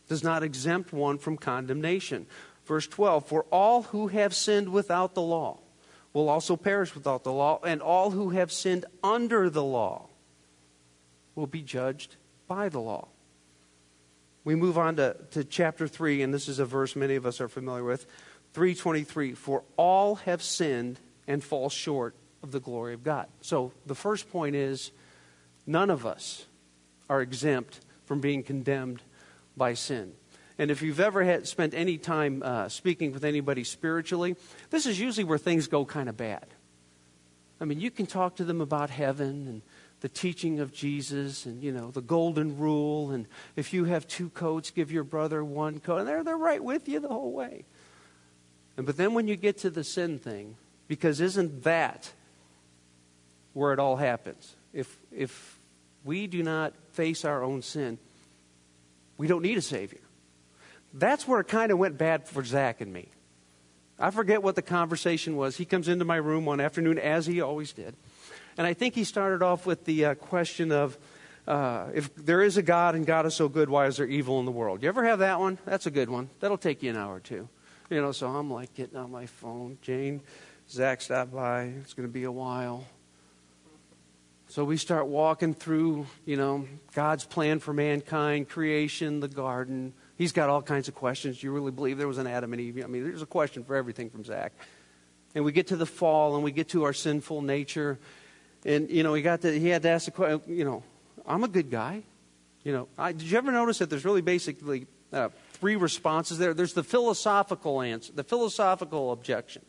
does 0.08 0.22
not 0.22 0.42
exempt 0.42 0.92
one 0.92 1.18
from 1.18 1.36
condemnation. 1.36 2.26
Verse 2.66 2.86
12 2.86 3.26
For 3.26 3.44
all 3.50 3.82
who 3.84 4.08
have 4.08 4.34
sinned 4.34 4.68
without 4.68 5.14
the 5.14 5.22
law 5.22 5.58
will 6.12 6.28
also 6.28 6.56
perish 6.56 6.94
without 6.94 7.24
the 7.24 7.32
law, 7.32 7.60
and 7.64 7.82
all 7.82 8.10
who 8.10 8.30
have 8.30 8.50
sinned 8.50 8.84
under 9.02 9.50
the 9.50 9.64
law 9.64 10.06
will 11.34 11.46
be 11.46 11.62
judged 11.62 12.16
by 12.48 12.68
the 12.68 12.80
law. 12.80 13.08
we 14.44 14.54
move 14.54 14.78
on 14.78 14.96
to, 14.96 15.16
to 15.32 15.44
chapter 15.44 15.86
3, 15.86 16.22
and 16.22 16.32
this 16.32 16.48
is 16.48 16.58
a 16.58 16.64
verse 16.64 16.96
many 16.96 17.16
of 17.16 17.26
us 17.26 17.40
are 17.40 17.48
familiar 17.48 17.84
with 17.84 18.06
323 18.54 19.32
For 19.32 19.62
all 19.76 20.16
have 20.16 20.42
sinned 20.42 20.98
and 21.26 21.42
fall 21.44 21.68
short 21.68 22.14
of 22.42 22.52
the 22.52 22.60
glory 22.60 22.94
of 22.94 23.02
God. 23.02 23.26
So 23.40 23.72
the 23.86 23.94
first 23.94 24.30
point 24.30 24.56
is 24.56 24.90
none 25.66 25.90
of 25.90 26.06
us 26.06 26.46
are 27.08 27.20
exempt 27.20 27.80
from 28.04 28.20
being 28.20 28.42
condemned 28.42 29.02
by 29.56 29.74
sin. 29.74 30.12
And 30.58 30.70
if 30.70 30.80
you've 30.80 31.00
ever 31.00 31.22
had, 31.22 31.46
spent 31.46 31.74
any 31.74 31.98
time 31.98 32.42
uh, 32.42 32.68
speaking 32.68 33.12
with 33.12 33.24
anybody 33.24 33.64
spiritually, 33.64 34.36
this 34.70 34.86
is 34.86 34.98
usually 34.98 35.24
where 35.24 35.38
things 35.38 35.66
go 35.66 35.84
kind 35.84 36.08
of 36.08 36.16
bad. 36.16 36.46
I 37.60 37.64
mean, 37.64 37.80
you 37.80 37.90
can 37.90 38.06
talk 38.06 38.36
to 38.36 38.44
them 38.44 38.60
about 38.60 38.90
heaven 38.90 39.46
and 39.48 39.62
the 40.00 40.08
teaching 40.08 40.60
of 40.60 40.72
Jesus 40.72 41.46
and, 41.46 41.62
you 41.62 41.72
know, 41.72 41.90
the 41.90 42.02
golden 42.02 42.58
rule. 42.58 43.10
And 43.10 43.26
if 43.54 43.72
you 43.72 43.84
have 43.84 44.06
two 44.06 44.28
coats, 44.30 44.70
give 44.70 44.92
your 44.92 45.04
brother 45.04 45.44
one 45.44 45.80
coat. 45.80 45.98
And 45.98 46.08
they're, 46.08 46.22
they're 46.22 46.36
right 46.36 46.62
with 46.62 46.88
you 46.88 47.00
the 47.00 47.08
whole 47.08 47.32
way. 47.32 47.64
And, 48.76 48.84
but 48.84 48.96
then 48.96 49.14
when 49.14 49.26
you 49.26 49.36
get 49.36 49.58
to 49.58 49.70
the 49.70 49.84
sin 49.84 50.18
thing, 50.18 50.56
because 50.86 51.20
isn't 51.20 51.64
that 51.64 52.12
where 53.56 53.72
it 53.72 53.78
all 53.78 53.96
happens? 53.96 54.54
If, 54.74 54.98
if 55.10 55.58
we 56.04 56.26
do 56.26 56.42
not 56.42 56.74
face 56.92 57.24
our 57.24 57.42
own 57.42 57.62
sin, 57.62 57.96
we 59.16 59.28
don't 59.28 59.40
need 59.40 59.56
a 59.56 59.62
Savior. 59.62 60.02
That's 60.92 61.26
where 61.26 61.40
it 61.40 61.48
kind 61.48 61.72
of 61.72 61.78
went 61.78 61.96
bad 61.96 62.28
for 62.28 62.44
Zach 62.44 62.82
and 62.82 62.92
me. 62.92 63.08
I 63.98 64.10
forget 64.10 64.42
what 64.42 64.56
the 64.56 64.62
conversation 64.62 65.36
was. 65.36 65.56
He 65.56 65.64
comes 65.64 65.88
into 65.88 66.04
my 66.04 66.16
room 66.16 66.44
one 66.44 66.60
afternoon, 66.60 66.98
as 66.98 67.24
he 67.24 67.40
always 67.40 67.72
did. 67.72 67.96
And 68.58 68.66
I 68.66 68.74
think 68.74 68.94
he 68.94 69.04
started 69.04 69.42
off 69.42 69.64
with 69.64 69.86
the 69.86 70.04
uh, 70.04 70.14
question 70.16 70.70
of 70.70 70.98
uh, 71.48 71.86
if 71.94 72.14
there 72.14 72.42
is 72.42 72.58
a 72.58 72.62
God 72.62 72.94
and 72.94 73.06
God 73.06 73.24
is 73.24 73.32
so 73.34 73.48
good, 73.48 73.70
why 73.70 73.86
is 73.86 73.96
there 73.96 74.06
evil 74.06 74.38
in 74.38 74.44
the 74.44 74.52
world? 74.52 74.82
You 74.82 74.90
ever 74.90 75.02
have 75.04 75.20
that 75.20 75.40
one? 75.40 75.56
That's 75.64 75.86
a 75.86 75.90
good 75.90 76.10
one. 76.10 76.28
That'll 76.40 76.58
take 76.58 76.82
you 76.82 76.90
an 76.90 76.98
hour 76.98 77.14
or 77.14 77.20
two. 77.20 77.48
You 77.88 78.02
know, 78.02 78.12
so 78.12 78.28
I'm 78.28 78.50
like 78.50 78.74
getting 78.74 78.98
on 78.98 79.10
my 79.10 79.24
phone. 79.24 79.78
Jane, 79.80 80.20
Zach 80.68 81.00
stopped 81.00 81.32
by. 81.32 81.72
It's 81.80 81.94
going 81.94 82.06
to 82.06 82.12
be 82.12 82.24
a 82.24 82.32
while. 82.32 82.84
So 84.56 84.64
we 84.64 84.78
start 84.78 85.06
walking 85.06 85.52
through, 85.52 86.06
you 86.24 86.38
know, 86.38 86.66
God's 86.94 87.26
plan 87.26 87.58
for 87.58 87.74
mankind, 87.74 88.48
creation, 88.48 89.20
the 89.20 89.28
garden. 89.28 89.92
He's 90.16 90.32
got 90.32 90.48
all 90.48 90.62
kinds 90.62 90.88
of 90.88 90.94
questions. 90.94 91.40
Do 91.40 91.46
you 91.46 91.52
really 91.52 91.72
believe 91.72 91.98
there 91.98 92.08
was 92.08 92.16
an 92.16 92.26
Adam 92.26 92.54
and 92.54 92.62
Eve? 92.62 92.82
I 92.82 92.86
mean, 92.86 93.04
there's 93.04 93.20
a 93.20 93.26
question 93.26 93.64
for 93.64 93.76
everything 93.76 94.08
from 94.08 94.24
Zach. 94.24 94.54
And 95.34 95.44
we 95.44 95.52
get 95.52 95.66
to 95.66 95.76
the 95.76 95.84
fall 95.84 96.36
and 96.36 96.42
we 96.42 96.52
get 96.52 96.70
to 96.70 96.84
our 96.84 96.94
sinful 96.94 97.42
nature. 97.42 97.98
And, 98.64 98.88
you 98.88 99.02
know, 99.02 99.12
he, 99.12 99.20
got 99.20 99.42
to, 99.42 99.52
he 99.52 99.68
had 99.68 99.82
to 99.82 99.90
ask 99.90 100.06
the 100.06 100.10
question, 100.10 100.40
you 100.48 100.64
know, 100.64 100.82
I'm 101.26 101.44
a 101.44 101.48
good 101.48 101.70
guy. 101.70 102.02
You 102.64 102.72
know, 102.72 102.88
I, 102.96 103.12
did 103.12 103.24
you 103.24 103.36
ever 103.36 103.52
notice 103.52 103.76
that 103.80 103.90
there's 103.90 104.06
really 104.06 104.22
basically 104.22 104.86
uh, 105.12 105.28
three 105.50 105.76
responses 105.76 106.38
there? 106.38 106.54
There's 106.54 106.72
the 106.72 106.82
philosophical 106.82 107.82
answer, 107.82 108.10
the 108.14 108.24
philosophical 108.24 109.12
objection. 109.12 109.60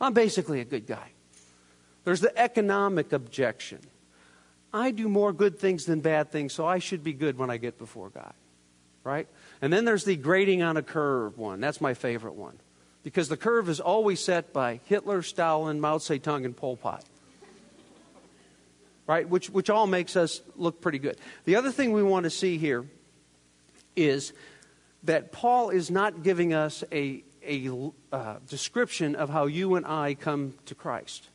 I'm 0.00 0.12
basically 0.12 0.60
a 0.60 0.64
good 0.64 0.86
guy. 0.86 1.10
There's 2.04 2.20
the 2.20 2.38
economic 2.38 3.12
objection. 3.12 3.80
I 4.72 4.90
do 4.90 5.08
more 5.08 5.32
good 5.32 5.58
things 5.58 5.84
than 5.84 6.00
bad 6.00 6.30
things, 6.30 6.52
so 6.52 6.66
I 6.66 6.78
should 6.78 7.02
be 7.02 7.12
good 7.12 7.38
when 7.38 7.50
I 7.50 7.56
get 7.56 7.78
before 7.78 8.10
God. 8.10 8.34
Right? 9.02 9.26
And 9.62 9.72
then 9.72 9.84
there's 9.84 10.04
the 10.04 10.16
grading 10.16 10.62
on 10.62 10.76
a 10.76 10.82
curve 10.82 11.38
one. 11.38 11.60
That's 11.60 11.80
my 11.80 11.94
favorite 11.94 12.34
one. 12.34 12.58
Because 13.02 13.28
the 13.28 13.36
curve 13.36 13.68
is 13.68 13.80
always 13.80 14.22
set 14.22 14.52
by 14.52 14.80
Hitler, 14.84 15.22
Stalin, 15.22 15.80
Mao 15.80 15.98
Zedong, 15.98 16.44
and 16.44 16.56
Pol 16.56 16.76
Pot 16.76 17.04
right? 19.10 19.28
Which, 19.28 19.50
which 19.50 19.70
all 19.70 19.88
makes 19.88 20.14
us 20.14 20.40
look 20.54 20.80
pretty 20.80 21.00
good. 21.00 21.16
The 21.44 21.56
other 21.56 21.72
thing 21.72 21.90
we 21.90 22.02
want 22.04 22.24
to 22.24 22.30
see 22.30 22.58
here 22.58 22.86
is 23.96 24.32
that 25.02 25.32
Paul 25.32 25.70
is 25.70 25.90
not 25.90 26.22
giving 26.22 26.54
us 26.54 26.84
a, 26.92 27.24
a 27.44 27.90
uh, 28.12 28.36
description 28.48 29.16
of 29.16 29.28
how 29.28 29.46
you 29.46 29.74
and 29.74 29.84
I 29.84 30.14
come 30.14 30.54
to 30.66 30.76
Christ. 30.76 31.28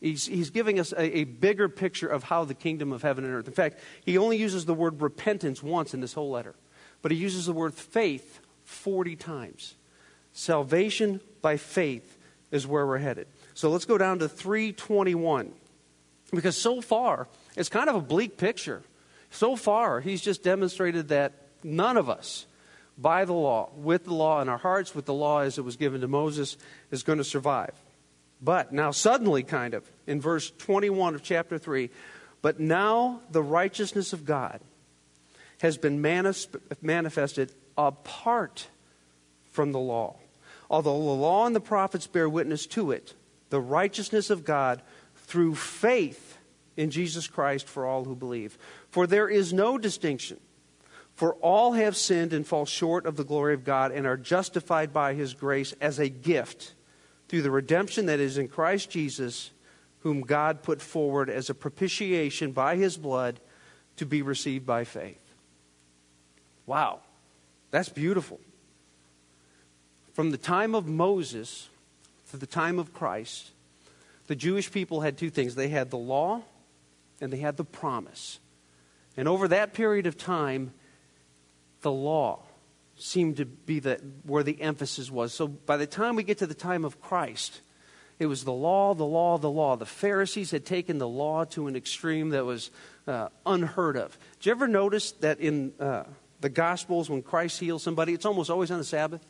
He's, 0.00 0.26
he's 0.26 0.50
giving 0.50 0.78
us 0.78 0.92
a, 0.92 1.18
a, 1.18 1.24
bigger 1.24 1.68
picture 1.68 2.08
of 2.08 2.24
how 2.24 2.44
the 2.44 2.54
kingdom 2.54 2.92
of 2.92 3.02
heaven 3.02 3.24
and 3.24 3.32
earth. 3.32 3.46
In 3.46 3.54
fact, 3.54 3.78
he 4.04 4.18
only 4.18 4.36
uses 4.36 4.66
the 4.66 4.74
word 4.74 5.00
repentance 5.00 5.62
once 5.62 5.94
in 5.94 6.00
this 6.00 6.12
whole 6.12 6.30
letter, 6.30 6.54
but 7.00 7.10
he 7.10 7.16
uses 7.16 7.46
the 7.46 7.52
word 7.52 7.72
faith 7.72 8.40
40 8.64 9.16
times. 9.16 9.76
Salvation 10.32 11.20
by 11.40 11.56
faith 11.56 12.18
is 12.50 12.66
where 12.66 12.86
we're 12.86 12.98
headed. 12.98 13.28
So 13.54 13.70
let's 13.70 13.84
go 13.84 13.96
down 13.96 14.18
to 14.18 14.28
321. 14.28 15.52
Because 16.32 16.56
so 16.56 16.80
far, 16.80 17.28
it's 17.56 17.68
kind 17.68 17.88
of 17.88 17.94
a 17.94 18.00
bleak 18.00 18.36
picture. 18.36 18.82
So 19.30 19.56
far, 19.56 20.00
he's 20.00 20.20
just 20.20 20.42
demonstrated 20.42 21.08
that 21.08 21.32
none 21.62 21.96
of 21.96 22.08
us, 22.08 22.46
by 22.98 23.24
the 23.24 23.32
law, 23.32 23.70
with 23.76 24.04
the 24.04 24.14
law 24.14 24.40
in 24.40 24.48
our 24.48 24.58
hearts, 24.58 24.94
with 24.94 25.06
the 25.06 25.14
law 25.14 25.40
as 25.40 25.58
it 25.58 25.62
was 25.62 25.76
given 25.76 26.00
to 26.00 26.08
Moses, 26.08 26.56
is 26.90 27.02
going 27.02 27.18
to 27.18 27.24
survive. 27.24 27.72
But 28.44 28.72
now, 28.72 28.90
suddenly, 28.90 29.42
kind 29.42 29.72
of, 29.72 29.90
in 30.06 30.20
verse 30.20 30.50
21 30.58 31.14
of 31.14 31.22
chapter 31.22 31.56
3, 31.56 31.88
but 32.42 32.60
now 32.60 33.20
the 33.30 33.42
righteousness 33.42 34.12
of 34.12 34.26
God 34.26 34.60
has 35.62 35.78
been 35.78 36.02
manifested 36.02 37.52
apart 37.78 38.66
from 39.52 39.72
the 39.72 39.78
law. 39.78 40.16
Although 40.68 40.98
the 40.98 41.10
law 41.10 41.46
and 41.46 41.56
the 41.56 41.60
prophets 41.60 42.06
bear 42.06 42.28
witness 42.28 42.66
to 42.66 42.90
it, 42.90 43.14
the 43.48 43.60
righteousness 43.60 44.28
of 44.28 44.44
God 44.44 44.82
through 45.16 45.54
faith 45.54 46.36
in 46.76 46.90
Jesus 46.90 47.26
Christ 47.26 47.66
for 47.66 47.86
all 47.86 48.04
who 48.04 48.14
believe. 48.14 48.58
For 48.90 49.06
there 49.06 49.28
is 49.28 49.54
no 49.54 49.78
distinction. 49.78 50.38
For 51.14 51.34
all 51.36 51.72
have 51.72 51.96
sinned 51.96 52.34
and 52.34 52.46
fall 52.46 52.66
short 52.66 53.06
of 53.06 53.16
the 53.16 53.24
glory 53.24 53.54
of 53.54 53.64
God 53.64 53.92
and 53.92 54.06
are 54.06 54.16
justified 54.18 54.92
by 54.92 55.14
his 55.14 55.32
grace 55.32 55.72
as 55.80 55.98
a 55.98 56.08
gift 56.10 56.73
through 57.34 57.42
the 57.42 57.50
redemption 57.50 58.06
that 58.06 58.20
is 58.20 58.38
in 58.38 58.46
Christ 58.46 58.90
Jesus, 58.90 59.50
whom 60.02 60.20
God 60.20 60.62
put 60.62 60.80
forward 60.80 61.28
as 61.28 61.50
a 61.50 61.54
propitiation 61.54 62.52
by 62.52 62.76
his 62.76 62.96
blood 62.96 63.40
to 63.96 64.06
be 64.06 64.22
received 64.22 64.64
by 64.64 64.84
faith. 64.84 65.18
Wow, 66.64 67.00
that's 67.72 67.88
beautiful. 67.88 68.38
From 70.12 70.30
the 70.30 70.38
time 70.38 70.76
of 70.76 70.86
Moses 70.86 71.68
to 72.30 72.36
the 72.36 72.46
time 72.46 72.78
of 72.78 72.94
Christ, 72.94 73.50
the 74.28 74.36
Jewish 74.36 74.70
people 74.70 75.00
had 75.00 75.18
two 75.18 75.28
things 75.28 75.56
they 75.56 75.70
had 75.70 75.90
the 75.90 75.98
law 75.98 76.42
and 77.20 77.32
they 77.32 77.38
had 77.38 77.56
the 77.56 77.64
promise. 77.64 78.38
And 79.16 79.26
over 79.26 79.48
that 79.48 79.74
period 79.74 80.06
of 80.06 80.16
time, 80.16 80.72
the 81.80 81.90
law 81.90 82.44
seemed 82.96 83.38
to 83.38 83.44
be 83.44 83.80
the, 83.80 84.00
where 84.24 84.42
the 84.42 84.60
emphasis 84.60 85.10
was. 85.10 85.32
So 85.32 85.48
by 85.48 85.76
the 85.76 85.86
time 85.86 86.16
we 86.16 86.22
get 86.22 86.38
to 86.38 86.46
the 86.46 86.54
time 86.54 86.84
of 86.84 87.00
Christ, 87.00 87.60
it 88.18 88.26
was 88.26 88.44
the 88.44 88.52
law, 88.52 88.94
the 88.94 89.04
law, 89.04 89.38
the 89.38 89.50
law. 89.50 89.76
The 89.76 89.86
Pharisees 89.86 90.50
had 90.50 90.64
taken 90.64 90.98
the 90.98 91.08
law 91.08 91.44
to 91.46 91.66
an 91.66 91.74
extreme 91.74 92.30
that 92.30 92.44
was 92.44 92.70
uh, 93.06 93.28
unheard 93.44 93.96
of. 93.96 94.16
Did 94.38 94.46
you 94.46 94.52
ever 94.52 94.68
notice 94.68 95.12
that 95.12 95.40
in 95.40 95.72
uh, 95.80 96.04
the 96.40 96.48
Gospels, 96.48 97.10
when 97.10 97.22
Christ 97.22 97.58
heals 97.58 97.82
somebody, 97.82 98.12
it's 98.12 98.24
almost 98.24 98.50
always 98.50 98.70
on 98.70 98.78
the 98.78 98.84
Sabbath? 98.84 99.24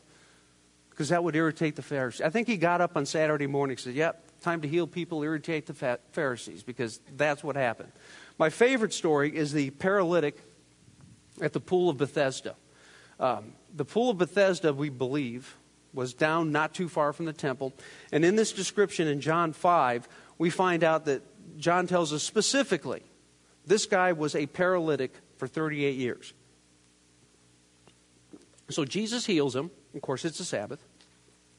Because 0.91 1.09
that 1.09 1.23
would 1.23 1.35
irritate 1.35 1.75
the 1.75 1.81
Pharisees. 1.81 2.21
I 2.21 2.29
think 2.29 2.47
he 2.47 2.57
got 2.57 2.79
up 2.79 2.95
on 2.95 3.05
Saturday 3.05 3.47
morning 3.47 3.73
and 3.73 3.79
said, 3.79 3.95
Yep, 3.95 4.41
time 4.41 4.61
to 4.61 4.67
heal 4.67 4.87
people, 4.87 5.23
irritate 5.23 5.65
the 5.65 5.97
Pharisees, 6.11 6.63
because 6.63 6.99
that's 7.17 7.43
what 7.43 7.55
happened. 7.55 7.91
My 8.37 8.49
favorite 8.49 8.93
story 8.93 9.35
is 9.35 9.51
the 9.51 9.71
paralytic 9.71 10.37
at 11.41 11.53
the 11.53 11.59
Pool 11.59 11.89
of 11.89 11.97
Bethesda. 11.97 12.55
Um, 13.19 13.53
the 13.73 13.85
Pool 13.85 14.09
of 14.09 14.17
Bethesda, 14.17 14.73
we 14.73 14.89
believe, 14.89 15.55
was 15.93 16.13
down 16.13 16.51
not 16.51 16.73
too 16.73 16.89
far 16.89 17.13
from 17.13 17.25
the 17.25 17.33
temple. 17.33 17.73
And 18.11 18.25
in 18.25 18.35
this 18.35 18.51
description 18.51 19.07
in 19.07 19.21
John 19.21 19.53
5, 19.53 20.07
we 20.37 20.49
find 20.49 20.83
out 20.83 21.05
that 21.05 21.23
John 21.57 21.87
tells 21.87 22.11
us 22.11 22.23
specifically 22.23 23.03
this 23.65 23.85
guy 23.85 24.11
was 24.11 24.35
a 24.35 24.45
paralytic 24.45 25.13
for 25.37 25.47
38 25.47 25.95
years. 25.95 26.33
So 28.69 28.85
Jesus 28.85 29.25
heals 29.25 29.55
him. 29.55 29.71
Of 29.93 30.01
course, 30.01 30.25
it's 30.25 30.39
a 30.39 30.45
Sabbath. 30.45 30.83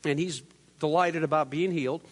And 0.04 0.18
he's 0.18 0.42
delighted 0.80 1.22
about 1.22 1.50
being 1.50 1.72
healed. 1.72 2.02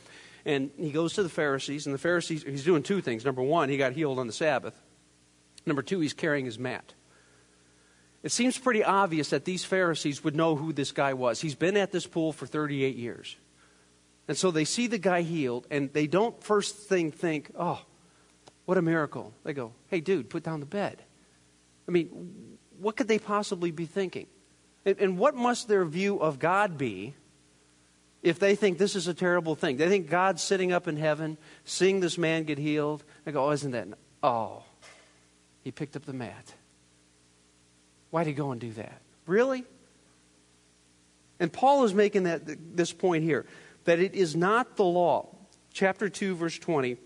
And 0.45 0.71
he 0.79 0.91
goes 0.91 1.15
to 1.15 1.23
the 1.23 1.29
Pharisees, 1.29 1.87
and 1.87 1.95
the 1.95 1.99
Pharisees, 1.99 2.43
he's 2.43 2.65
doing 2.65 2.83
two 2.83 3.01
things. 3.01 3.25
Number 3.25 3.43
one, 3.43 3.71
he 3.71 3.79
got 3.79 3.93
healed 3.93 4.19
on 4.19 4.27
the 4.27 4.33
Sabbath. 4.33 4.75
Number 5.65 5.81
two, 5.81 6.01
he's 6.01 6.13
carrying 6.13 6.45
his 6.45 6.59
mat. 6.59 6.93
It 8.25 8.33
seems 8.33 8.57
pretty 8.57 8.83
obvious 8.83 9.29
that 9.31 9.45
these 9.45 9.67
Pharisees 9.67 10.25
would 10.25 10.35
know 10.35 10.57
who 10.57 10.73
this 10.73 10.93
guy 10.93 11.13
was. 11.13 11.43
He's 11.43 11.55
been 11.55 11.77
at 11.77 11.93
this 11.93 12.07
pool 12.07 12.33
for 12.33 12.47
38 12.47 12.97
years. 12.97 13.37
And 14.27 14.35
so 14.35 14.51
they 14.51 14.65
see 14.65 14.87
the 14.87 14.97
guy 14.97 15.21
healed, 15.21 15.67
and 15.71 15.93
they 15.93 16.07
don't 16.07 16.43
first 16.43 16.75
thing 16.75 17.13
think, 17.13 17.51
oh, 17.55 17.85
what 18.65 18.79
a 18.79 18.83
miracle. 18.83 19.35
They 19.45 19.53
go, 19.53 19.73
hey, 19.89 20.01
dude, 20.01 20.31
put 20.31 20.43
down 20.43 20.61
the 20.61 20.67
bed. 20.67 21.03
I 21.87 21.91
mean, 21.91 22.57
what 22.81 22.97
could 22.97 23.09
they 23.09 23.19
possibly 23.19 23.71
be 23.71 23.85
thinking? 23.85 24.27
And, 24.87 24.99
and 24.99 25.19
what 25.19 25.35
must 25.35 25.69
their 25.69 25.85
view 25.85 26.17
of 26.17 26.39
God 26.39 26.79
be 26.79 27.13
if 28.23 28.39
they 28.39 28.55
think 28.55 28.79
this 28.79 28.97
is 28.97 29.07
a 29.07 29.13
terrible 29.13 29.55
thing. 29.55 29.77
They 29.77 29.89
think 29.91 30.09
God's 30.09 30.43
sitting 30.43 30.73
up 30.73 30.89
in 30.89 30.97
heaven, 30.97 31.37
seeing 31.67 32.01
this 32.01 32.17
man 32.17 32.45
get 32.45 32.57
healed. 32.57 33.05
They 33.27 33.33
go, 33.33 33.45
oh, 33.45 33.51
isn't 33.51 33.73
that? 33.73 33.89
Oh, 34.23 34.63
he 35.63 35.71
picked 35.71 35.95
up 35.95 36.07
the 36.07 36.15
mat. 36.15 36.55
Why'd 38.15 38.29
he 38.29 38.33
go 38.33 38.53
and 38.53 38.61
do 38.61 38.71
that? 38.75 39.03
Really? 39.27 39.65
And 41.41 41.53
Paul 41.53 41.83
is 41.83 41.93
making 41.93 42.23
that, 42.23 42.43
this 42.77 42.93
point 42.93 43.25
here 43.25 43.45
that 43.87 43.99
it 43.99 44.15
is 44.15 44.37
not 44.37 44.77
the 44.77 44.85
law. 44.85 45.35
Chapter 45.73 46.09
2, 46.09 46.37
verse 46.37 46.57
20. 46.57 46.97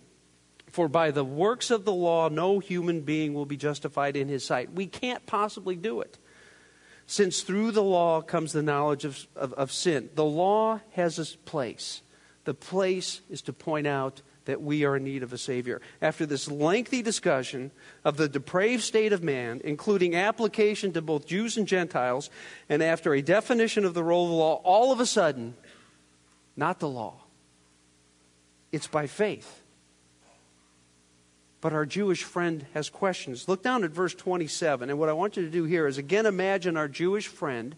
For 0.67 0.87
by 0.87 1.11
the 1.11 1.25
works 1.25 1.71
of 1.71 1.87
the 1.87 1.95
law, 1.95 2.29
no 2.29 2.59
human 2.59 3.01
being 3.01 3.33
will 3.33 3.47
be 3.47 3.57
justified 3.57 4.19
in 4.19 4.29
his 4.29 4.45
sight. 4.45 4.75
We 4.75 4.87
can't 4.87 5.25
possibly 5.25 5.77
do 5.77 6.03
it. 6.03 6.19
Since 7.07 7.41
through 7.41 7.71
the 7.71 7.83
law 7.83 8.21
comes 8.21 8.53
the 8.53 8.63
knowledge 8.63 9.07
of, 9.07 9.27
of, 9.35 9.55
of 9.55 9.73
sin. 9.73 10.11
The 10.15 10.27
law 10.27 10.81
has 10.93 11.19
a 11.19 11.39
place. 11.39 12.03
The 12.45 12.53
place 12.53 13.23
is 13.31 13.41
to 13.43 13.55
point 13.55 13.87
out 13.87 14.21
that 14.49 14.63
we 14.63 14.83
are 14.83 14.97
in 14.97 15.05
need 15.05 15.23
of 15.23 15.35
a 15.35 15.39
Savior. 15.39 15.79
After 16.01 16.25
this 16.25 16.51
lengthy 16.51 17.03
discussion 17.03 17.71
of 18.03 18.17
the 18.17 18.31
depraved 18.31 18.83
state 18.83 19.13
of 19.13 19.23
man, 19.23 19.61
including 19.63 20.17
application 20.17 20.91
to 20.95 21.03
both 21.03 21.27
Jews 21.27 21.59
and 21.59 21.69
Gentiles, 21.69 22.31
and 22.67 22.83
after 22.83 23.13
a 23.13 23.21
definition 23.21 23.85
of 23.85 23.93
the 23.93 24.03
role 24.03 24.25
of 24.25 24.31
the 24.31 24.37
law, 24.37 24.55
all 24.65 24.91
of 24.91 25.01
a 25.01 25.07
sudden, 25.07 25.55
not 26.57 26.81
the 26.81 26.89
law, 26.89 27.21
it's 28.73 28.87
by 28.87 29.07
faith. 29.07 29.63
But 31.61 31.75
our 31.75 31.85
Jewish 31.85 32.25
friend 32.25 32.65
has 32.73 32.89
questions. 32.89 33.49
Look 33.49 33.63
down 33.63 33.85
at 33.85 33.91
verse 33.91 34.15
27, 34.15 34.89
and 34.89 34.99
what 34.99 35.11
I 35.11 35.13
want 35.13 35.37
you 35.37 35.43
to 35.43 35.51
do 35.51 35.65
here 35.65 35.87
is 35.87 35.99
again 35.99 36.25
imagine 36.25 36.79
our 36.79 36.89
Jewish 36.89 37.27
friend 37.27 37.77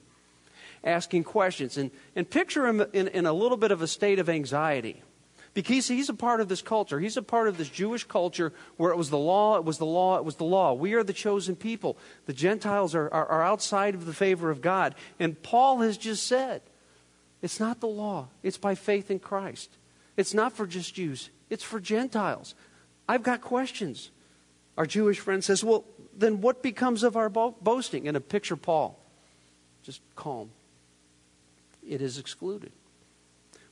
asking 0.85 1.25
questions 1.25 1.77
and, 1.77 1.91
and 2.15 2.31
picture 2.31 2.69
him 2.69 2.81
in, 2.93 3.09
in 3.09 3.27
a 3.27 3.33
little 3.33 3.57
bit 3.57 3.73
of 3.73 3.83
a 3.83 3.89
state 3.89 4.21
of 4.21 4.29
anxiety 4.29 5.03
because 5.53 5.89
he's 5.89 6.09
a 6.09 6.15
part 6.15 6.41
of 6.41 6.49
this 6.49 6.63
culture. 6.63 7.01
He's 7.01 7.17
a 7.17 7.23
part 7.23 7.49
of 7.49 7.57
this 7.59 7.69
Jewish 7.69 8.05
culture 8.05 8.53
where 8.77 8.93
it 8.93 8.97
was 8.97 9.11
the 9.11 9.19
law, 9.19 9.57
it 9.57 9.65
was 9.65 9.79
the 9.79 9.87
law, 9.87 10.17
it 10.19 10.25
was 10.25 10.37
the 10.37 10.45
law. 10.45 10.73
We 10.73 10.95
are 10.95 11.03
the 11.03 11.13
chosen 11.13 11.57
people. 11.57 11.97
The 12.27 12.33
Gentiles 12.33 12.95
are, 12.95 13.13
are, 13.13 13.27
are 13.27 13.43
outside 13.43 13.95
of 13.95 14.07
the 14.07 14.13
favor 14.13 14.51
of 14.51 14.61
God. 14.61 14.95
And 15.19 15.41
Paul 15.43 15.79
has 15.81 15.99
just 15.99 16.27
said, 16.27 16.63
it's 17.43 17.59
not 17.59 17.81
the 17.81 17.89
law, 17.89 18.29
it's 18.43 18.59
by 18.59 18.75
faith 18.75 19.11
in 19.11 19.19
Christ. 19.19 19.71
It's 20.17 20.35
not 20.35 20.53
for 20.53 20.67
just 20.67 20.95
Jews, 20.95 21.31
it's 21.49 21.65
for 21.65 21.81
Gentiles. 21.81 22.55
I've 23.09 23.23
got 23.23 23.41
questions. 23.41 24.11
Our 24.77 24.87
Jewish 24.87 25.19
friend 25.19 25.43
says, 25.43 25.65
Well, 25.65 25.85
then 26.17 26.41
what 26.41 26.63
becomes 26.63 27.03
of 27.03 27.17
our 27.17 27.29
bo- 27.29 27.57
boasting? 27.61 28.07
And 28.07 28.17
a 28.17 28.21
picture 28.21 28.57
Paul, 28.57 28.99
just 29.83 30.01
calm. 30.15 30.51
It 31.87 32.01
is 32.01 32.19
excluded. 32.19 32.73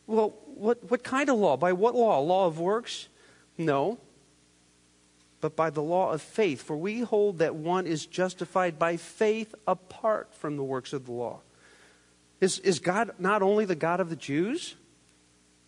Well, 0.09 0.35
what, 0.47 0.91
what 0.91 1.05
kind 1.05 1.29
of 1.29 1.37
law? 1.39 1.57
By 1.57 1.73
what 1.75 1.95
law? 1.95 2.19
Law 2.21 2.47
of 2.47 2.59
works? 2.59 3.09
No. 3.57 3.99
But 5.41 5.55
by 5.55 5.71
the 5.71 5.83
law 5.83 6.13
of 6.13 6.23
faith. 6.23 6.63
For 6.63 6.77
we 6.77 7.01
hold 7.01 7.39
that 7.39 7.55
one 7.55 7.87
is 7.87 8.07
justified 8.07 8.79
by 8.79 8.97
faith 8.97 9.55
apart 9.69 10.35
from 10.35 10.57
the 10.57 10.65
works 10.65 10.93
of 10.93 11.05
the 11.05 11.13
law. 11.13 11.41
Is, 12.41 12.59
is 12.61 12.79
God 12.79 13.11
not 13.19 13.43
only 13.43 13.67
the 13.67 13.75
God 13.75 14.01
of 14.01 14.09
the 14.09 14.17
Jews? 14.17 14.77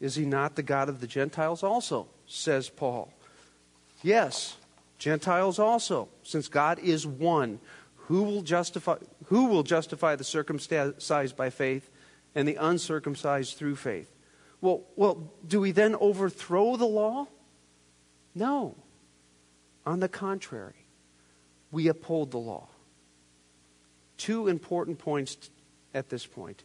Is 0.00 0.14
he 0.14 0.24
not 0.24 0.57
the 0.57 0.62
God 0.62 0.88
of 0.88 1.00
the 1.00 1.07
Gentiles 1.07 1.62
also? 1.62 2.09
Says 2.26 2.70
Paul. 2.70 3.12
Yes, 4.03 4.57
Gentiles 4.98 5.59
also, 5.59 6.09
since 6.22 6.48
God 6.48 6.79
is 6.79 7.07
one. 7.07 7.61
Who 8.07 8.22
will 8.22 8.42
justify, 8.42 8.96
who 9.26 9.46
will 9.46 9.62
justify 9.62 10.16
the 10.16 10.24
circumcised 10.24 11.37
by 11.37 11.50
faith 11.50 11.90
and 12.35 12.48
the 12.48 12.57
uncircumcised 12.57 13.59
through 13.59 13.76
faith? 13.76 14.11
Well, 14.61 14.83
well, 14.96 15.33
do 15.46 15.61
we 15.61 15.73
then 15.73 15.94
overthrow 15.94 16.77
the 16.77 16.87
law? 16.87 17.27
No. 18.35 18.77
On 19.87 20.01
the 20.01 20.09
contrary, 20.09 20.87
we 21.70 21.88
uphold 21.88 22.31
the 22.31 22.38
law. 22.38 22.68
Two 24.18 24.49
important 24.49 24.99
points 24.99 25.51
at 25.94 26.11
this 26.11 26.27
point. 26.27 26.62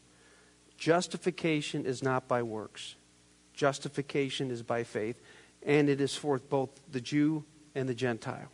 Justification 0.77 1.85
is 1.85 2.03
not 2.03 2.27
by 2.27 2.43
works. 2.43 2.95
Justification 3.53 4.51
is 4.51 4.61
by 4.61 4.83
faith, 4.83 5.21
and 5.63 5.87
it 5.87 6.01
is 6.01 6.15
for 6.15 6.37
both 6.37 6.69
the 6.91 6.99
Jew 6.99 7.45
and 7.73 7.87
the 7.87 7.95
Gentile. 7.95 8.51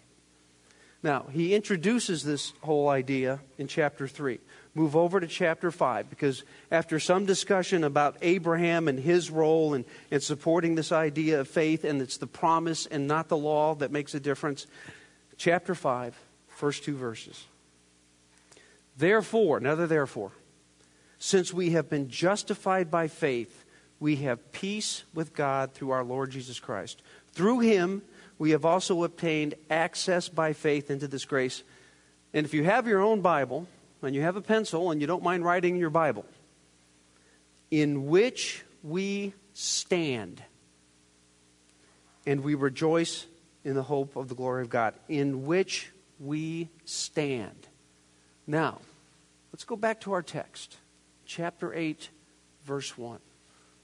Now, 1.04 1.26
he 1.32 1.56
introduces 1.56 2.24
this 2.24 2.54
whole 2.62 2.90
idea 2.90 3.40
in 3.58 3.68
chapter 3.68 4.08
3 4.08 4.40
move 4.74 4.96
over 4.96 5.20
to 5.20 5.28
chapter 5.28 5.70
5 5.70 6.10
because 6.10 6.44
after 6.72 7.00
some 7.00 7.26
discussion 7.26 7.84
about 7.84 8.18
Abraham 8.22 8.88
and 8.88 9.00
his 9.00 9.30
role 9.30 9.74
in 9.74 9.86
supporting 10.20 10.76
this 10.76 10.92
idea 10.92 11.42
of 11.42 11.48
faith, 11.48 11.84
and 11.84 12.02
it's 12.02 12.18
the 12.18 12.28
promise 12.28 12.86
and 12.86 13.08
not 13.08 13.28
the 13.28 13.38
law 13.38 13.76
that 13.76 13.92
makes 13.92 14.14
a 14.14 14.20
difference, 14.20 14.68
chapter 15.38 15.76
5, 15.76 16.18
first 16.48 16.84
two 16.84 16.96
verses. 16.96 17.46
Therefore, 18.98 19.58
another 19.58 19.88
therefore, 19.88 20.32
since 21.20 21.54
we 21.54 21.72
have 21.72 21.90
been 21.90 22.10
justified 22.10 22.90
by 22.90 23.08
faith, 23.08 23.66
we 24.00 24.18
have 24.18 24.52
peace 24.52 25.04
with 25.14 25.36
God 25.36 25.74
through 25.74 25.92
our 25.92 26.04
Lord 26.04 26.32
Jesus 26.32 26.60
Christ. 26.60 27.02
Through 27.34 27.60
him, 27.60 28.02
we 28.42 28.50
have 28.50 28.66
also 28.66 29.04
obtained 29.04 29.54
access 29.70 30.28
by 30.28 30.54
faith 30.54 30.90
into 30.90 31.08
this 31.08 31.26
grace. 31.26 31.62
And 32.34 32.44
if 32.44 32.56
you 32.56 32.64
have 32.64 32.88
your 32.88 33.00
own 33.00 33.22
Bible, 33.22 33.68
and 34.02 34.16
you 34.16 34.24
have 34.24 34.36
a 34.36 34.42
pencil 34.42 34.90
and 34.90 35.00
you 35.00 35.06
don't 35.06 35.22
mind 35.22 35.46
writing 35.46 35.76
your 35.76 35.92
Bible, 35.92 36.26
in 37.70 38.08
which 38.08 38.64
we 38.82 39.36
stand 39.54 40.42
and 42.26 42.44
we 42.44 42.56
rejoice 42.56 43.28
in 43.64 43.76
the 43.76 43.84
hope 43.84 44.16
of 44.16 44.28
the 44.28 44.34
glory 44.34 44.64
of 44.64 44.72
God, 44.72 44.96
in 45.08 45.46
which 45.46 45.92
we 46.20 46.68
stand. 46.84 47.68
Now, 48.48 48.80
let's 49.54 49.66
go 49.66 49.76
back 49.76 50.02
to 50.02 50.14
our 50.14 50.24
text, 50.24 50.78
chapter 51.28 51.76
8, 51.76 52.10
verse 52.66 52.98
1. 52.98 53.20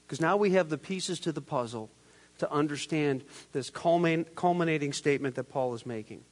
Because 0.04 0.20
now 0.20 0.36
we 0.36 0.50
have 0.50 0.68
the 0.68 0.78
pieces 0.78 1.20
to 1.20 1.30
the 1.30 1.40
puzzle 1.40 1.90
to 2.38 2.50
understand 2.50 3.24
this 3.52 3.70
culminating 3.70 4.92
statement 4.92 5.34
that 5.34 5.44
Paul 5.44 5.74
is 5.74 5.84
making. 5.84 6.22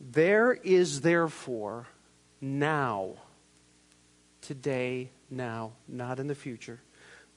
There 0.00 0.52
is 0.52 1.02
therefore 1.02 1.86
now. 2.40 3.14
Today, 4.40 5.10
now, 5.30 5.72
not 5.86 6.18
in 6.18 6.26
the 6.26 6.34
future. 6.34 6.80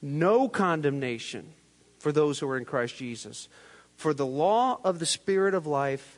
No 0.02 0.48
condemnation 0.48 1.54
for 2.00 2.12
those 2.12 2.40
who 2.40 2.50
are 2.50 2.58
in 2.58 2.66
Christ 2.66 2.96
Jesus. 2.96 3.50
For 3.96 4.14
the 4.14 4.26
law 4.26 4.80
of 4.84 5.00
the 5.00 5.06
Spirit 5.06 5.54
of 5.54 5.68
life 5.68 6.18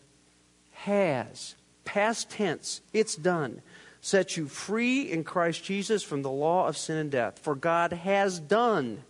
has, 0.72 1.56
past 1.84 2.30
tense, 2.30 2.82
it's 2.94 3.16
done, 3.16 3.62
set 4.00 4.38
you 4.38 4.48
free 4.48 5.12
in 5.12 5.24
Christ 5.24 5.64
Jesus 5.64 6.04
from 6.04 6.22
the 6.22 6.32
law 6.32 6.68
of 6.68 6.78
sin 6.78 6.98
and 6.98 7.12
death. 7.12 7.40
For 7.40 7.56
God 7.56 7.92
has 7.92 8.40
done, 8.40 9.04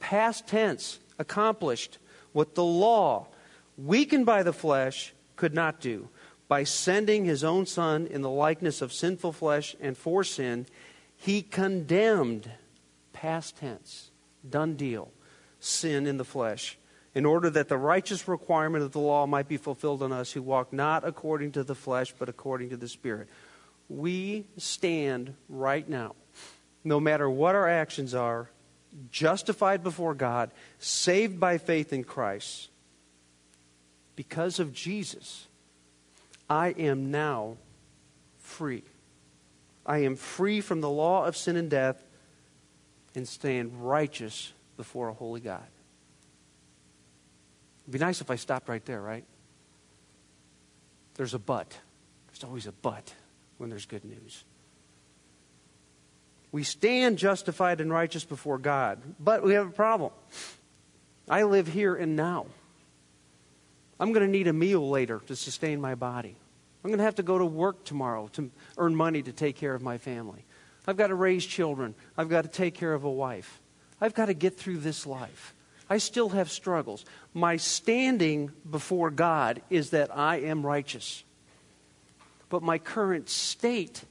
past 0.00 0.48
tense, 0.48 0.98
accomplished 1.18 1.98
what 2.32 2.54
the 2.54 2.64
law, 2.64 3.26
weakened 3.76 4.26
by 4.26 4.42
the 4.42 4.52
flesh, 4.52 5.14
could 5.36 5.54
not 5.54 5.80
do 5.80 6.08
by 6.48 6.64
sending 6.64 7.24
his 7.24 7.44
own 7.44 7.66
Son 7.66 8.06
in 8.06 8.22
the 8.22 8.30
likeness 8.30 8.80
of 8.80 8.92
sinful 8.92 9.32
flesh 9.32 9.76
and 9.80 9.96
for 9.96 10.24
sin, 10.24 10.66
he 11.14 11.42
condemned, 11.42 12.50
past 13.12 13.58
tense, 13.58 14.10
done 14.48 14.74
deal, 14.74 15.12
sin 15.60 16.06
in 16.06 16.16
the 16.16 16.24
flesh, 16.24 16.78
in 17.14 17.26
order 17.26 17.50
that 17.50 17.68
the 17.68 17.76
righteous 17.76 18.26
requirement 18.26 18.82
of 18.82 18.92
the 18.92 18.98
law 18.98 19.26
might 19.26 19.48
be 19.48 19.58
fulfilled 19.58 20.02
in 20.02 20.10
us 20.10 20.32
who 20.32 20.40
walk 20.40 20.72
not 20.72 21.04
according 21.06 21.52
to 21.52 21.62
the 21.62 21.74
flesh, 21.74 22.14
but 22.18 22.28
according 22.28 22.70
to 22.70 22.76
the 22.76 22.88
Spirit. 22.88 23.28
We 23.88 24.46
stand 24.56 25.34
right 25.48 25.86
now, 25.88 26.14
no 26.82 26.98
matter 26.98 27.28
what 27.28 27.54
our 27.54 27.68
actions 27.68 28.14
are, 28.14 28.48
justified 29.10 29.82
before 29.82 30.14
God, 30.14 30.50
saved 30.78 31.38
by 31.38 31.58
faith 31.58 31.92
in 31.92 32.04
Christ, 32.04 32.68
because 34.16 34.58
of 34.58 34.72
Jesus 34.72 35.46
I 36.50 36.68
am 36.70 37.10
now 37.10 37.56
free. 38.38 38.82
I 39.84 39.98
am 39.98 40.16
free 40.16 40.60
from 40.60 40.80
the 40.80 40.90
law 40.90 41.24
of 41.24 41.36
sin 41.36 41.56
and 41.56 41.70
death 41.70 42.02
and 43.14 43.26
stand 43.26 43.72
righteous 43.88 44.52
before 44.76 45.08
a 45.08 45.14
holy 45.14 45.40
God. 45.40 45.66
It'd 47.84 47.92
be 47.92 47.98
nice 47.98 48.20
if 48.20 48.30
I 48.30 48.36
stopped 48.36 48.68
right 48.68 48.84
there, 48.84 49.00
right? 49.00 49.24
There's 51.14 51.34
a 51.34 51.38
but. 51.38 51.78
There's 52.28 52.44
always 52.44 52.66
a 52.66 52.72
but 52.72 53.12
when 53.56 53.70
there's 53.70 53.86
good 53.86 54.04
news. 54.04 54.44
We 56.50 56.62
stand 56.62 57.18
justified 57.18 57.80
and 57.80 57.92
righteous 57.92 58.24
before 58.24 58.58
God, 58.58 59.00
but 59.20 59.42
we 59.42 59.54
have 59.54 59.68
a 59.68 59.72
problem. 59.72 60.12
I 61.28 61.42
live 61.42 61.68
here 61.68 61.94
and 61.94 62.16
now. 62.16 62.46
I'm 64.00 64.12
going 64.12 64.24
to 64.24 64.30
need 64.30 64.46
a 64.46 64.52
meal 64.52 64.88
later 64.88 65.20
to 65.26 65.36
sustain 65.36 65.80
my 65.80 65.94
body. 65.94 66.36
I'm 66.82 66.90
going 66.90 66.98
to 66.98 67.04
have 67.04 67.16
to 67.16 67.22
go 67.22 67.38
to 67.38 67.44
work 67.44 67.84
tomorrow 67.84 68.28
to 68.34 68.50
earn 68.78 68.94
money 68.94 69.22
to 69.22 69.32
take 69.32 69.56
care 69.56 69.74
of 69.74 69.82
my 69.82 69.98
family. 69.98 70.44
I've 70.86 70.96
got 70.96 71.08
to 71.08 71.14
raise 71.14 71.44
children. 71.44 71.94
I've 72.16 72.28
got 72.28 72.42
to 72.42 72.48
take 72.48 72.74
care 72.74 72.94
of 72.94 73.04
a 73.04 73.10
wife. 73.10 73.60
I've 74.00 74.14
got 74.14 74.26
to 74.26 74.34
get 74.34 74.56
through 74.56 74.78
this 74.78 75.06
life. 75.06 75.54
I 75.90 75.98
still 75.98 76.30
have 76.30 76.50
struggles. 76.50 77.04
My 77.34 77.56
standing 77.56 78.52
before 78.68 79.10
God 79.10 79.60
is 79.68 79.90
that 79.90 80.16
I 80.16 80.36
am 80.36 80.64
righteous. 80.64 81.24
But 82.48 82.62
my 82.62 82.78
current 82.78 83.28
state 83.28 84.02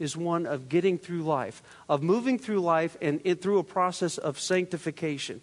is 0.00 0.16
one 0.16 0.46
of 0.46 0.68
getting 0.68 0.98
through 0.98 1.22
life, 1.22 1.62
of 1.88 2.02
moving 2.02 2.38
through 2.38 2.60
life 2.60 2.96
and 3.00 3.20
it, 3.22 3.40
through 3.40 3.58
a 3.58 3.64
process 3.64 4.18
of 4.18 4.40
sanctification. 4.40 5.40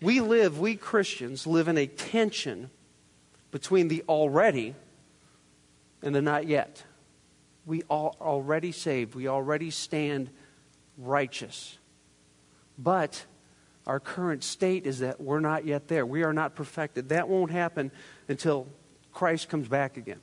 We 0.00 0.20
live, 0.20 0.58
we 0.58 0.76
Christians 0.76 1.46
live 1.46 1.68
in 1.68 1.76
a 1.76 1.86
tension 1.86 2.70
between 3.50 3.88
the 3.88 4.04
already 4.08 4.74
and 6.02 6.14
the 6.14 6.22
not 6.22 6.46
yet. 6.46 6.84
We 7.66 7.82
are 7.90 8.12
already 8.20 8.72
saved, 8.72 9.14
we 9.14 9.28
already 9.28 9.70
stand 9.70 10.30
righteous. 10.96 11.76
But 12.78 13.24
our 13.86 14.00
current 14.00 14.44
state 14.44 14.86
is 14.86 15.00
that 15.00 15.20
we're 15.20 15.40
not 15.40 15.64
yet 15.64 15.88
there. 15.88 16.04
We 16.04 16.22
are 16.22 16.32
not 16.32 16.54
perfected. 16.54 17.10
That 17.10 17.28
won't 17.28 17.50
happen 17.50 17.90
until 18.28 18.66
Christ 19.12 19.48
comes 19.48 19.68
back 19.68 19.96
again. 19.96 20.20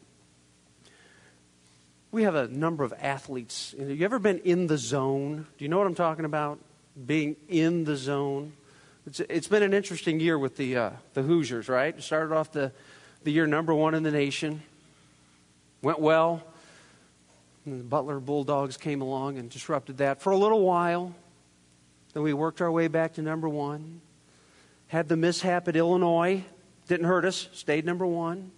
We 2.14 2.24
have 2.24 2.36
a 2.36 2.48
number 2.48 2.84
of 2.84 2.94
athletes. 3.02 3.74
Have 3.76 3.90
you 3.90 4.06
ever 4.06 4.20
been 4.20 4.38
in 4.42 4.68
the 4.68 4.78
zone? 4.78 5.48
Do 5.58 5.66
you 5.66 5.68
know 5.68 5.80
what 5.80 5.88
I'm 5.88 5.96
talking 5.96 6.26
about? 6.26 6.60
Being 7.08 7.36
in 7.50 7.86
the 7.86 7.96
zone. 7.96 8.54
It's, 9.08 9.20
it's 9.22 9.48
been 9.48 9.64
an 9.64 9.74
interesting 9.74 10.20
year 10.20 10.38
with 10.38 10.56
the, 10.56 10.78
uh, 10.78 10.90
the 11.16 11.24
Hoosiers, 11.24 11.68
right? 11.70 12.00
Started 12.04 12.36
off 12.36 12.52
the, 12.52 12.72
the 13.24 13.32
year 13.32 13.48
number 13.48 13.74
one 13.74 13.96
in 13.96 14.04
the 14.04 14.12
nation. 14.12 14.62
Went 15.82 16.00
well. 16.00 16.44
And 17.66 17.80
the 17.80 17.84
Butler 17.84 18.20
Bulldogs 18.20 18.78
came 18.78 19.02
along 19.02 19.40
and 19.40 19.50
disrupted 19.50 19.98
that 19.98 20.22
for 20.22 20.30
a 20.30 20.38
little 20.38 20.62
while. 20.62 21.16
Then 22.14 22.22
we 22.22 22.32
worked 22.32 22.62
our 22.62 22.72
way 22.72 22.90
back 22.90 23.16
to 23.16 23.24
number 23.24 23.50
one. 23.50 24.02
Had 24.86 25.10
the 25.10 25.18
mishap 25.18 25.68
at 25.68 25.76
Illinois. 25.76 26.44
Didn't 26.88 27.08
hurt 27.08 27.26
us. 27.26 27.50
Stayed 27.54 27.88
number 27.88 28.06
one. 28.06 28.52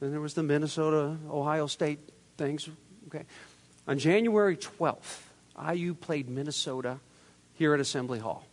Then 0.00 0.10
there 0.10 0.20
was 0.20 0.34
the 0.34 0.42
Minnesota 0.42 1.16
Ohio 1.30 1.68
State 1.68 2.00
things. 2.42 2.68
Okay. 3.06 3.24
On 3.86 3.98
January 3.98 4.56
12th, 4.56 5.22
IU 5.72 5.94
played 5.94 6.28
Minnesota 6.28 6.98
here 7.54 7.72
at 7.72 7.80
Assembly 7.80 8.18
Hall. 8.18 8.44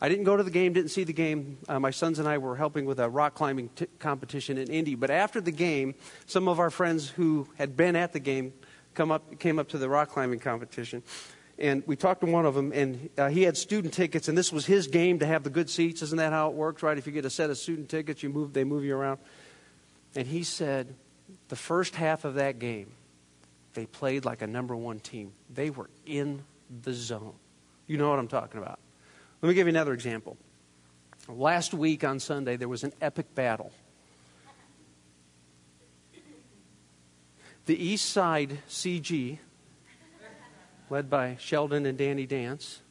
I 0.00 0.08
didn't 0.08 0.24
go 0.24 0.36
to 0.36 0.42
the 0.42 0.50
game, 0.50 0.72
didn't 0.72 0.90
see 0.90 1.04
the 1.04 1.12
game. 1.12 1.58
Uh, 1.68 1.80
my 1.80 1.90
sons 1.90 2.18
and 2.18 2.28
I 2.28 2.38
were 2.38 2.56
helping 2.56 2.84
with 2.84 3.00
a 3.00 3.08
rock 3.08 3.34
climbing 3.34 3.70
t- 3.74 3.86
competition 3.98 4.58
in 4.58 4.68
Indy. 4.68 4.94
But 4.94 5.10
after 5.10 5.40
the 5.40 5.52
game, 5.52 5.94
some 6.26 6.48
of 6.48 6.60
our 6.60 6.70
friends 6.70 7.08
who 7.08 7.48
had 7.56 7.76
been 7.76 7.96
at 7.96 8.12
the 8.12 8.20
game 8.20 8.52
come 8.94 9.10
up, 9.10 9.38
came 9.38 9.58
up 9.58 9.68
to 9.70 9.78
the 9.78 9.88
rock 9.88 10.10
climbing 10.10 10.38
competition. 10.38 11.02
And 11.58 11.82
we 11.86 11.96
talked 11.96 12.20
to 12.22 12.26
one 12.26 12.46
of 12.46 12.54
them, 12.54 12.72
and 12.72 13.10
uh, 13.16 13.28
he 13.28 13.42
had 13.42 13.56
student 13.56 13.94
tickets, 13.94 14.26
and 14.28 14.36
this 14.36 14.52
was 14.52 14.66
his 14.66 14.88
game 14.88 15.18
to 15.20 15.26
have 15.26 15.44
the 15.44 15.50
good 15.50 15.70
seats. 15.70 16.02
Isn't 16.02 16.18
that 16.18 16.32
how 16.32 16.48
it 16.48 16.54
works, 16.54 16.82
right? 16.82 16.98
If 16.98 17.06
you 17.06 17.12
get 17.12 17.24
a 17.24 17.30
set 17.30 17.50
of 17.50 17.58
student 17.58 17.88
tickets, 17.88 18.22
you 18.22 18.28
move, 18.28 18.52
they 18.52 18.64
move 18.64 18.84
you 18.84 18.96
around. 18.96 19.20
And 20.16 20.26
he 20.26 20.42
said, 20.42 20.94
the 21.48 21.56
first 21.56 21.94
half 21.94 22.24
of 22.24 22.34
that 22.34 22.58
game, 22.58 22.92
they 23.74 23.86
played 23.86 24.24
like 24.24 24.42
a 24.42 24.46
number 24.46 24.76
one 24.76 25.00
team. 25.00 25.32
They 25.52 25.70
were 25.70 25.90
in 26.06 26.42
the 26.82 26.92
zone. 26.92 27.34
You 27.86 27.96
know 27.96 28.10
what 28.10 28.18
I'm 28.18 28.28
talking 28.28 28.60
about. 28.60 28.78
Let 29.40 29.48
me 29.48 29.54
give 29.54 29.66
you 29.66 29.70
another 29.70 29.92
example. 29.92 30.36
Last 31.28 31.72
week 31.74 32.04
on 32.04 32.20
Sunday, 32.20 32.56
there 32.56 32.68
was 32.68 32.84
an 32.84 32.92
epic 33.00 33.34
battle. 33.34 33.72
The 37.66 37.80
East 37.80 38.10
Side 38.10 38.58
CG, 38.68 39.38
led 40.90 41.08
by 41.08 41.36
Sheldon 41.38 41.86
and 41.86 41.96
Danny 41.96 42.26
Dance, 42.26 42.82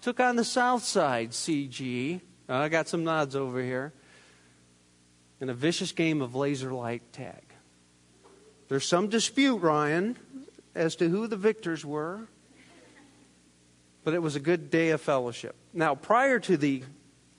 took 0.00 0.18
on 0.18 0.36
the 0.36 0.44
South 0.44 0.82
Side 0.82 1.30
CG. 1.30 2.20
Uh, 2.48 2.54
I 2.54 2.68
got 2.68 2.88
some 2.88 3.04
nods 3.04 3.36
over 3.36 3.62
here. 3.62 3.92
In 5.40 5.48
a 5.48 5.54
vicious 5.54 5.92
game 5.92 6.20
of 6.20 6.34
laser 6.34 6.72
light 6.72 7.12
tag. 7.12 7.47
There's 8.68 8.86
some 8.86 9.08
dispute, 9.08 9.56
Ryan, 9.56 10.16
as 10.74 10.96
to 10.96 11.08
who 11.08 11.26
the 11.26 11.36
victors 11.36 11.84
were, 11.84 12.20
but 14.04 14.14
it 14.14 14.22
was 14.22 14.36
a 14.36 14.40
good 14.40 14.70
day 14.70 14.90
of 14.90 15.00
fellowship. 15.00 15.56
Now, 15.72 15.94
prior 15.94 16.38
to 16.40 16.56
the 16.56 16.82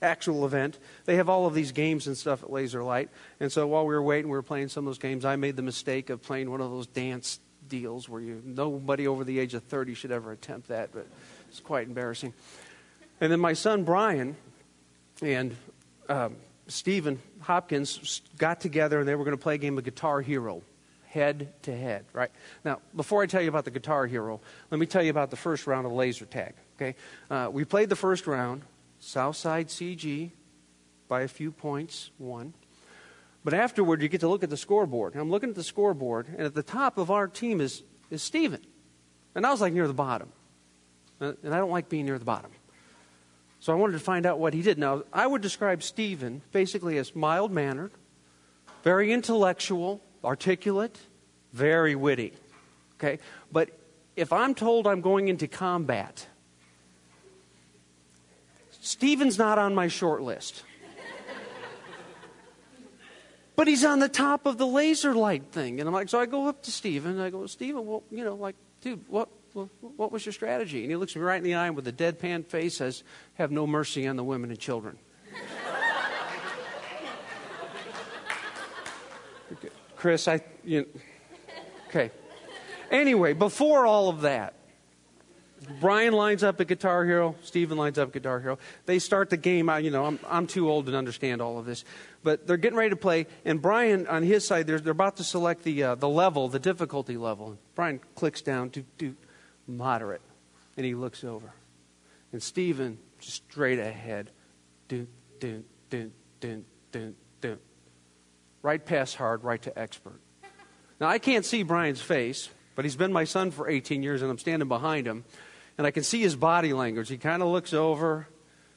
actual 0.02 0.44
event, 0.44 0.78
they 1.04 1.16
have 1.16 1.28
all 1.28 1.46
of 1.46 1.54
these 1.54 1.72
games 1.72 2.06
and 2.06 2.16
stuff 2.16 2.42
at 2.42 2.50
Laser 2.50 2.82
Light. 2.82 3.10
And 3.38 3.50
so 3.50 3.66
while 3.66 3.86
we 3.86 3.94
were 3.94 4.02
waiting, 4.02 4.30
we 4.30 4.36
were 4.36 4.42
playing 4.42 4.68
some 4.68 4.86
of 4.86 4.90
those 4.90 4.98
games. 4.98 5.24
I 5.24 5.36
made 5.36 5.56
the 5.56 5.62
mistake 5.62 6.10
of 6.10 6.22
playing 6.22 6.50
one 6.50 6.60
of 6.60 6.70
those 6.70 6.86
dance 6.86 7.40
deals 7.68 8.08
where 8.08 8.20
you 8.20 8.42
nobody 8.44 9.06
over 9.06 9.22
the 9.22 9.38
age 9.38 9.54
of 9.54 9.62
30 9.64 9.94
should 9.94 10.10
ever 10.10 10.32
attempt 10.32 10.68
that, 10.68 10.90
but 10.92 11.06
it's 11.48 11.60
quite 11.60 11.86
embarrassing. 11.86 12.34
And 13.20 13.30
then 13.30 13.38
my 13.38 13.52
son 13.52 13.84
Brian 13.84 14.36
and 15.22 15.54
um, 16.08 16.36
Stephen 16.66 17.20
Hopkins 17.40 18.22
got 18.38 18.60
together 18.60 18.98
and 18.98 19.06
they 19.06 19.14
were 19.14 19.24
going 19.24 19.36
to 19.36 19.42
play 19.42 19.54
a 19.54 19.58
game 19.58 19.78
of 19.78 19.84
Guitar 19.84 20.20
Hero 20.20 20.62
head 21.10 21.52
to 21.62 21.76
head, 21.76 22.04
right? 22.12 22.30
Now, 22.64 22.80
before 22.94 23.22
I 23.22 23.26
tell 23.26 23.42
you 23.42 23.48
about 23.48 23.64
the 23.64 23.70
Guitar 23.70 24.06
Hero, 24.06 24.40
let 24.70 24.78
me 24.78 24.86
tell 24.86 25.02
you 25.02 25.10
about 25.10 25.30
the 25.30 25.36
first 25.36 25.66
round 25.66 25.84
of 25.84 25.92
laser 25.92 26.24
tag, 26.24 26.54
okay? 26.76 26.94
Uh, 27.28 27.48
we 27.52 27.64
played 27.64 27.88
the 27.88 27.96
first 27.96 28.26
round, 28.26 28.62
Southside 29.00 29.68
CG, 29.68 30.30
by 31.08 31.22
a 31.22 31.28
few 31.28 31.50
points, 31.50 32.12
one. 32.18 32.54
But 33.42 33.54
afterward, 33.54 34.02
you 34.02 34.08
get 34.08 34.20
to 34.20 34.28
look 34.28 34.44
at 34.44 34.50
the 34.50 34.56
scoreboard. 34.56 35.14
And 35.14 35.20
I'm 35.20 35.30
looking 35.30 35.48
at 35.48 35.56
the 35.56 35.64
scoreboard, 35.64 36.28
and 36.28 36.42
at 36.42 36.54
the 36.54 36.62
top 36.62 36.96
of 36.96 37.10
our 37.10 37.26
team 37.26 37.60
is, 37.60 37.82
is 38.10 38.22
Steven. 38.22 38.60
And 39.34 39.44
I 39.44 39.50
was 39.50 39.60
like 39.60 39.72
near 39.72 39.88
the 39.88 39.94
bottom. 39.94 40.30
Uh, 41.20 41.32
and 41.42 41.52
I 41.52 41.58
don't 41.58 41.70
like 41.70 41.88
being 41.88 42.04
near 42.04 42.18
the 42.18 42.24
bottom. 42.24 42.52
So 43.58 43.72
I 43.72 43.76
wanted 43.76 43.94
to 43.94 43.98
find 43.98 44.26
out 44.26 44.38
what 44.38 44.54
he 44.54 44.62
did. 44.62 44.78
Now, 44.78 45.02
I 45.12 45.26
would 45.26 45.42
describe 45.42 45.82
Steven 45.82 46.42
basically 46.52 46.98
as 46.98 47.16
mild 47.16 47.50
mannered, 47.50 47.90
very 48.84 49.12
intellectual, 49.12 50.00
articulate, 50.24 50.98
very 51.52 51.94
witty. 51.94 52.32
Okay? 52.94 53.18
But 53.50 53.70
if 54.16 54.32
I'm 54.32 54.54
told 54.54 54.86
I'm 54.86 55.00
going 55.00 55.28
into 55.28 55.48
combat, 55.48 56.26
Stephen's 58.80 59.38
not 59.38 59.58
on 59.58 59.74
my 59.74 59.88
short 59.88 60.22
list. 60.22 60.62
but 63.56 63.68
he's 63.68 63.84
on 63.84 63.98
the 63.98 64.08
top 64.08 64.46
of 64.46 64.58
the 64.58 64.66
laser 64.66 65.14
light 65.14 65.44
thing. 65.52 65.80
And 65.80 65.88
I'm 65.88 65.94
like, 65.94 66.08
so 66.08 66.18
I 66.18 66.26
go 66.26 66.48
up 66.48 66.62
to 66.64 66.72
Stephen 66.72 67.12
and 67.12 67.22
I 67.22 67.30
go, 67.30 67.46
Stephen, 67.46 67.86
well, 67.86 68.02
you 68.10 68.24
know, 68.24 68.34
like, 68.34 68.56
dude, 68.80 69.06
what, 69.08 69.28
what, 69.52 69.68
what 69.96 70.12
was 70.12 70.24
your 70.24 70.32
strategy? 70.32 70.82
And 70.82 70.90
he 70.90 70.96
looks 70.96 71.14
me 71.14 71.22
right 71.22 71.36
in 71.36 71.44
the 71.44 71.54
eye 71.54 71.66
and 71.66 71.76
with 71.76 71.86
a 71.88 71.92
deadpan 71.92 72.46
face, 72.46 72.76
says, 72.76 73.02
have 73.34 73.50
no 73.50 73.66
mercy 73.66 74.06
on 74.06 74.16
the 74.16 74.24
women 74.24 74.50
and 74.50 74.58
children. 74.58 74.98
Chris, 80.00 80.26
I, 80.28 80.40
you 80.64 80.86
okay. 81.88 82.10
Anyway, 82.90 83.34
before 83.34 83.84
all 83.84 84.08
of 84.08 84.22
that, 84.22 84.54
Brian 85.78 86.14
lines 86.14 86.42
up 86.42 86.58
at 86.58 86.68
Guitar 86.68 87.04
Hero. 87.04 87.36
Stephen 87.42 87.76
lines 87.76 87.98
up 87.98 88.08
at 88.08 88.14
Guitar 88.14 88.40
Hero. 88.40 88.58
They 88.86 88.98
start 88.98 89.28
the 89.28 89.36
game. 89.36 89.68
I, 89.68 89.80
you 89.80 89.90
know, 89.90 90.06
I'm, 90.06 90.18
I'm 90.26 90.46
too 90.46 90.70
old 90.70 90.86
to 90.86 90.96
understand 90.96 91.42
all 91.42 91.58
of 91.58 91.66
this, 91.66 91.84
but 92.22 92.46
they're 92.46 92.56
getting 92.56 92.78
ready 92.78 92.88
to 92.88 92.96
play. 92.96 93.26
And 93.44 93.60
Brian, 93.60 94.06
on 94.06 94.22
his 94.22 94.46
side, 94.46 94.66
they're, 94.66 94.80
they're 94.80 94.92
about 94.92 95.18
to 95.18 95.24
select 95.24 95.64
the 95.64 95.82
uh, 95.82 95.94
the 95.96 96.08
level, 96.08 96.48
the 96.48 96.58
difficulty 96.58 97.18
level. 97.18 97.58
Brian 97.74 98.00
clicks 98.14 98.40
down 98.40 98.70
to 98.70 98.84
do 98.96 99.14
moderate, 99.66 100.22
and 100.78 100.86
he 100.86 100.94
looks 100.94 101.24
over, 101.24 101.52
and 102.32 102.42
Stephen 102.42 102.96
just 103.18 103.44
straight 103.50 103.78
ahead, 103.78 104.30
do 104.88 105.06
do 105.40 105.62
do 105.90 106.10
do 106.40 106.64
do 106.90 107.14
right 108.62 108.84
past 108.84 109.16
hard, 109.16 109.44
right 109.44 109.60
to 109.62 109.78
expert. 109.78 110.20
Now, 111.00 111.08
I 111.08 111.18
can't 111.18 111.44
see 111.44 111.62
Brian's 111.62 112.02
face, 112.02 112.50
but 112.74 112.84
he's 112.84 112.96
been 112.96 113.12
my 113.12 113.24
son 113.24 113.50
for 113.50 113.68
18 113.68 114.02
years, 114.02 114.22
and 114.22 114.30
I'm 114.30 114.38
standing 114.38 114.68
behind 114.68 115.06
him. 115.06 115.24
And 115.78 115.86
I 115.86 115.90
can 115.90 116.02
see 116.02 116.20
his 116.20 116.36
body 116.36 116.72
language. 116.72 117.08
He 117.08 117.16
kind 117.16 117.42
of 117.42 117.48
looks 117.48 117.72
over, 117.72 118.28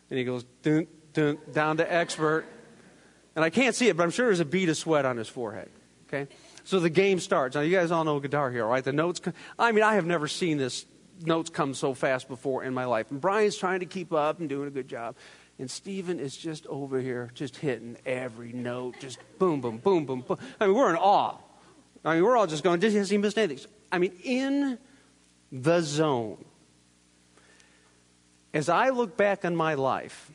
and 0.09 0.17
he 0.17 0.23
goes, 0.23 0.45
dun, 0.61 0.87
dun, 1.11 1.37
down 1.51 1.77
to 1.77 1.93
expert. 1.93 2.45
And 3.35 3.43
I 3.43 3.49
can't 3.49 3.75
see 3.75 3.89
it, 3.89 3.97
but 3.97 4.03
I'm 4.03 4.11
sure 4.11 4.27
there's 4.27 4.39
a 4.39 4.45
bead 4.45 4.69
of 4.69 4.77
sweat 4.77 5.05
on 5.05 5.17
his 5.17 5.27
forehead. 5.27 5.69
Okay? 6.07 6.27
So 6.63 6.79
the 6.79 6.89
game 6.89 7.19
starts. 7.19 7.55
Now, 7.55 7.61
you 7.61 7.75
guys 7.75 7.91
all 7.91 8.05
know 8.05 8.19
Guitar 8.19 8.51
Hero, 8.51 8.69
right? 8.69 8.83
The 8.83 8.93
notes, 8.93 9.19
I 9.59 9.71
mean, 9.73 9.83
I 9.83 9.95
have 9.95 10.05
never 10.05 10.27
seen 10.27 10.57
this 10.57 10.85
notes 11.21 11.49
come 11.49 11.73
so 11.73 11.93
fast 11.93 12.27
before 12.27 12.63
in 12.63 12.73
my 12.73 12.85
life. 12.85 13.11
And 13.11 13.19
Brian's 13.19 13.57
trying 13.57 13.81
to 13.81 13.85
keep 13.85 14.13
up 14.13 14.39
and 14.39 14.47
doing 14.47 14.67
a 14.67 14.71
good 14.71 14.87
job. 14.87 15.15
And 15.59 15.69
Stephen 15.69 16.19
is 16.19 16.35
just 16.35 16.65
over 16.67 16.99
here, 16.99 17.31
just 17.35 17.57
hitting 17.57 17.97
every 18.05 18.53
note, 18.53 18.95
just 18.99 19.19
boom, 19.37 19.61
boom, 19.61 19.77
boom, 19.77 20.05
boom, 20.05 20.21
boom. 20.21 20.37
I 20.59 20.67
mean, 20.67 20.75
we're 20.75 20.89
in 20.89 20.95
awe. 20.95 21.37
I 22.03 22.15
mean, 22.15 22.23
we're 22.23 22.35
all 22.35 22.47
just 22.47 22.63
going, 22.63 22.81
has 22.81 23.09
he 23.09 23.17
missed 23.17 23.37
anything? 23.37 23.65
I 23.91 23.99
mean, 23.99 24.13
in 24.23 24.77
the 25.51 25.81
zone. 25.81 26.43
As 28.53 28.67
I 28.69 28.89
look 28.89 29.15
back 29.15 29.45
on 29.45 29.55
my 29.55 29.75
life, 29.75 30.31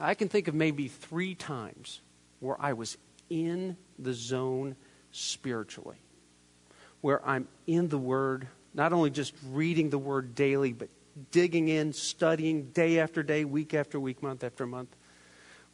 I 0.00 0.14
can 0.14 0.28
think 0.28 0.48
of 0.48 0.54
maybe 0.54 0.88
three 0.88 1.34
times 1.34 2.00
where 2.40 2.56
I 2.60 2.74
was 2.74 2.96
in 3.28 3.76
the 3.98 4.12
zone 4.12 4.76
spiritually, 5.12 5.96
where 7.00 7.26
I'm 7.26 7.48
in 7.66 7.88
the 7.88 7.98
Word, 7.98 8.46
not 8.74 8.92
only 8.92 9.10
just 9.10 9.34
reading 9.50 9.90
the 9.90 9.98
Word 9.98 10.34
daily, 10.34 10.72
but 10.72 10.88
digging 11.30 11.68
in, 11.68 11.92
studying 11.92 12.70
day 12.70 12.98
after 12.98 13.22
day, 13.22 13.44
week 13.44 13.74
after 13.74 13.98
week, 13.98 14.22
month 14.22 14.44
after 14.44 14.66
month. 14.66 14.94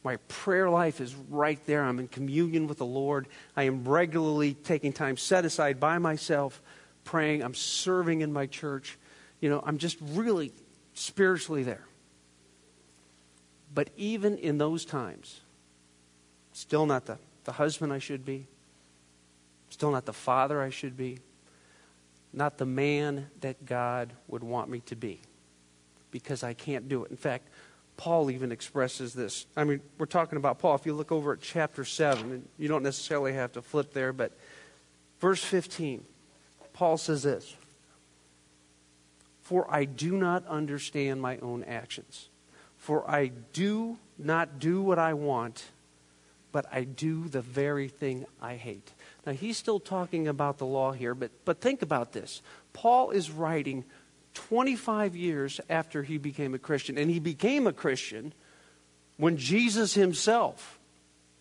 My 0.03 0.17
prayer 0.27 0.69
life 0.69 1.01
is 1.01 1.15
right 1.29 1.59
there. 1.65 1.83
I'm 1.83 1.99
in 1.99 2.07
communion 2.07 2.67
with 2.67 2.77
the 2.77 2.85
Lord. 2.85 3.27
I 3.55 3.63
am 3.63 3.83
regularly 3.83 4.53
taking 4.53 4.93
time 4.93 5.17
set 5.17 5.45
aside 5.45 5.79
by 5.79 5.97
myself 5.97 6.61
praying, 7.07 7.41
I'm 7.41 7.53
serving 7.53 8.21
in 8.21 8.31
my 8.33 8.45
church. 8.45 8.97
You 9.39 9.49
know, 9.49 9.63
I'm 9.65 9.77
just 9.77 9.97
really 10.01 10.51
spiritually 10.93 11.63
there. 11.63 11.85
But 13.73 13.89
even 13.95 14.37
in 14.37 14.57
those 14.57 14.85
times, 14.85 15.39
still 16.51 16.85
not 16.85 17.05
the, 17.05 17.17
the 17.45 17.53
husband 17.53 17.93
I 17.93 17.99
should 17.99 18.25
be, 18.25 18.47
still 19.69 19.91
not 19.91 20.05
the 20.05 20.13
father 20.13 20.61
I 20.61 20.69
should 20.69 20.97
be, 20.97 21.19
not 22.37 22.57
the 22.57 22.65
man 22.65 23.27
that 23.41 23.65
God 23.65 24.13
would 24.27 24.43
want 24.43 24.69
me 24.69 24.79
to 24.81 24.95
be, 24.95 25.19
because 26.11 26.43
I 26.43 26.53
can't 26.53 26.87
do 26.87 27.03
it. 27.03 27.11
In 27.11 27.17
fact, 27.17 27.49
Paul 27.97 28.29
even 28.29 28.51
expresses 28.51 29.13
this. 29.13 29.47
I 29.57 29.63
mean, 29.63 29.81
we're 29.97 30.05
talking 30.05 30.37
about 30.37 30.59
Paul. 30.59 30.75
If 30.75 30.85
you 30.85 30.93
look 30.93 31.11
over 31.11 31.33
at 31.33 31.41
chapter 31.41 31.83
7, 31.83 32.31
and 32.31 32.47
you 32.59 32.67
don't 32.67 32.83
necessarily 32.83 33.33
have 33.33 33.53
to 33.53 33.61
flip 33.61 33.91
there, 33.91 34.13
but 34.13 34.31
verse 35.19 35.43
15, 35.43 36.05
Paul 36.73 36.97
says 36.97 37.23
this 37.23 37.55
For 39.41 39.65
I 39.69 39.85
do 39.85 40.15
not 40.15 40.45
understand 40.45 41.21
my 41.21 41.39
own 41.39 41.63
actions. 41.63 42.29
For 42.77 43.09
I 43.09 43.31
do 43.51 43.97
not 44.19 44.59
do 44.59 44.81
what 44.83 44.99
I 44.99 45.15
want, 45.15 45.65
but 46.51 46.65
I 46.71 46.83
do 46.83 47.27
the 47.27 47.41
very 47.41 47.87
thing 47.87 48.27
I 48.39 48.55
hate. 48.55 48.91
Now, 49.27 49.33
he's 49.33 49.57
still 49.57 49.81
talking 49.81 50.29
about 50.29 50.57
the 50.57 50.65
law 50.65 50.93
here, 50.93 51.13
but, 51.13 51.31
but 51.43 51.59
think 51.59 51.81
about 51.81 52.13
this. 52.13 52.41
Paul 52.71 53.09
is 53.09 53.29
writing 53.29 53.83
25 54.35 55.17
years 55.17 55.59
after 55.69 56.01
he 56.01 56.17
became 56.17 56.53
a 56.53 56.59
Christian, 56.59 56.97
and 56.97 57.11
he 57.11 57.19
became 57.19 57.67
a 57.67 57.73
Christian 57.73 58.33
when 59.17 59.35
Jesus 59.35 59.93
himself, 59.95 60.79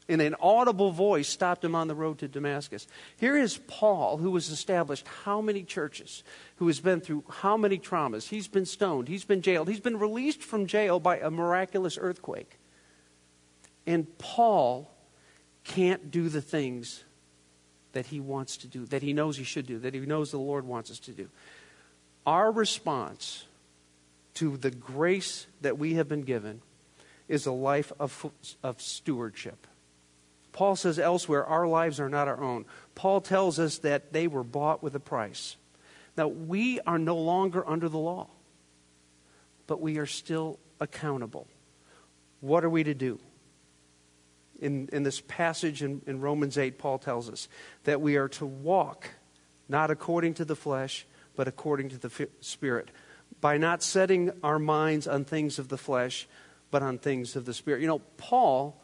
in 0.08 0.20
an 0.20 0.34
audible 0.40 0.90
voice, 0.90 1.28
stopped 1.28 1.64
him 1.64 1.76
on 1.76 1.86
the 1.86 1.94
road 1.94 2.18
to 2.18 2.26
Damascus. 2.26 2.88
Here 3.18 3.36
is 3.36 3.60
Paul, 3.68 4.16
who 4.16 4.34
has 4.34 4.48
established 4.48 5.06
how 5.22 5.40
many 5.40 5.62
churches, 5.62 6.24
who 6.56 6.66
has 6.66 6.80
been 6.80 7.00
through 7.00 7.22
how 7.28 7.56
many 7.56 7.78
traumas. 7.78 8.30
He's 8.30 8.48
been 8.48 8.66
stoned, 8.66 9.06
he's 9.06 9.24
been 9.24 9.42
jailed, 9.42 9.68
he's 9.68 9.78
been 9.78 10.00
released 10.00 10.42
from 10.42 10.66
jail 10.66 10.98
by 10.98 11.20
a 11.20 11.30
miraculous 11.30 11.96
earthquake. 12.00 12.58
And 13.86 14.18
Paul 14.18 14.90
can't 15.62 16.10
do 16.10 16.28
the 16.28 16.42
things 16.42 17.04
that 17.96 18.04
he 18.04 18.20
wants 18.20 18.58
to 18.58 18.66
do, 18.66 18.84
that 18.84 19.00
he 19.00 19.14
knows 19.14 19.38
he 19.38 19.44
should 19.44 19.66
do, 19.66 19.78
that 19.78 19.94
he 19.94 20.00
knows 20.00 20.30
the 20.30 20.36
Lord 20.36 20.66
wants 20.66 20.90
us 20.90 20.98
to 20.98 21.12
do. 21.12 21.30
Our 22.26 22.52
response 22.52 23.46
to 24.34 24.58
the 24.58 24.70
grace 24.70 25.46
that 25.62 25.78
we 25.78 25.94
have 25.94 26.06
been 26.06 26.20
given 26.20 26.60
is 27.26 27.46
a 27.46 27.52
life 27.52 27.92
of, 27.98 28.30
of 28.62 28.82
stewardship. 28.82 29.66
Paul 30.52 30.76
says 30.76 30.98
elsewhere, 30.98 31.46
our 31.46 31.66
lives 31.66 31.98
are 31.98 32.10
not 32.10 32.28
our 32.28 32.42
own. 32.42 32.66
Paul 32.94 33.22
tells 33.22 33.58
us 33.58 33.78
that 33.78 34.12
they 34.12 34.26
were 34.26 34.44
bought 34.44 34.82
with 34.82 34.94
a 34.94 35.00
price. 35.00 35.56
Now, 36.18 36.28
we 36.28 36.80
are 36.80 36.98
no 36.98 37.16
longer 37.16 37.66
under 37.66 37.88
the 37.88 37.98
law, 37.98 38.28
but 39.66 39.80
we 39.80 39.96
are 39.96 40.06
still 40.06 40.58
accountable. 40.80 41.46
What 42.40 42.62
are 42.62 42.70
we 42.70 42.84
to 42.84 42.94
do? 42.94 43.18
In, 44.60 44.88
in 44.92 45.02
this 45.02 45.20
passage 45.20 45.82
in, 45.82 46.02
in 46.06 46.20
Romans 46.20 46.58
8, 46.58 46.78
Paul 46.78 46.98
tells 46.98 47.28
us 47.28 47.48
that 47.84 48.00
we 48.00 48.16
are 48.16 48.28
to 48.28 48.46
walk 48.46 49.10
not 49.68 49.90
according 49.90 50.34
to 50.34 50.44
the 50.44 50.56
flesh, 50.56 51.06
but 51.34 51.48
according 51.48 51.88
to 51.90 51.98
the 51.98 52.28
Spirit, 52.40 52.90
by 53.40 53.58
not 53.58 53.82
setting 53.82 54.30
our 54.42 54.58
minds 54.58 55.06
on 55.06 55.24
things 55.24 55.58
of 55.58 55.68
the 55.68 55.78
flesh, 55.78 56.28
but 56.70 56.82
on 56.82 56.98
things 56.98 57.36
of 57.36 57.44
the 57.44 57.54
Spirit. 57.54 57.80
You 57.80 57.88
know, 57.88 58.00
Paul 58.16 58.80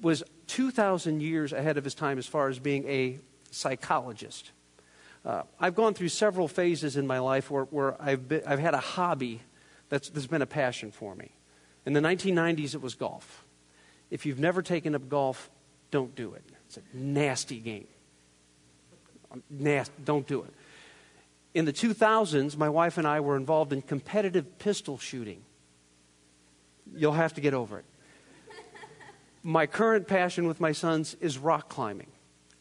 was 0.00 0.22
2,000 0.46 1.20
years 1.20 1.52
ahead 1.52 1.76
of 1.76 1.84
his 1.84 1.94
time 1.94 2.18
as 2.18 2.26
far 2.26 2.48
as 2.48 2.58
being 2.58 2.88
a 2.88 3.18
psychologist. 3.50 4.52
Uh, 5.24 5.42
I've 5.58 5.74
gone 5.74 5.94
through 5.94 6.08
several 6.08 6.48
phases 6.48 6.96
in 6.96 7.06
my 7.06 7.18
life 7.18 7.50
where, 7.50 7.64
where 7.64 8.00
I've, 8.00 8.26
been, 8.26 8.42
I've 8.46 8.58
had 8.58 8.74
a 8.74 8.78
hobby 8.78 9.42
that's, 9.88 10.08
that's 10.08 10.26
been 10.26 10.42
a 10.42 10.46
passion 10.46 10.90
for 10.90 11.14
me. 11.14 11.32
In 11.84 11.92
the 11.92 12.00
1990s, 12.00 12.74
it 12.74 12.80
was 12.80 12.94
golf. 12.94 13.44
If 14.10 14.26
you've 14.26 14.38
never 14.38 14.62
taken 14.62 14.94
up 14.94 15.08
golf, 15.08 15.50
don't 15.90 16.14
do 16.14 16.34
it. 16.34 16.42
It's 16.66 16.76
a 16.76 16.82
nasty 16.92 17.58
game. 17.58 17.86
Nasty, 19.48 19.94
don't 20.04 20.26
do 20.26 20.42
it. 20.42 20.52
In 21.54 21.64
the 21.64 21.72
2000s, 21.72 22.56
my 22.56 22.68
wife 22.68 22.98
and 22.98 23.06
I 23.06 23.20
were 23.20 23.36
involved 23.36 23.72
in 23.72 23.82
competitive 23.82 24.58
pistol 24.58 24.98
shooting. 24.98 25.42
You'll 26.94 27.12
have 27.12 27.34
to 27.34 27.40
get 27.40 27.54
over 27.54 27.78
it. 27.78 27.84
my 29.42 29.66
current 29.66 30.06
passion 30.06 30.46
with 30.46 30.60
my 30.60 30.72
sons 30.72 31.16
is 31.20 31.38
rock 31.38 31.68
climbing. 31.68 32.08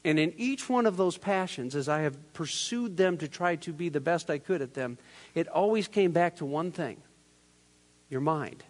And 0.03 0.17
in 0.17 0.33
each 0.37 0.69
one 0.69 0.85
of 0.85 0.97
those 0.97 1.17
passions, 1.17 1.75
as 1.75 1.89
I 1.89 2.01
have 2.01 2.33
pursued 2.33 2.97
them 2.97 3.17
to 3.17 3.27
try 3.27 3.57
to 3.57 3.73
be 3.73 3.89
the 3.89 3.99
best 3.99 4.29
I 4.29 4.37
could 4.37 4.61
at 4.61 4.73
them, 4.73 4.97
it 5.35 5.47
always 5.47 5.87
came 5.87 6.11
back 6.11 6.37
to 6.37 6.45
one 6.45 6.71
thing 6.71 6.97
your 8.09 8.21
mind. 8.21 8.63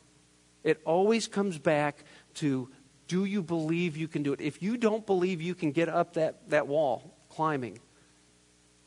It 0.64 0.82
always 0.84 1.28
comes 1.28 1.58
back 1.58 2.04
to 2.40 2.70
do 3.08 3.26
you 3.26 3.42
believe 3.42 3.98
you 3.98 4.08
can 4.08 4.24
do 4.24 4.34
it? 4.34 4.42
If 4.42 4.62
you 4.62 4.78
don't 4.78 5.06
believe 5.06 5.42
you 5.42 5.56
can 5.56 5.72
get 5.72 5.90
up 5.90 6.14
that, 6.14 6.50
that 6.50 6.68
wall 6.68 7.16
climbing, 7.30 7.80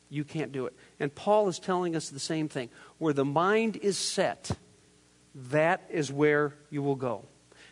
you 0.08 0.24
can't 0.24 0.52
do 0.52 0.66
it. 0.66 0.74
And 1.00 1.12
Paul 1.12 1.48
is 1.48 1.58
telling 1.58 1.96
us 1.96 2.08
the 2.08 2.20
same 2.20 2.48
thing. 2.48 2.68
Where 2.98 3.12
the 3.12 3.24
mind 3.24 3.76
is 3.76 3.98
set, 3.98 4.50
that 5.50 5.82
is 5.90 6.12
where 6.12 6.54
you 6.70 6.82
will 6.82 6.94
go. 6.94 7.24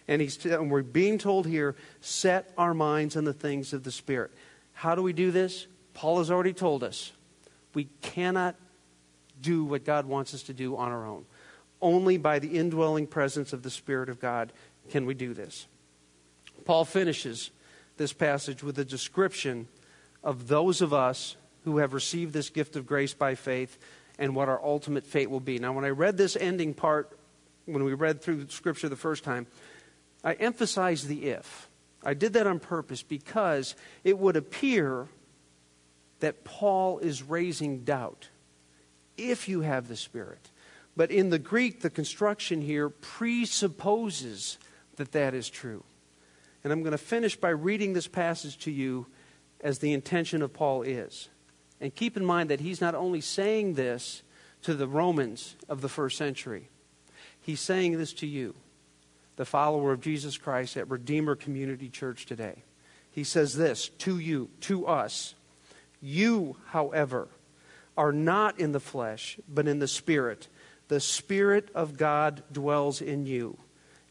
And, 0.09 0.21
he's, 0.21 0.45
and 0.45 0.71
we're 0.71 0.83
being 0.83 1.19
told 1.19 1.47
here 1.47 1.77
set 2.01 2.53
our 2.59 2.75
minds 2.75 3.17
on 3.17 3.25
the 3.25 3.33
things 3.33 3.73
of 3.73 3.85
the 3.85 3.93
Spirit. 3.93 4.33
How 4.73 4.95
do 4.95 5.03
we 5.03 5.13
do 5.13 5.31
this? 5.31 5.67
Paul 5.95 6.19
has 6.19 6.31
already 6.31 6.53
told 6.53 6.83
us. 6.83 7.13
We 7.75 7.89
cannot 8.03 8.57
do 9.41 9.65
what 9.65 9.85
God 9.85 10.07
wants 10.07 10.35
us 10.35 10.43
to 10.45 10.53
do 10.53 10.77
on 10.77 10.91
our 10.91 11.07
own. 11.07 11.27
Only 11.81 12.17
by 12.17 12.41
the 12.41 12.59
indwelling 12.59 13.07
presence 13.07 13.53
of 13.53 13.63
the 13.63 13.71
Spirit 13.71 14.09
of 14.09 14.19
God 14.19 14.53
can 14.91 15.07
we 15.07 15.15
do 15.15 15.33
this. 15.33 15.67
Paul 16.65 16.85
finishes 16.85 17.51
this 17.97 18.13
passage 18.13 18.63
with 18.63 18.79
a 18.79 18.85
description 18.85 19.69
of 20.23 20.49
those 20.49 20.81
of 20.81 20.93
us 20.93 21.37
who 21.65 21.79
have 21.79 21.93
received 21.93 22.33
this 22.33 22.51
gift 22.51 22.77
of 22.77 22.87
grace 22.87 23.15
by 23.15 23.35
faith 23.35 23.79
and 24.19 24.35
what 24.35 24.49
our 24.49 24.63
ultimate 24.65 25.05
fate 25.05 25.31
will 25.31 25.41
be. 25.41 25.59
Now, 25.59 25.73
when 25.73 25.85
I 25.85 25.91
read 25.91 26.17
this 26.17 26.37
ending 26.37 26.75
part, 26.75 27.17
when 27.67 27.85
we 27.85 27.95
read 27.95 28.23
through 28.23 28.45
the 28.45 28.53
Scripture 28.53 28.89
the 28.89 28.97
first 28.97 29.25
time, 29.25 29.47
I 30.23 30.35
emphasized 30.35 31.09
the 31.09 31.31
if. 31.31 31.69
I 32.03 32.15
did 32.15 32.35
that 32.35 32.47
on 32.47 32.61
purpose 32.61 33.03
because 33.03 33.75
it 34.05 34.19
would 34.19 34.37
appear 34.37 35.09
that 36.21 36.45
Paul 36.45 36.99
is 36.99 37.23
raising 37.23 37.85
doubt 37.85 38.29
if 39.17 39.49
you 39.49 39.63
have 39.63 39.89
the 39.89 39.97
Spirit. 39.97 40.51
But 40.97 41.11
in 41.11 41.31
the 41.31 41.39
Greek, 41.39 41.81
the 41.81 41.91
construction 41.91 42.61
here 42.63 42.89
presupposes 42.89 44.59
that 44.97 45.13
that 45.13 45.35
is 45.35 45.49
true. 45.49 45.85
And 46.63 46.73
I'm 46.73 46.83
going 46.83 46.93
to 46.93 46.99
finish 46.99 47.37
by 47.37 47.51
reading 47.51 47.93
this 47.93 48.09
passage 48.09 48.59
to 48.59 48.71
you 48.71 49.07
as 49.61 49.79
the 49.79 49.93
intention 49.93 50.43
of 50.43 50.53
Paul 50.53 50.83
is. 50.83 51.29
And 51.81 51.95
keep 51.95 52.17
in 52.17 52.25
mind 52.25 52.51
that 52.51 52.61
he's 52.61 52.81
not 52.81 52.95
only 52.95 53.21
saying 53.21 53.75
this 53.75 54.23
to 54.63 54.75
the 54.75 54.89
Romans 54.89 55.57
of 55.69 55.81
the 55.81 55.89
first 55.89 56.19
century, 56.19 56.69
he's 57.41 57.61
saying 57.61 57.97
this 57.97 58.13
to 58.15 58.27
you, 58.27 58.55
the 59.37 59.47
follower 59.47 59.93
of 59.93 60.01
Jesus 60.01 60.37
Christ 60.37 60.77
at 60.77 60.91
Redeemer 60.91 61.35
Community 61.35 61.89
Church 61.89 62.27
today. 62.27 62.63
He 63.11 63.25
says 63.25 63.57
this 63.57 63.89
to 64.01 64.19
you, 64.19 64.51
to 64.63 64.87
us. 64.87 65.35
You, 66.01 66.57
however, 66.69 67.29
are 67.97 68.13
not 68.13 68.61
in 68.61 68.73
the 68.73 68.81
flesh, 68.81 69.39
but 69.49 69.67
in 69.67 69.79
the 69.79 69.89
Spirit. 69.89 70.49
The 70.89 71.01
Spirit 71.01 71.71
of 71.75 71.97
God 71.97 72.43
dwells 72.53 73.01
in 73.01 73.27
you. 73.27 73.59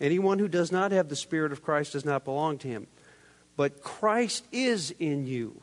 Anyone 0.02 0.40
who 0.40 0.48
does 0.48 0.72
not 0.72 0.92
have 0.92 1.10
the 1.10 1.16
Spirit 1.16 1.52
of 1.52 1.62
Christ 1.62 1.94
does 1.94 2.06
not 2.06 2.26
belong 2.26 2.58
to 2.60 2.68
him. 2.68 2.88
But 3.56 3.82
Christ 3.82 4.46
is 4.52 4.92
in 5.00 5.26
you. 5.26 5.62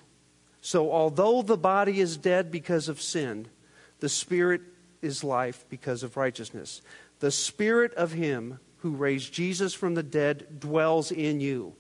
So 0.60 0.92
although 0.92 1.42
the 1.42 1.56
body 1.56 2.00
is 2.00 2.16
dead 2.16 2.50
because 2.50 2.88
of 2.88 3.00
sin, 3.00 3.48
the 4.00 4.08
Spirit 4.08 4.60
is 5.00 5.24
life 5.24 5.64
because 5.68 6.02
of 6.02 6.16
righteousness. 6.16 6.82
The 7.20 7.30
Spirit 7.30 7.94
of 7.94 8.12
Him 8.12 8.58
who 8.78 8.90
raised 8.90 9.32
Jesus 9.32 9.72
from 9.72 9.94
the 9.94 10.02
dead 10.02 10.60
dwells 10.60 11.10
in 11.10 11.40
you. 11.40 11.74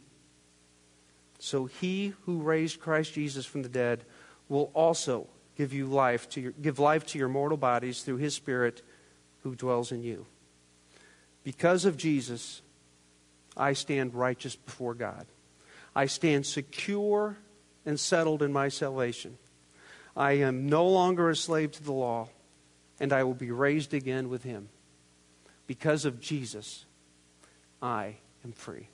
So 1.38 1.66
He 1.66 2.14
who 2.24 2.38
raised 2.38 2.80
Christ 2.80 3.12
Jesus 3.12 3.44
from 3.44 3.62
the 3.62 3.68
dead 3.68 4.04
will 4.48 4.70
also 4.72 5.26
give 5.56 5.72
you 5.72 5.86
life 5.86 6.28
to 6.30 6.40
your, 6.40 6.52
give 6.52 6.78
life 6.78 7.06
to 7.06 7.18
your 7.18 7.28
mortal 7.28 7.58
bodies 7.58 8.02
through 8.02 8.16
His 8.16 8.34
Spirit 8.34 8.82
who 9.42 9.54
dwells 9.54 9.92
in 9.92 10.02
you. 10.02 10.26
Because 11.46 11.84
of 11.84 11.96
Jesus, 11.96 12.60
I 13.56 13.74
stand 13.74 14.16
righteous 14.16 14.56
before 14.56 14.94
God. 14.94 15.26
I 15.94 16.06
stand 16.06 16.44
secure 16.44 17.36
and 17.86 18.00
settled 18.00 18.42
in 18.42 18.52
my 18.52 18.68
salvation. 18.68 19.38
I 20.16 20.32
am 20.32 20.68
no 20.68 20.88
longer 20.88 21.30
a 21.30 21.36
slave 21.36 21.70
to 21.70 21.84
the 21.84 21.92
law, 21.92 22.30
and 22.98 23.12
I 23.12 23.22
will 23.22 23.32
be 23.32 23.52
raised 23.52 23.94
again 23.94 24.28
with 24.28 24.42
him. 24.42 24.70
Because 25.68 26.04
of 26.04 26.20
Jesus, 26.20 26.84
I 27.80 28.16
am 28.44 28.50
free. 28.50 28.88